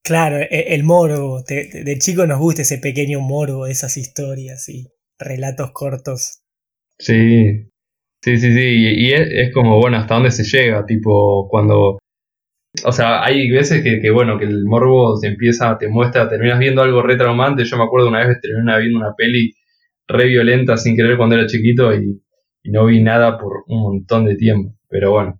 Claro, 0.02 0.38
e, 0.38 0.74
el, 0.74 0.84
morbo, 0.84 1.44
de, 1.44 1.84
de, 1.84 1.98
chico 1.98 2.26
nos 2.26 2.40
gusta 2.40 2.62
ese 2.62 2.78
pequeño 2.78 3.20
morbo, 3.20 3.68
esas 3.68 3.98
historias 3.98 4.70
y 4.70 4.88
relatos 5.20 5.72
cortos. 5.72 6.42
Sí, 6.98 7.73
sí, 8.24 8.38
sí, 8.38 8.54
sí, 8.54 8.62
y, 8.62 9.12
es, 9.14 9.54
como, 9.54 9.78
bueno, 9.80 9.98
hasta 9.98 10.16
dónde 10.16 10.32
se 10.32 10.44
llega, 10.44 10.86
tipo, 10.86 11.48
cuando... 11.50 12.00
O 12.86 12.92
sea, 12.92 13.24
hay 13.24 13.52
veces 13.52 13.84
que, 13.84 14.00
que, 14.02 14.10
bueno, 14.10 14.40
que 14.40 14.46
el 14.46 14.66
morbo 14.66 15.16
se 15.18 15.28
empieza, 15.28 15.78
te 15.78 15.90
muestra, 15.90 16.30
terminas 16.30 16.58
viendo 16.58 16.82
algo 16.82 17.04
re 17.04 17.18
traumante. 17.18 17.66
Yo 17.66 17.78
me 17.78 17.84
acuerdo 17.84 18.08
una 18.08 18.26
vez 18.26 18.40
terminé 18.42 18.80
viendo 18.80 18.98
una 18.98 19.14
peli 19.16 19.54
re 20.08 20.28
violenta 20.28 20.78
sin 20.78 20.96
querer 20.96 21.18
cuando 21.18 21.36
era 21.36 21.46
chiquito 21.46 21.94
y, 21.94 22.22
no 22.66 22.86
vi 22.86 23.04
nada 23.04 23.38
por 23.38 23.66
un 23.68 23.82
montón 23.82 24.26
de 24.26 24.36
tiempo. 24.36 24.76
Pero 24.88 25.12
bueno. 25.12 25.40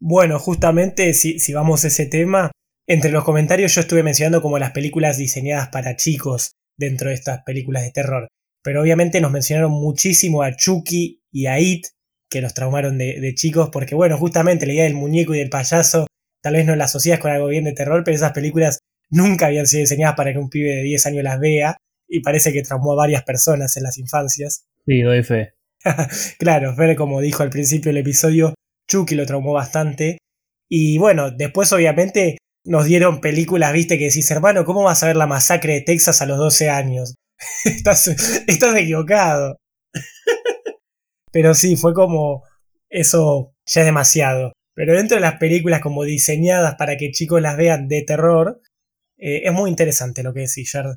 Bueno, 0.00 0.38
justamente 0.40 1.14
si, 1.14 1.38
si 1.38 1.54
vamos 1.54 1.84
a 1.84 1.88
ese 1.88 2.06
tema, 2.06 2.50
entre 2.88 3.12
los 3.12 3.24
comentarios 3.24 3.74
yo 3.74 3.80
estuve 3.80 4.02
mencionando 4.02 4.42
como 4.42 4.58
las 4.58 4.72
películas 4.72 5.16
diseñadas 5.16 5.68
para 5.68 5.96
chicos 5.96 6.56
dentro 6.76 7.08
de 7.08 7.14
estas 7.14 7.42
películas 7.44 7.84
de 7.84 7.92
terror. 7.92 8.28
Pero 8.62 8.82
obviamente 8.82 9.20
nos 9.20 9.30
mencionaron 9.30 9.72
muchísimo 9.72 10.42
a 10.42 10.54
Chucky 10.56 11.21
y 11.32 11.46
a 11.46 11.58
It, 11.58 11.86
que 12.30 12.40
los 12.40 12.54
traumaron 12.54 12.98
de, 12.98 13.20
de, 13.20 13.34
chicos, 13.34 13.70
porque 13.72 13.94
bueno, 13.94 14.16
justamente 14.18 14.66
la 14.66 14.74
idea 14.74 14.84
del 14.84 14.94
muñeco 14.94 15.34
y 15.34 15.38
del 15.38 15.50
payaso 15.50 16.06
tal 16.42 16.54
vez 16.54 16.66
no 16.66 16.76
la 16.76 16.84
asocias 16.84 17.20
con 17.20 17.30
algo 17.30 17.46
bien 17.48 17.64
de 17.64 17.72
terror, 17.72 18.02
pero 18.04 18.16
esas 18.16 18.32
películas 18.32 18.80
nunca 19.10 19.46
habían 19.46 19.66
sido 19.66 19.80
diseñadas 19.80 20.16
para 20.16 20.32
que 20.32 20.38
un 20.38 20.50
pibe 20.50 20.74
de 20.74 20.82
10 20.82 21.06
años 21.06 21.24
las 21.24 21.38
vea 21.38 21.76
y 22.08 22.20
parece 22.20 22.52
que 22.52 22.62
traumó 22.62 22.92
a 22.92 22.96
varias 22.96 23.22
personas 23.22 23.76
en 23.76 23.84
las 23.84 23.98
infancias. 23.98 24.64
Sí, 24.84 25.00
doy 25.00 25.22
fe. 25.22 25.54
claro, 26.40 26.74
Fer, 26.74 26.96
como 26.96 27.20
dijo 27.20 27.44
al 27.44 27.50
principio 27.50 27.90
del 27.90 27.98
episodio, 27.98 28.52
Chucky 28.90 29.14
lo 29.14 29.26
traumó 29.26 29.52
bastante. 29.52 30.18
Y 30.68 30.98
bueno, 30.98 31.30
después 31.30 31.72
obviamente 31.72 32.38
nos 32.64 32.86
dieron 32.86 33.20
películas, 33.20 33.72
viste, 33.72 33.98
que 33.98 34.06
decís, 34.06 34.28
hermano, 34.32 34.64
¿cómo 34.64 34.82
vas 34.82 35.04
a 35.04 35.06
ver 35.06 35.14
la 35.14 35.28
masacre 35.28 35.74
de 35.74 35.80
Texas 35.82 36.20
a 36.20 36.26
los 36.26 36.36
12 36.36 36.68
años? 36.68 37.14
estás, 37.64 38.08
estás 38.48 38.74
equivocado. 38.74 39.56
Pero 41.32 41.54
sí, 41.54 41.76
fue 41.76 41.94
como, 41.94 42.44
eso 42.88 43.54
ya 43.66 43.80
es 43.80 43.86
demasiado. 43.86 44.52
Pero 44.74 44.94
dentro 44.94 45.16
de 45.16 45.22
las 45.22 45.38
películas 45.38 45.80
como 45.80 46.04
diseñadas 46.04 46.76
para 46.76 46.96
que 46.96 47.10
chicos 47.10 47.42
las 47.42 47.56
vean 47.56 47.88
de 47.88 48.02
terror, 48.02 48.60
eh, 49.18 49.42
es 49.44 49.52
muy 49.52 49.70
interesante 49.70 50.22
lo 50.22 50.32
que 50.32 50.40
decís, 50.40 50.70
Jared. 50.72 50.96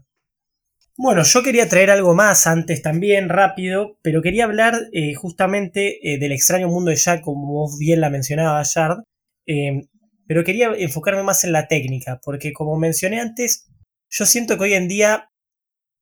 Bueno, 0.98 1.24
yo 1.24 1.44
quería 1.44 1.68
traer 1.68 1.92
algo 1.92 2.16
más 2.16 2.48
antes 2.48 2.82
también, 2.82 3.28
rápido, 3.28 3.98
pero 4.02 4.22
quería 4.22 4.46
hablar 4.46 4.76
eh, 4.94 5.14
justamente 5.14 6.00
eh, 6.02 6.18
del 6.20 6.32
extraño 6.32 6.70
mundo 6.70 6.90
de 6.90 6.96
Jack, 6.96 7.22
como 7.22 7.52
vos 7.52 7.78
bien 7.78 8.00
la 8.00 8.10
mencionaba, 8.10 8.64
Yard, 8.64 9.04
eh, 9.46 9.88
pero 10.26 10.46
quería 10.46 10.72
enfocarme 10.78 11.24
más 11.24 11.44
en 11.44 11.52
la 11.52 11.68
técnica, 11.68 12.22
porque 12.24 12.54
como 12.54 12.78
mencioné 12.78 13.20
antes, 13.20 13.68
yo 14.10 14.26
siento 14.26 14.58
que 14.58 14.64
hoy 14.64 14.74
en 14.74 14.88
día 14.88 15.30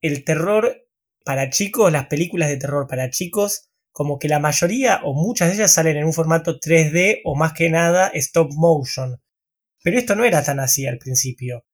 el 0.02 0.24
terror 0.24 0.86
para 1.26 1.50
chicos, 1.50 1.92
las 1.92 2.06
películas 2.06 2.50
de 2.50 2.58
terror 2.58 2.86
para 2.88 3.10
chicos, 3.10 3.72
como 3.94 4.20
que 4.20 4.28
la 4.28 4.40
mayoría 4.40 5.00
o 5.04 5.14
muchas 5.14 5.50
de 5.50 5.56
ellas 5.56 5.72
salen 5.72 5.96
en 5.96 6.06
un 6.06 6.14
formato 6.14 6.60
3D 6.60 7.22
o 7.24 7.36
más 7.36 7.54
que 7.54 7.70
nada 7.70 8.12
stop 8.16 8.52
motion. 8.54 9.22
Pero 9.84 10.00
esto 10.00 10.16
no 10.16 10.26
era 10.26 10.44
tan 10.44 10.60
así 10.60 10.88
al 10.88 10.98
principio. 10.98 11.66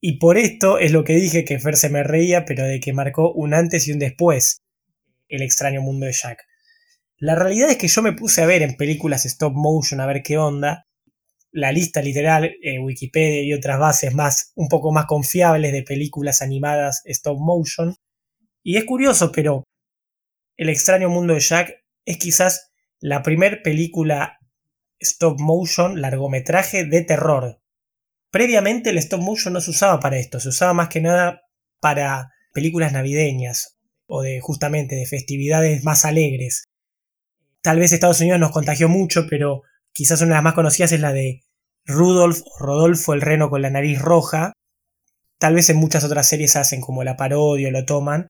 Y 0.00 0.18
por 0.18 0.36
esto 0.36 0.78
es 0.78 0.92
lo 0.92 1.02
que 1.02 1.14
dije 1.14 1.44
que 1.44 1.58
Fer 1.58 1.76
se 1.76 1.88
me 1.88 2.02
reía, 2.02 2.44
pero 2.44 2.64
de 2.64 2.78
que 2.78 2.92
marcó 2.92 3.32
un 3.32 3.54
antes 3.54 3.88
y 3.88 3.92
un 3.92 3.98
después 3.98 4.62
el 5.28 5.40
extraño 5.40 5.80
mundo 5.80 6.04
de 6.04 6.12
Jack. 6.12 6.44
La 7.16 7.34
realidad 7.34 7.70
es 7.70 7.78
que 7.78 7.88
yo 7.88 8.02
me 8.02 8.12
puse 8.12 8.42
a 8.42 8.46
ver 8.46 8.60
en 8.60 8.76
películas 8.76 9.24
stop 9.24 9.54
motion 9.54 10.00
a 10.00 10.06
ver 10.06 10.22
qué 10.22 10.36
onda. 10.36 10.86
La 11.50 11.72
lista 11.72 12.02
literal, 12.02 12.54
eh, 12.62 12.78
Wikipedia 12.78 13.42
y 13.42 13.54
otras 13.54 13.78
bases 13.78 14.12
más, 14.12 14.52
un 14.56 14.68
poco 14.68 14.92
más 14.92 15.06
confiables 15.06 15.72
de 15.72 15.82
películas 15.82 16.42
animadas 16.42 17.00
stop 17.06 17.38
motion. 17.38 17.96
Y 18.62 18.76
es 18.76 18.84
curioso, 18.84 19.32
pero 19.32 19.64
El 20.56 20.68
extraño 20.68 21.08
mundo 21.08 21.34
de 21.34 21.40
Jack 21.40 21.84
es 22.04 22.18
quizás 22.18 22.72
la 23.00 23.22
primer 23.22 23.62
película 23.62 24.38
stop 24.98 25.40
motion 25.40 26.00
largometraje 26.00 26.84
de 26.84 27.02
terror 27.02 27.60
Previamente 28.34 28.90
el 28.90 28.98
stop 28.98 29.20
motion 29.20 29.54
no 29.54 29.60
se 29.60 29.70
usaba 29.70 30.00
para 30.00 30.18
esto, 30.18 30.40
se 30.40 30.48
usaba 30.48 30.74
más 30.74 30.88
que 30.88 31.00
nada 31.00 31.42
para 31.78 32.32
películas 32.52 32.92
navideñas 32.92 33.78
o 34.08 34.22
de 34.22 34.40
justamente 34.40 34.96
de 34.96 35.06
festividades 35.06 35.84
más 35.84 36.04
alegres. 36.04 36.64
Tal 37.62 37.78
vez 37.78 37.92
Estados 37.92 38.20
Unidos 38.20 38.40
nos 38.40 38.50
contagió 38.50 38.88
mucho, 38.88 39.28
pero 39.30 39.62
quizás 39.92 40.20
una 40.20 40.30
de 40.30 40.34
las 40.34 40.42
más 40.42 40.54
conocidas 40.54 40.90
es 40.90 40.98
la 40.98 41.12
de 41.12 41.42
Rudolf 41.84 42.40
o 42.44 42.58
Rodolfo 42.58 43.14
el 43.14 43.20
reno 43.20 43.50
con 43.50 43.62
la 43.62 43.70
nariz 43.70 44.00
roja. 44.00 44.52
Tal 45.38 45.54
vez 45.54 45.70
en 45.70 45.76
muchas 45.76 46.02
otras 46.02 46.28
series 46.28 46.56
hacen 46.56 46.80
como 46.80 47.04
la 47.04 47.16
parodia 47.16 47.68
o 47.68 47.70
lo 47.70 47.84
toman, 47.84 48.26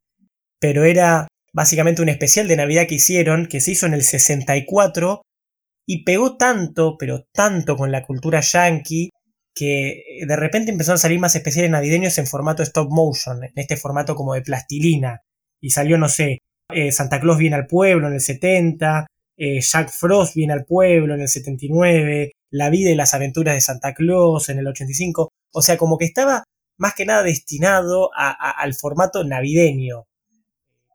pero 0.59 0.85
era 0.85 1.29
básicamente 1.55 2.03
un 2.03 2.09
especial 2.09 2.49
de 2.49 2.57
Navidad 2.57 2.87
que 2.87 2.97
hicieron, 2.97 3.47
que 3.47 3.61
se 3.61 3.71
hizo 3.71 3.87
en 3.87 3.95
el 3.95 4.03
64 4.03 5.23
y 5.87 6.05
pegó 6.05 6.37
tanto, 6.37 6.97
pero 6.99 7.27
tanto 7.33 7.77
con 7.77 7.93
la 7.93 8.05
cultura 8.05 8.41
yankee 8.41 9.11
que 9.55 10.03
de 10.27 10.37
repente 10.37 10.73
empezaron 10.73 10.97
a 10.97 10.99
salir 10.99 11.21
más 11.21 11.37
especiales 11.37 11.71
navideños 11.71 12.19
en 12.19 12.27
formato 12.27 12.63
stop 12.65 12.91
motion, 12.91 13.45
en 13.45 13.53
este 13.55 13.77
formato 13.77 14.17
como 14.17 14.35
de 14.35 14.43
plastilina. 14.43 15.21
Y 15.61 15.71
salió, 15.71 15.97
no 15.97 16.09
sé, 16.09 16.39
eh, 16.73 16.91
Santa 16.91 17.21
Claus 17.21 17.39
viene 17.39 17.57
al 17.57 17.67
pueblo 17.67 18.09
en 18.09 18.15
el 18.15 18.21
70, 18.21 19.07
eh, 19.37 19.61
Jack 19.61 19.91
Frost 19.91 20.35
viene 20.35 20.55
al 20.55 20.65
pueblo 20.65 21.15
en 21.15 21.21
el 21.21 21.29
79, 21.29 22.33
La 22.51 22.71
vida 22.71 22.91
y 22.91 22.97
las 22.97 23.15
aventuras 23.15 23.55
de 23.55 23.61
Santa 23.61 23.95
Claus 23.95 24.49
en 24.49 24.59
el 24.59 24.67
85. 24.67 25.29
O 25.53 25.63
sea, 25.63 25.77
como 25.77 25.99
que 25.99 26.07
estaba 26.07 26.43
más 26.79 26.95
que 26.95 27.07
nada 27.07 27.23
destinado 27.23 28.11
al 28.15 28.75
formato 28.75 29.23
navideño. 29.23 30.05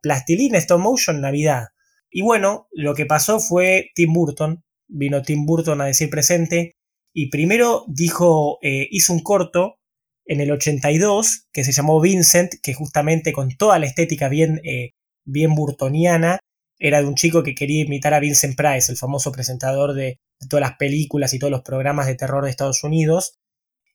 Plastilina, 0.01 0.57
stop 0.57 0.79
motion, 0.79 1.21
Navidad. 1.21 1.67
Y 2.09 2.21
bueno, 2.21 2.67
lo 2.71 2.95
que 2.95 3.05
pasó 3.05 3.39
fue 3.39 3.91
Tim 3.95 4.13
Burton, 4.13 4.63
vino 4.87 5.21
Tim 5.21 5.45
Burton 5.45 5.81
a 5.81 5.85
decir 5.85 6.09
presente, 6.09 6.75
y 7.13 7.29
primero 7.29 7.85
dijo, 7.87 8.59
eh, 8.61 8.87
hizo 8.91 9.13
un 9.13 9.21
corto 9.21 9.79
en 10.25 10.41
el 10.41 10.51
82 10.51 11.47
que 11.51 11.63
se 11.63 11.71
llamó 11.71 11.99
Vincent, 11.99 12.53
que 12.61 12.73
justamente 12.73 13.33
con 13.33 13.55
toda 13.57 13.79
la 13.79 13.87
estética 13.87 14.29
bien, 14.29 14.61
eh, 14.63 14.91
bien 15.25 15.55
burtoniana, 15.55 16.39
era 16.79 17.01
de 17.01 17.07
un 17.07 17.15
chico 17.15 17.43
que 17.43 17.55
quería 17.55 17.83
imitar 17.83 18.13
a 18.13 18.19
Vincent 18.19 18.55
Price, 18.55 18.91
el 18.91 18.97
famoso 18.97 19.31
presentador 19.31 19.93
de, 19.93 20.19
todas 20.47 20.61
las 20.61 20.77
películas 20.77 21.33
y 21.33 21.39
todos 21.39 21.51
los 21.51 21.61
programas 21.61 22.07
de 22.07 22.15
terror 22.15 22.43
de 22.43 22.49
Estados 22.49 22.83
Unidos. 22.83 23.37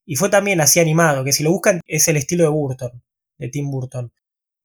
Y 0.05 0.17
fue 0.17 0.29
también 0.29 0.61
así 0.61 0.81
animado, 0.81 1.25
que 1.25 1.33
si 1.33 1.43
lo 1.43 1.51
buscan 1.51 1.81
es 1.87 2.07
el 2.09 2.19
estilo 2.19 2.45
de 2.45 2.51
Burton, 2.51 3.03
de 3.39 3.49
Tim 3.49 3.71
Burton. 3.71 4.13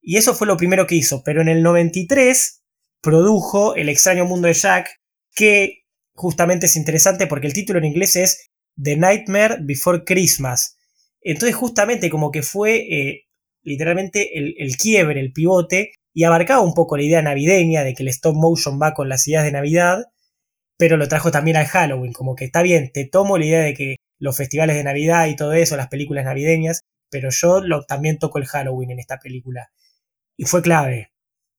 Y 0.02 0.18
eso 0.18 0.34
fue 0.34 0.48
lo 0.48 0.58
primero 0.58 0.88
que 0.88 0.96
hizo, 0.96 1.24
pero 1.24 1.42
en 1.42 1.50
el 1.50 1.62
93 1.62 2.64
produjo 3.02 3.76
El 3.76 3.90
extraño 3.90 4.26
mundo 4.26 4.48
de 4.48 4.54
Jack, 4.54 5.00
que 5.34 5.84
justamente 6.13 6.65
es 6.65 6.76
interesante 6.76 7.28
porque 7.28 7.48
el 7.48 7.54
título 7.54 7.80
en 7.80 7.86
inglés 7.86 8.15
es 8.15 8.50
The 8.82 8.98
Nightmare 8.98 9.58
Before 9.62 10.04
Christmas. 10.06 10.78
Entonces 11.21 11.56
justamente 11.56 12.10
como 12.10 12.32
que 12.32 12.44
fue 12.44 12.78
eh, 12.78 13.23
literalmente 13.63 14.38
el, 14.38 14.78
quiebre, 14.78 15.19
el 15.19 15.32
pivote, 15.32 15.94
y 16.13 16.23
abarcaba 16.23 16.62
un 16.62 16.73
poco 16.73 16.98
la 16.98 17.04
idea 17.04 17.21
navideña 17.21 17.84
de 17.84 17.94
que 17.94 18.04
el 18.04 18.10
stop 18.10 18.36
motion 18.36 18.80
va 18.82 18.94
con 18.94 19.10
las 19.10 19.28
ideas 19.28 19.44
de 19.44 19.52
Navidad, 19.52 20.06
pero 20.78 20.98
lo 20.98 21.08
trajo 21.08 21.32
también 21.32 21.58
al 21.58 21.67
Halloween, 21.67 22.13
como 22.13 22.36
que 22.36 22.46
está 22.46 22.62
bien, 22.62 22.92
te 22.92 23.06
tomo 23.06 23.38
la 23.38 23.46
idea 23.46 23.62
de 23.62 23.73
que 23.73 23.96
los 24.17 24.36
festivales 24.36 24.76
de 24.76 24.84
Navidad 24.84 25.28
y 25.28 25.36
todo 25.36 25.54
eso, 25.54 25.78
las 25.78 25.88
películas 25.88 26.26
navideñas, 26.26 26.82
pero 27.10 27.30
yo 27.32 27.62
lo, 27.62 27.86
también 27.86 28.17
toco 28.17 28.40
el 28.40 28.46
Halloween 28.46 28.92
en 28.92 29.00
esta 29.00 29.17
película. 29.19 29.71
Y 30.40 30.46
fue 30.46 30.62
clave. 30.62 31.12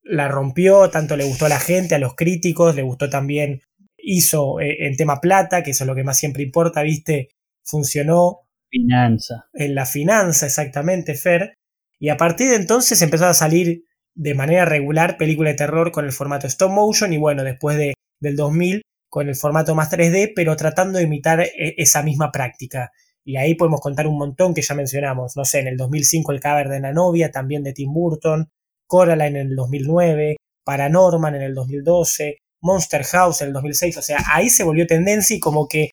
La 0.03 0.29
rompió, 0.29 0.89
tanto 0.89 1.15
le 1.15 1.25
gustó 1.25 1.45
a 1.45 1.51
la 1.51 1.61
gente, 1.61 1.95
a 1.95 1.99
los 1.99 2.15
críticos, 2.15 2.75
le 2.75 2.81
gustó 2.81 3.11
también 3.11 3.61
hizo 3.99 4.59
eh, 4.59 4.87
en 4.87 4.97
tema 4.97 5.21
plata, 5.21 5.63
que 5.63 5.73
eso 5.73 5.85
es 5.85 5.89
lo 5.89 5.95
que 5.95 6.03
más 6.03 6.17
siempre 6.17 6.43
importa, 6.43 6.81
¿viste? 6.81 7.29
Funcionó. 7.63 8.49
Finanza. 8.71 9.51
En 9.53 9.75
la 9.75 9.85
finanza, 9.85 10.47
exactamente, 10.47 11.15
Fer. 11.15 11.59
Y 11.99 12.09
a 12.09 12.17
partir 12.17 12.49
de 12.49 12.57
entonces 12.57 13.03
empezó 13.03 13.27
a 13.27 13.35
salir 13.35 13.85
de 14.15 14.35
manera 14.35 14.65
regular 14.65 15.19
película 15.19 15.51
de 15.51 15.57
terror 15.57 15.93
con 15.93 16.07
el 16.07 16.13
formato 16.13 16.47
stop 16.47 16.71
motion 16.71 17.13
y 17.13 17.19
bueno, 17.19 17.45
después 17.45 17.77
de, 17.77 17.93
del 18.19 18.37
2000 18.37 18.81
con 19.11 19.29
el 19.29 19.37
formato 19.37 19.75
más 19.75 19.93
3D, 19.93 20.33
pero 20.35 20.57
tratando 20.57 20.97
de 20.97 21.05
imitar 21.05 21.41
eh, 21.43 21.75
esa 21.77 22.03
misma 22.03 22.33
práctica. 22.33 22.93
Y 23.27 23.37
ahí 23.37 23.57
podemos 23.57 23.83
contar 23.83 24.07
un 24.07 24.17
montón 24.17 24.55
que 24.55 24.63
ya 24.63 24.75
mencionamos. 24.75 25.37
No 25.37 25.45
sé, 25.45 25.59
en 25.61 25.67
el 25.67 25.77
2005 25.77 26.33
El 26.33 26.41
caber 26.41 26.71
de 26.71 26.81
la 26.81 26.95
novia, 26.95 27.31
también 27.31 27.63
de 27.63 27.75
Tim 27.75 27.93
Burton, 27.93 28.51
Coraline 28.91 29.41
en 29.41 29.51
el 29.51 29.57
2009, 29.57 30.37
Paranorman 30.65 31.37
en 31.37 31.43
el 31.43 31.55
2012, 31.55 32.39
Monster 32.63 33.05
House 33.05 33.41
en 33.41 33.49
el 33.49 33.55
2006, 33.55 33.97
o 33.97 34.03
sea, 34.03 34.19
ahí 34.33 34.51
se 34.51 34.65
volvió 34.65 34.87
tendencia 34.87 35.37
y 35.37 35.41
como 35.41 35.69
que 35.69 35.91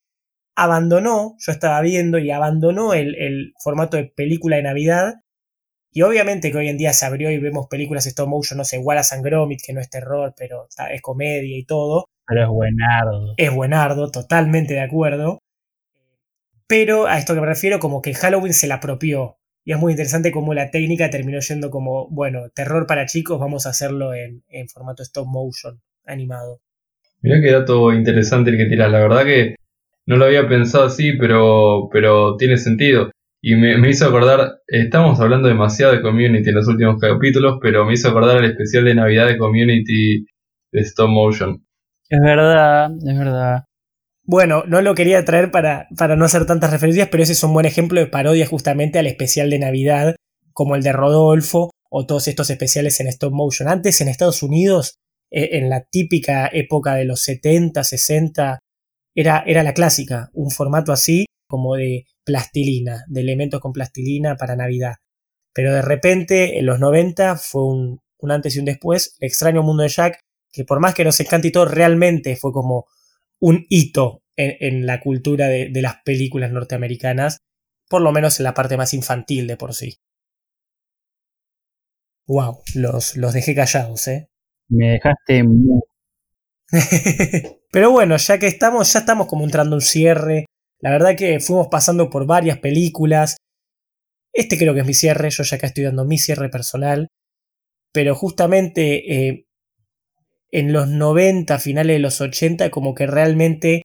abandonó, 0.57 1.35
yo 1.37 1.51
estaba 1.51 1.79
viendo 1.81 2.17
y 2.17 2.31
abandonó 2.31 2.95
el, 2.95 3.13
el 3.15 3.53
formato 3.63 3.97
de 3.97 4.05
película 4.05 4.55
de 4.55 4.63
Navidad. 4.63 5.13
Y 5.93 6.01
obviamente 6.01 6.51
que 6.51 6.57
hoy 6.57 6.67
en 6.67 6.77
día 6.77 6.93
se 6.93 7.05
abrió 7.05 7.29
y 7.29 7.37
vemos 7.37 7.67
películas 7.67 8.07
stop 8.07 8.27
motion, 8.27 8.57
no 8.57 8.65
sé, 8.65 8.79
Wallace 8.79 9.15
and 9.15 9.23
Gromit, 9.23 9.61
que 9.63 9.73
no 9.73 9.79
es 9.79 9.89
terror, 9.89 10.33
pero 10.35 10.67
es 10.91 11.01
comedia 11.01 11.57
y 11.57 11.63
todo. 11.63 12.05
Pero 12.25 12.43
es 12.43 12.49
buenardo. 12.49 13.33
Es 13.37 13.53
buenardo, 13.53 14.11
totalmente 14.11 14.73
de 14.73 14.81
acuerdo. 14.81 15.39
Pero 16.67 17.05
a 17.05 17.17
esto 17.17 17.33
que 17.33 17.41
me 17.41 17.47
refiero, 17.47 17.79
como 17.79 18.01
que 18.01 18.13
Halloween 18.13 18.53
se 18.53 18.67
la 18.67 18.75
apropió. 18.75 19.37
Y 19.67 19.73
es 19.73 19.79
muy 19.79 19.91
interesante 19.91 20.31
cómo 20.31 20.53
la 20.53 20.71
técnica 20.71 21.09
terminó 21.09 21.41
yendo 21.41 21.69
como, 21.69 22.07
bueno, 22.07 22.47
terror 22.55 22.87
para 22.87 23.05
chicos, 23.05 23.37
vamos 23.37 23.65
a 23.65 23.71
hacerlo 23.71 24.13
en, 24.13 24.41
en 24.47 24.69
formato 24.69 25.03
stop 25.03 25.27
motion, 25.27 25.81
animado. 26.05 26.61
Mira 27.21 27.41
qué 27.41 27.51
dato 27.51 27.91
interesante 27.91 28.49
el 28.49 28.55
que 28.55 28.67
tiras. 28.67 28.89
La 28.89 28.99
verdad 28.99 29.25
que 29.25 29.55
no 30.05 30.15
lo 30.15 30.23
había 30.23 30.47
pensado 30.47 30.85
así, 30.85 31.17
pero, 31.19 31.89
pero 31.91 32.37
tiene 32.37 32.55
sentido. 32.55 33.11
Y 33.41 33.57
me, 33.57 33.77
me, 33.77 33.89
hizo 33.89 34.07
acordar, 34.07 34.59
estamos 34.67 35.19
hablando 35.19 35.49
demasiado 35.49 35.91
de 35.91 36.01
Community 36.01 36.47
en 36.47 36.55
los 36.55 36.67
últimos 36.69 36.97
capítulos, 37.01 37.59
pero 37.61 37.85
me 37.85 37.91
hizo 37.91 38.07
acordar 38.07 38.37
el 38.37 38.51
especial 38.51 38.85
de 38.85 38.95
Navidad 38.95 39.27
de 39.27 39.37
Community 39.37 40.25
de 40.71 40.79
Stop 40.79 41.09
Motion. 41.09 41.61
Es 42.07 42.21
verdad, 42.21 42.89
es 43.05 43.19
verdad. 43.19 43.65
Bueno, 44.29 44.65
no 44.67 44.81
lo 44.81 44.93
quería 44.93 45.23
traer 45.23 45.51
para, 45.51 45.87
para 45.97 46.17
no 46.17 46.25
hacer 46.25 46.45
tantas 46.45 46.71
referencias, 46.71 47.07
pero 47.09 47.23
ese 47.23 47.31
es 47.31 47.43
un 47.43 47.53
buen 47.53 47.65
ejemplo 47.65 48.01
de 48.01 48.07
parodia 48.07 48.45
justamente 48.45 48.99
al 48.99 49.07
especial 49.07 49.49
de 49.49 49.57
Navidad, 49.57 50.17
como 50.51 50.75
el 50.75 50.83
de 50.83 50.91
Rodolfo, 50.91 51.71
o 51.89 52.05
todos 52.05 52.27
estos 52.27 52.49
especiales 52.49 52.99
en 52.99 53.07
stop 53.07 53.31
motion. 53.31 53.69
Antes 53.69 54.01
en 54.01 54.09
Estados 54.09 54.43
Unidos, 54.43 54.97
eh, 55.31 55.51
en 55.53 55.69
la 55.69 55.85
típica 55.89 56.49
época 56.51 56.95
de 56.95 57.05
los 57.05 57.21
70, 57.21 57.81
60, 57.85 58.59
era, 59.15 59.43
era 59.47 59.63
la 59.63 59.73
clásica, 59.73 60.29
un 60.33 60.51
formato 60.51 60.91
así 60.91 61.25
como 61.47 61.75
de 61.75 62.03
plastilina, 62.25 63.05
de 63.07 63.21
elementos 63.21 63.61
con 63.61 63.71
plastilina 63.71 64.35
para 64.35 64.57
Navidad. 64.57 64.95
Pero 65.53 65.73
de 65.73 65.81
repente, 65.81 66.59
en 66.59 66.65
los 66.65 66.81
90, 66.81 67.37
fue 67.37 67.63
un, 67.63 68.01
un 68.19 68.31
antes 68.31 68.57
y 68.57 68.59
un 68.59 68.65
después, 68.65 69.15
el 69.21 69.27
extraño 69.29 69.63
mundo 69.63 69.83
de 69.83 69.89
Jack 69.89 70.19
que 70.51 70.65
por 70.65 70.79
más 70.79 70.95
que 70.95 71.03
nos 71.03 71.19
encante 71.19 71.49
y 71.49 71.51
todo, 71.51 71.65
realmente 71.65 72.35
fue 72.35 72.51
como 72.51 72.85
un 73.39 73.65
hito 73.69 74.23
en, 74.35 74.85
la 74.85 74.99
cultura 74.99 75.47
de, 75.47 75.71
las 75.81 76.01
películas 76.03 76.51
norteamericanas, 76.51 77.39
por 77.89 78.01
lo 78.01 78.11
menos 78.11 78.39
en 78.39 78.43
la 78.43 78.53
parte 78.53 78.77
más 78.77 78.93
infantil 78.93 79.47
de 79.47 79.57
por 79.57 79.73
sí. 79.73 79.97
Wow, 82.27 82.61
los, 82.75 83.15
los 83.15 83.33
dejé 83.33 83.55
callados, 83.55 84.07
¿eh? 84.07 84.29
Me 84.69 84.91
dejaste 84.91 85.43
muy... 85.43 85.81
Pero 87.71 87.91
bueno, 87.91 88.17
ya 88.17 88.37
que 88.37 88.47
estamos, 88.47 88.91
ya 88.91 88.99
estamos 88.99 89.27
como 89.27 89.45
entrando 89.45 89.75
un 89.75 89.81
cierre. 89.81 90.45
La 90.79 90.91
verdad 90.91 91.15
que 91.15 91.39
fuimos 91.39 91.67
pasando 91.69 92.09
por 92.09 92.25
varias 92.25 92.59
películas. 92.59 93.37
Este 94.33 94.57
creo 94.57 94.73
que 94.73 94.81
es 94.81 94.85
mi 94.85 94.93
cierre, 94.93 95.29
yo 95.29 95.43
ya 95.43 95.55
acá 95.55 95.67
estoy 95.67 95.85
dando 95.85 96.05
mi 96.05 96.17
cierre 96.17 96.49
personal. 96.49 97.07
Pero 97.93 98.13
justamente 98.13 99.27
eh, 99.29 99.46
en 100.51 100.73
los 100.73 100.87
90, 100.87 101.59
finales 101.59 101.95
de 101.95 101.99
los 101.99 102.21
80, 102.21 102.69
como 102.69 102.95
que 102.95 103.07
realmente 103.07 103.83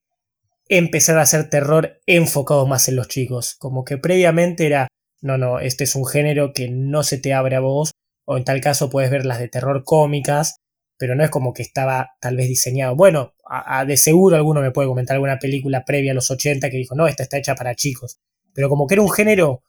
empezar 0.68 1.18
a 1.18 1.22
hacer 1.22 1.50
terror 1.50 2.00
enfocado 2.06 2.66
más 2.66 2.88
en 2.88 2.96
los 2.96 3.08
chicos. 3.08 3.56
Como 3.58 3.84
que 3.84 3.98
previamente 3.98 4.66
era, 4.66 4.88
no, 5.20 5.38
no, 5.38 5.58
este 5.58 5.84
es 5.84 5.94
un 5.94 6.06
género 6.06 6.52
que 6.54 6.68
no 6.70 7.02
se 7.02 7.18
te 7.18 7.34
abre 7.34 7.56
a 7.56 7.60
vos, 7.60 7.92
o 8.24 8.36
en 8.36 8.44
tal 8.44 8.60
caso 8.60 8.90
puedes 8.90 9.10
ver 9.10 9.26
las 9.26 9.38
de 9.38 9.48
terror 9.48 9.82
cómicas, 9.84 10.56
pero 10.96 11.14
no 11.14 11.24
es 11.24 11.30
como 11.30 11.52
que 11.52 11.62
estaba 11.62 12.10
tal 12.20 12.36
vez 12.36 12.48
diseñado. 12.48 12.94
Bueno, 12.94 13.34
a, 13.44 13.84
de 13.84 13.96
seguro 13.96 14.36
alguno 14.36 14.60
me 14.60 14.70
puede 14.70 14.88
comentar 14.88 15.14
alguna 15.14 15.38
película 15.38 15.84
previa 15.84 16.12
a 16.12 16.14
los 16.14 16.30
80 16.30 16.70
que 16.70 16.76
dijo, 16.76 16.94
no, 16.94 17.08
esta 17.08 17.24
está 17.24 17.38
hecha 17.38 17.54
para 17.54 17.74
chicos. 17.74 18.20
Pero 18.54 18.68
como 18.68 18.86
que 18.86 18.94
era 18.94 19.02
un 19.02 19.10
género 19.10 19.62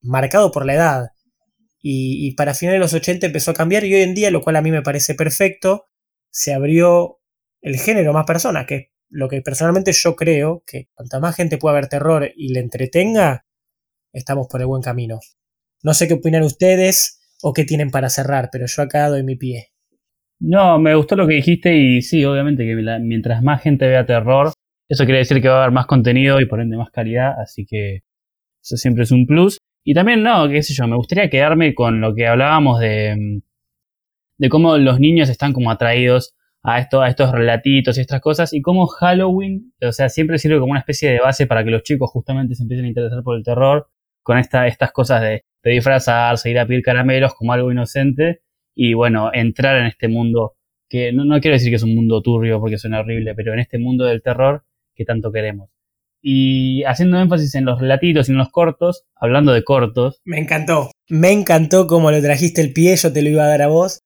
marcado 0.00 0.50
por 0.50 0.64
la 0.64 0.74
edad. 0.74 1.08
Y, 1.82 2.26
y 2.26 2.34
para 2.34 2.54
finales 2.54 2.76
de 2.76 2.80
los 2.80 2.94
80 2.94 3.26
empezó 3.26 3.50
a 3.50 3.54
cambiar 3.54 3.84
y 3.84 3.94
hoy 3.94 4.02
en 4.02 4.14
día, 4.14 4.30
lo 4.30 4.40
cual 4.40 4.56
a 4.56 4.62
mí 4.62 4.70
me 4.70 4.80
parece 4.80 5.14
perfecto, 5.14 5.86
se 6.34 6.52
abrió 6.52 7.20
el 7.62 7.76
género 7.76 8.12
más 8.12 8.26
personas, 8.26 8.66
que 8.66 8.90
lo 9.08 9.28
que 9.28 9.40
personalmente 9.40 9.92
yo 9.92 10.16
creo 10.16 10.64
que 10.66 10.88
cuanta 10.92 11.20
más 11.20 11.36
gente 11.36 11.58
pueda 11.58 11.76
ver 11.76 11.86
terror 11.86 12.28
y 12.34 12.52
le 12.52 12.58
entretenga, 12.58 13.46
estamos 14.12 14.48
por 14.50 14.60
el 14.60 14.66
buen 14.66 14.82
camino. 14.82 15.20
No 15.84 15.94
sé 15.94 16.08
qué 16.08 16.14
opinan 16.14 16.42
ustedes 16.42 17.20
o 17.40 17.52
qué 17.52 17.64
tienen 17.64 17.90
para 17.90 18.08
cerrar, 18.08 18.48
pero 18.50 18.66
yo 18.66 18.82
acá 18.82 19.08
doy 19.08 19.22
mi 19.22 19.36
pie. 19.36 19.68
No, 20.40 20.80
me 20.80 20.96
gustó 20.96 21.14
lo 21.14 21.28
que 21.28 21.34
dijiste 21.34 21.76
y 21.76 22.02
sí, 22.02 22.24
obviamente 22.24 22.64
que 22.64 22.74
mientras 23.00 23.40
más 23.40 23.62
gente 23.62 23.86
vea 23.86 24.04
terror, 24.04 24.52
eso 24.88 25.04
quiere 25.04 25.18
decir 25.18 25.40
que 25.40 25.48
va 25.48 25.58
a 25.58 25.62
haber 25.62 25.72
más 25.72 25.86
contenido 25.86 26.40
y 26.40 26.46
por 26.46 26.60
ende 26.60 26.76
más 26.76 26.90
calidad, 26.90 27.40
así 27.40 27.64
que 27.64 28.00
eso 28.60 28.76
siempre 28.76 29.04
es 29.04 29.12
un 29.12 29.24
plus. 29.26 29.58
Y 29.84 29.94
también, 29.94 30.24
no, 30.24 30.48
qué 30.48 30.62
sé 30.64 30.74
yo, 30.74 30.88
me 30.88 30.96
gustaría 30.96 31.30
quedarme 31.30 31.74
con 31.74 32.00
lo 32.00 32.12
que 32.12 32.26
hablábamos 32.26 32.80
de 32.80 33.14
mm, 33.16 33.53
de 34.38 34.48
cómo 34.48 34.76
los 34.78 35.00
niños 35.00 35.28
están 35.28 35.52
como 35.52 35.70
atraídos 35.70 36.34
a, 36.62 36.78
esto, 36.78 37.02
a 37.02 37.08
estos 37.08 37.30
relatitos 37.32 37.98
y 37.98 38.00
estas 38.00 38.20
cosas, 38.20 38.52
y 38.52 38.62
cómo 38.62 38.86
Halloween, 38.86 39.72
o 39.82 39.92
sea, 39.92 40.08
siempre 40.08 40.38
sirve 40.38 40.58
como 40.58 40.72
una 40.72 40.80
especie 40.80 41.10
de 41.10 41.20
base 41.20 41.46
para 41.46 41.62
que 41.62 41.70
los 41.70 41.82
chicos 41.82 42.10
justamente 42.10 42.54
se 42.54 42.62
empiecen 42.62 42.86
a 42.86 42.88
interesar 42.88 43.22
por 43.22 43.36
el 43.36 43.44
terror, 43.44 43.88
con 44.22 44.38
esta, 44.38 44.66
estas 44.66 44.90
cosas 44.92 45.20
de, 45.20 45.44
de 45.62 45.70
disfrazarse, 45.70 46.50
ir 46.50 46.58
a 46.58 46.66
pedir 46.66 46.82
caramelos 46.82 47.34
como 47.34 47.52
algo 47.52 47.70
inocente, 47.70 48.40
y 48.74 48.94
bueno, 48.94 49.30
entrar 49.32 49.76
en 49.76 49.86
este 49.86 50.08
mundo, 50.08 50.54
que 50.88 51.12
no, 51.12 51.24
no 51.24 51.40
quiero 51.40 51.54
decir 51.54 51.70
que 51.70 51.76
es 51.76 51.82
un 51.82 51.94
mundo 51.94 52.22
turbio 52.22 52.60
porque 52.60 52.78
suena 52.78 53.00
horrible, 53.00 53.34
pero 53.34 53.52
en 53.52 53.60
este 53.60 53.78
mundo 53.78 54.04
del 54.04 54.22
terror 54.22 54.64
que 54.94 55.04
tanto 55.04 55.32
queremos. 55.32 55.70
Y 56.22 56.82
haciendo 56.84 57.20
énfasis 57.20 57.54
en 57.54 57.66
los 57.66 57.80
relatitos 57.80 58.28
y 58.28 58.32
en 58.32 58.38
los 58.38 58.50
cortos, 58.50 59.04
hablando 59.14 59.52
de 59.52 59.62
cortos. 59.62 60.22
Me 60.24 60.38
encantó. 60.38 60.90
Me 61.08 61.32
encantó 61.32 61.86
cómo 61.86 62.10
lo 62.10 62.22
trajiste 62.22 62.62
el 62.62 62.72
pie, 62.72 62.96
yo 62.96 63.12
te 63.12 63.20
lo 63.20 63.28
iba 63.28 63.44
a 63.44 63.48
dar 63.48 63.62
a 63.62 63.66
vos. 63.66 64.00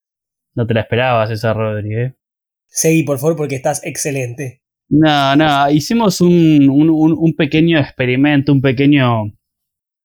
No 0.55 0.65
te 0.65 0.73
la 0.73 0.81
esperabas 0.81 1.29
esa, 1.31 1.53
Rodri, 1.53 1.95
¿eh? 1.95 2.15
Seguí, 2.67 3.03
por 3.03 3.17
favor, 3.19 3.35
porque 3.35 3.55
estás 3.55 3.81
excelente. 3.83 4.61
No, 4.89 5.35
no, 5.35 5.69
hicimos 5.69 6.19
un, 6.19 6.67
un, 6.69 7.35
pequeño 7.35 7.79
experimento, 7.79 8.51
un 8.51 8.61
pequeño 8.61 9.31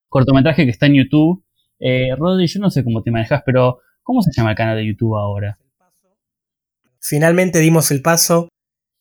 cortometraje 0.08 0.64
que 0.64 0.70
está 0.70 0.86
en 0.86 0.94
YouTube. 0.94 1.42
Eh, 1.78 2.14
Rodri, 2.16 2.46
yo 2.46 2.60
no 2.60 2.70
sé 2.70 2.84
cómo 2.84 3.02
te 3.02 3.10
manejas, 3.10 3.42
pero 3.46 3.78
¿cómo 4.02 4.22
se 4.22 4.30
llama 4.32 4.50
el 4.50 4.56
canal 4.56 4.76
de 4.76 4.86
YouTube 4.86 5.16
ahora? 5.16 5.58
Finalmente 7.00 7.58
dimos 7.60 7.90
el 7.90 8.02
paso 8.02 8.48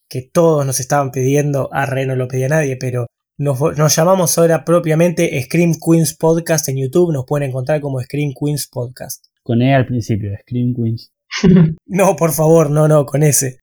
que 0.10 0.22
todos 0.22 0.66
nos 0.66 0.80
estaban 0.80 1.12
pidiendo. 1.12 1.70
A 1.74 1.86
Re 1.86 2.06
no 2.06 2.16
lo 2.16 2.28
pedía 2.28 2.50
nadie, 2.50 2.78
pero 2.78 3.08
nos, 3.38 3.60
nos, 3.78 3.96
llamamos 3.96 4.38
ahora 4.38 4.64
propiamente 4.64 5.41
Scream 5.41 5.74
Queens 5.74 6.16
Podcast 6.16 6.70
en 6.70 6.78
YouTube. 6.78 7.14
Nos 7.14 7.26
pueden 7.26 7.50
encontrar 7.50 7.82
como 7.82 8.00
Scream 8.00 8.34
Queens 8.39 8.68
Podcast. 8.68 9.26
Con 9.41 9.62
E 9.62 9.74
al 9.74 9.86
principio, 9.86 10.32
Scream 10.41 10.74
Queens. 10.74 11.12
no, 11.86 12.16
por 12.16 12.32
favor, 12.32 12.70
no, 12.70 12.88
no, 12.88 13.06
con 13.06 13.24
ese. 13.24 13.60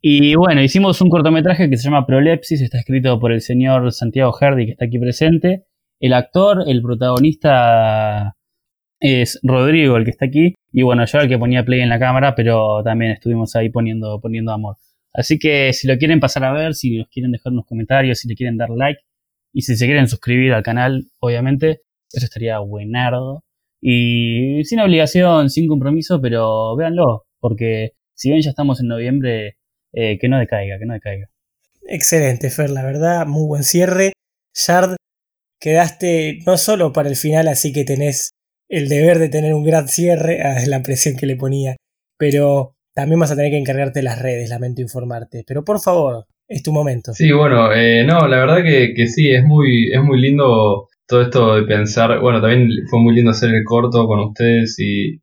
Y 0.00 0.36
bueno, 0.36 0.62
hicimos 0.62 1.00
un 1.00 1.10
cortometraje 1.10 1.68
que 1.68 1.76
se 1.76 1.84
llama 1.84 2.06
Prolepsis, 2.06 2.60
está 2.60 2.78
escrito 2.78 3.18
por 3.18 3.32
el 3.32 3.40
señor 3.40 3.92
Santiago 3.92 4.32
Herdi, 4.38 4.66
que 4.66 4.72
está 4.72 4.84
aquí 4.84 4.98
presente. 4.98 5.64
El 5.98 6.12
actor, 6.12 6.62
el 6.68 6.82
protagonista 6.82 8.36
es 9.00 9.40
Rodrigo, 9.42 9.96
el 9.96 10.04
que 10.04 10.10
está 10.10 10.26
aquí. 10.26 10.54
Y 10.72 10.82
bueno, 10.82 11.04
yo 11.04 11.18
el 11.18 11.28
que 11.28 11.38
ponía 11.38 11.64
play 11.64 11.80
en 11.80 11.88
la 11.88 11.98
cámara, 11.98 12.34
pero 12.34 12.82
también 12.84 13.12
estuvimos 13.12 13.56
ahí 13.56 13.70
poniendo, 13.70 14.20
poniendo 14.20 14.52
amor. 14.52 14.76
Así 15.12 15.38
que 15.38 15.72
si 15.72 15.88
lo 15.88 15.98
quieren 15.98 16.20
pasar 16.20 16.44
a 16.44 16.52
ver, 16.52 16.74
si 16.74 16.98
nos 16.98 17.08
quieren 17.08 17.32
dejar 17.32 17.52
unos 17.52 17.66
comentarios, 17.66 18.20
si 18.20 18.28
le 18.28 18.36
quieren 18.36 18.56
dar 18.56 18.70
like 18.70 19.00
y 19.52 19.62
si 19.62 19.76
se 19.76 19.86
quieren 19.86 20.06
suscribir 20.08 20.52
al 20.52 20.62
canal, 20.62 21.06
obviamente, 21.18 21.80
eso 22.12 22.24
estaría 22.24 22.58
buenardo. 22.60 23.42
Y 23.80 24.64
sin 24.64 24.80
obligación, 24.80 25.50
sin 25.50 25.68
compromiso, 25.68 26.20
pero 26.20 26.76
véanlo, 26.76 27.26
porque 27.40 27.92
si 28.14 28.30
bien 28.30 28.42
ya 28.42 28.50
estamos 28.50 28.80
en 28.80 28.88
noviembre, 28.88 29.56
eh, 29.92 30.18
que 30.18 30.28
no 30.28 30.38
decaiga, 30.38 30.78
que 30.78 30.86
no 30.86 30.94
decaiga. 30.94 31.28
Excelente, 31.86 32.50
Fer, 32.50 32.70
la 32.70 32.84
verdad, 32.84 33.26
muy 33.26 33.46
buen 33.46 33.64
cierre. 33.64 34.12
Shard, 34.54 34.96
quedaste 35.60 36.40
no 36.46 36.58
solo 36.58 36.92
para 36.92 37.08
el 37.08 37.16
final, 37.16 37.48
así 37.48 37.72
que 37.72 37.84
tenés 37.84 38.32
el 38.68 38.88
deber 38.88 39.18
de 39.18 39.28
tener 39.28 39.54
un 39.54 39.64
gran 39.64 39.88
cierre, 39.88 40.40
es 40.56 40.68
la 40.68 40.82
presión 40.82 41.16
que 41.16 41.26
le 41.26 41.36
ponía, 41.36 41.76
pero 42.18 42.74
también 42.94 43.20
vas 43.20 43.30
a 43.30 43.36
tener 43.36 43.52
que 43.52 43.58
encargarte 43.58 44.00
de 44.00 44.04
las 44.04 44.20
redes, 44.20 44.50
lamento 44.50 44.82
informarte. 44.82 45.44
Pero 45.46 45.64
por 45.64 45.80
favor, 45.80 46.26
es 46.48 46.62
tu 46.62 46.72
momento. 46.72 47.12
Sí, 47.14 47.30
bueno, 47.30 47.72
eh, 47.72 48.04
no, 48.04 48.26
la 48.26 48.38
verdad 48.38 48.62
que, 48.64 48.92
que, 48.94 49.06
sí, 49.06 49.30
es 49.30 49.44
muy, 49.44 49.92
es 49.92 50.02
muy 50.02 50.20
lindo 50.20 50.87
todo 51.08 51.22
esto 51.22 51.56
de 51.56 51.62
pensar, 51.64 52.20
bueno, 52.20 52.40
también 52.40 52.68
fue 52.90 53.00
muy 53.00 53.14
lindo 53.14 53.30
hacer 53.32 53.50
el 53.54 53.64
corto 53.64 54.06
con 54.06 54.20
ustedes 54.20 54.78
y, 54.78 55.20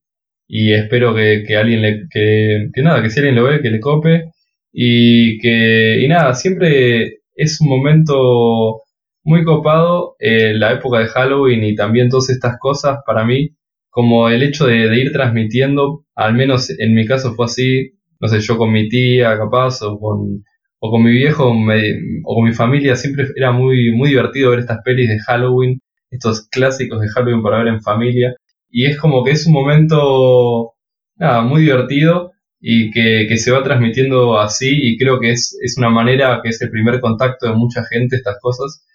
y 0.48 0.74
espero 0.74 1.16
que, 1.16 1.44
que 1.48 1.56
alguien 1.56 1.82
le, 1.82 2.08
que, 2.12 2.70
que, 2.74 2.82
nada, 2.82 3.04
que 3.04 3.10
si 3.12 3.20
alguien 3.20 3.36
lo 3.36 3.44
ve, 3.46 3.62
que 3.62 3.70
le 3.70 3.80
cope. 3.80 4.32
Y 4.74 5.38
que, 5.40 6.02
y 6.02 6.08
nada, 6.10 6.34
siempre 6.34 7.20
es 7.36 7.62
un 7.62 7.70
momento 7.70 8.82
muy 9.24 9.44
copado 9.44 10.16
eh, 10.20 10.54
la 10.56 10.74
época 10.74 11.00
de 11.00 11.08
Halloween 11.08 11.64
y 11.64 11.76
también 11.76 12.10
todas 12.10 12.30
estas 12.30 12.58
cosas 12.60 13.00
para 13.06 13.26
mí, 13.26 13.52
como 13.90 14.30
el 14.30 14.44
hecho 14.44 14.68
de, 14.68 14.90
de 14.90 15.00
ir 15.00 15.12
transmitiendo, 15.14 16.06
al 16.16 16.34
menos 16.34 16.70
en 16.80 16.94
mi 16.96 17.06
caso 17.06 17.34
fue 17.36 17.46
así, 17.46 17.92
no 18.20 18.28
sé, 18.28 18.40
yo 18.42 18.58
con 18.58 18.72
mi 18.72 18.90
tía 18.90 19.38
capaz 19.38 19.82
o 19.84 20.00
con 20.00 20.44
o 20.86 20.92
con 20.92 21.04
mi 21.04 21.12
viejo 21.12 21.46
o 21.48 22.36
con 22.36 22.46
mi 22.46 22.54
familia, 22.54 22.96
siempre 22.96 23.28
era 23.36 23.52
muy, 23.52 23.92
muy 23.94 24.10
divertido 24.10 24.52
ver 24.52 24.60
estas 24.60 24.82
pelis 24.84 25.10
de 25.10 25.20
Halloween, 25.20 25.80
estos 26.12 26.48
clásicos 26.50 27.02
de 27.02 27.10
Halloween 27.10 27.42
para 27.44 27.60
ver 27.60 27.68
en 27.70 27.82
familia. 27.82 28.36
Y 28.70 28.86
es 28.86 28.98
como 29.00 29.24
que 29.24 29.32
es 29.32 29.48
un 29.48 29.54
momento 29.54 30.74
nada, 31.18 31.42
muy 31.42 31.62
divertido 31.62 32.32
y 32.60 32.92
que, 32.92 33.38
se 33.38 33.52
va 33.52 33.64
transmitiendo 33.64 34.40
así 34.40 34.70
y 34.72 34.98
creo 34.98 35.20
que 35.20 35.32
es, 35.32 35.58
es, 35.62 35.78
una 35.78 35.90
manera 35.90 36.42
que 36.44 36.50
es 36.50 36.62
el 36.62 36.72
primer 36.72 37.00
contacto 37.02 37.48
de 37.48 37.56
mucha 37.56 37.84
gente 37.86 38.16
estas 38.18 38.38
cosas 38.42 38.86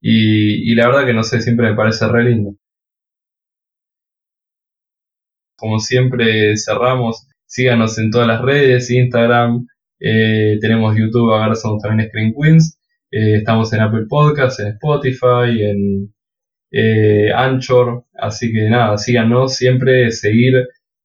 y, 0.00 0.74
la 0.74 0.88
verdad 0.88 1.06
que 1.06 1.14
no 1.14 1.22
sé, 1.22 1.40
siempre 1.40 1.70
me 1.70 1.76
parece 1.76 2.08
re 2.08 2.24
lindo. 2.24 2.56
Como 5.56 5.78
siempre 5.78 6.56
cerramos, 6.56 7.28
síganos 7.46 7.96
en 7.98 8.10
todas 8.10 8.26
las 8.26 8.42
redes, 8.42 8.90
Instagram, 8.90 9.66
eh, 10.04 10.58
tenemos 10.60 10.96
YouTube, 10.96 11.32
ahora 11.32 11.54
somos 11.54 11.80
también 11.80 12.08
Screen 12.08 12.34
Queens, 12.34 12.76
eh, 13.12 13.36
estamos 13.36 13.72
en 13.72 13.80
Apple 13.82 14.06
Podcasts, 14.08 14.58
en 14.58 14.68
Spotify, 14.68 15.62
en 15.62 16.12
eh, 16.72 17.30
Anchor, 17.32 18.06
así 18.14 18.52
que 18.52 18.68
nada, 18.68 18.98
síganos, 18.98 19.54
siempre 19.54 20.10
seguir 20.10 20.54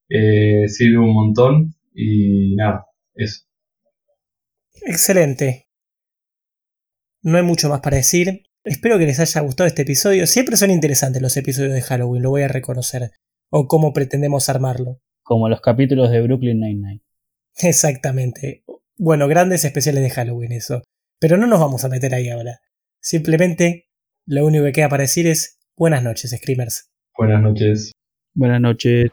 sirve 0.09 0.99
un 0.99 1.13
montón 1.13 1.75
y 1.93 2.55
nada, 2.55 2.85
eso. 3.13 3.43
Excelente. 4.85 5.67
No 7.21 7.37
hay 7.37 7.43
mucho 7.43 7.67
más 7.69 7.81
para 7.81 7.97
decir. 7.97 8.43
Espero 8.63 8.97
que 8.97 9.05
les 9.05 9.19
haya 9.19 9.41
gustado 9.41 9.67
este 9.67 9.81
episodio. 9.81 10.25
Siempre 10.27 10.55
son 10.55 10.71
interesantes 10.71 11.21
los 11.21 11.35
episodios 11.35 11.73
de 11.73 11.81
Halloween, 11.81 12.23
lo 12.23 12.29
voy 12.29 12.43
a 12.43 12.47
reconocer. 12.47 13.11
O 13.49 13.67
cómo 13.67 13.91
pretendemos 13.91 14.47
armarlo. 14.47 15.01
Como 15.23 15.49
los 15.49 15.59
capítulos 15.59 16.09
de 16.09 16.21
Brooklyn 16.21 16.59
Nine-Nine. 16.61 17.01
Exactamente. 17.57 18.63
Bueno, 18.97 19.27
grandes 19.27 19.63
especiales 19.63 20.03
de 20.03 20.09
Halloween 20.09 20.51
eso. 20.51 20.81
Pero 21.19 21.37
no 21.37 21.47
nos 21.47 21.59
vamos 21.59 21.83
a 21.83 21.89
meter 21.89 22.13
ahí 22.13 22.29
ahora. 22.29 22.59
Simplemente 23.01 23.87
lo 24.25 24.45
único 24.45 24.65
que 24.65 24.71
queda 24.71 24.89
para 24.89 25.03
decir 25.03 25.27
es 25.27 25.59
buenas 25.75 26.03
noches, 26.03 26.35
Screamers. 26.35 26.89
Buenas 27.17 27.41
noches. 27.41 27.91
Buenas 28.33 28.61
noches. 28.61 29.11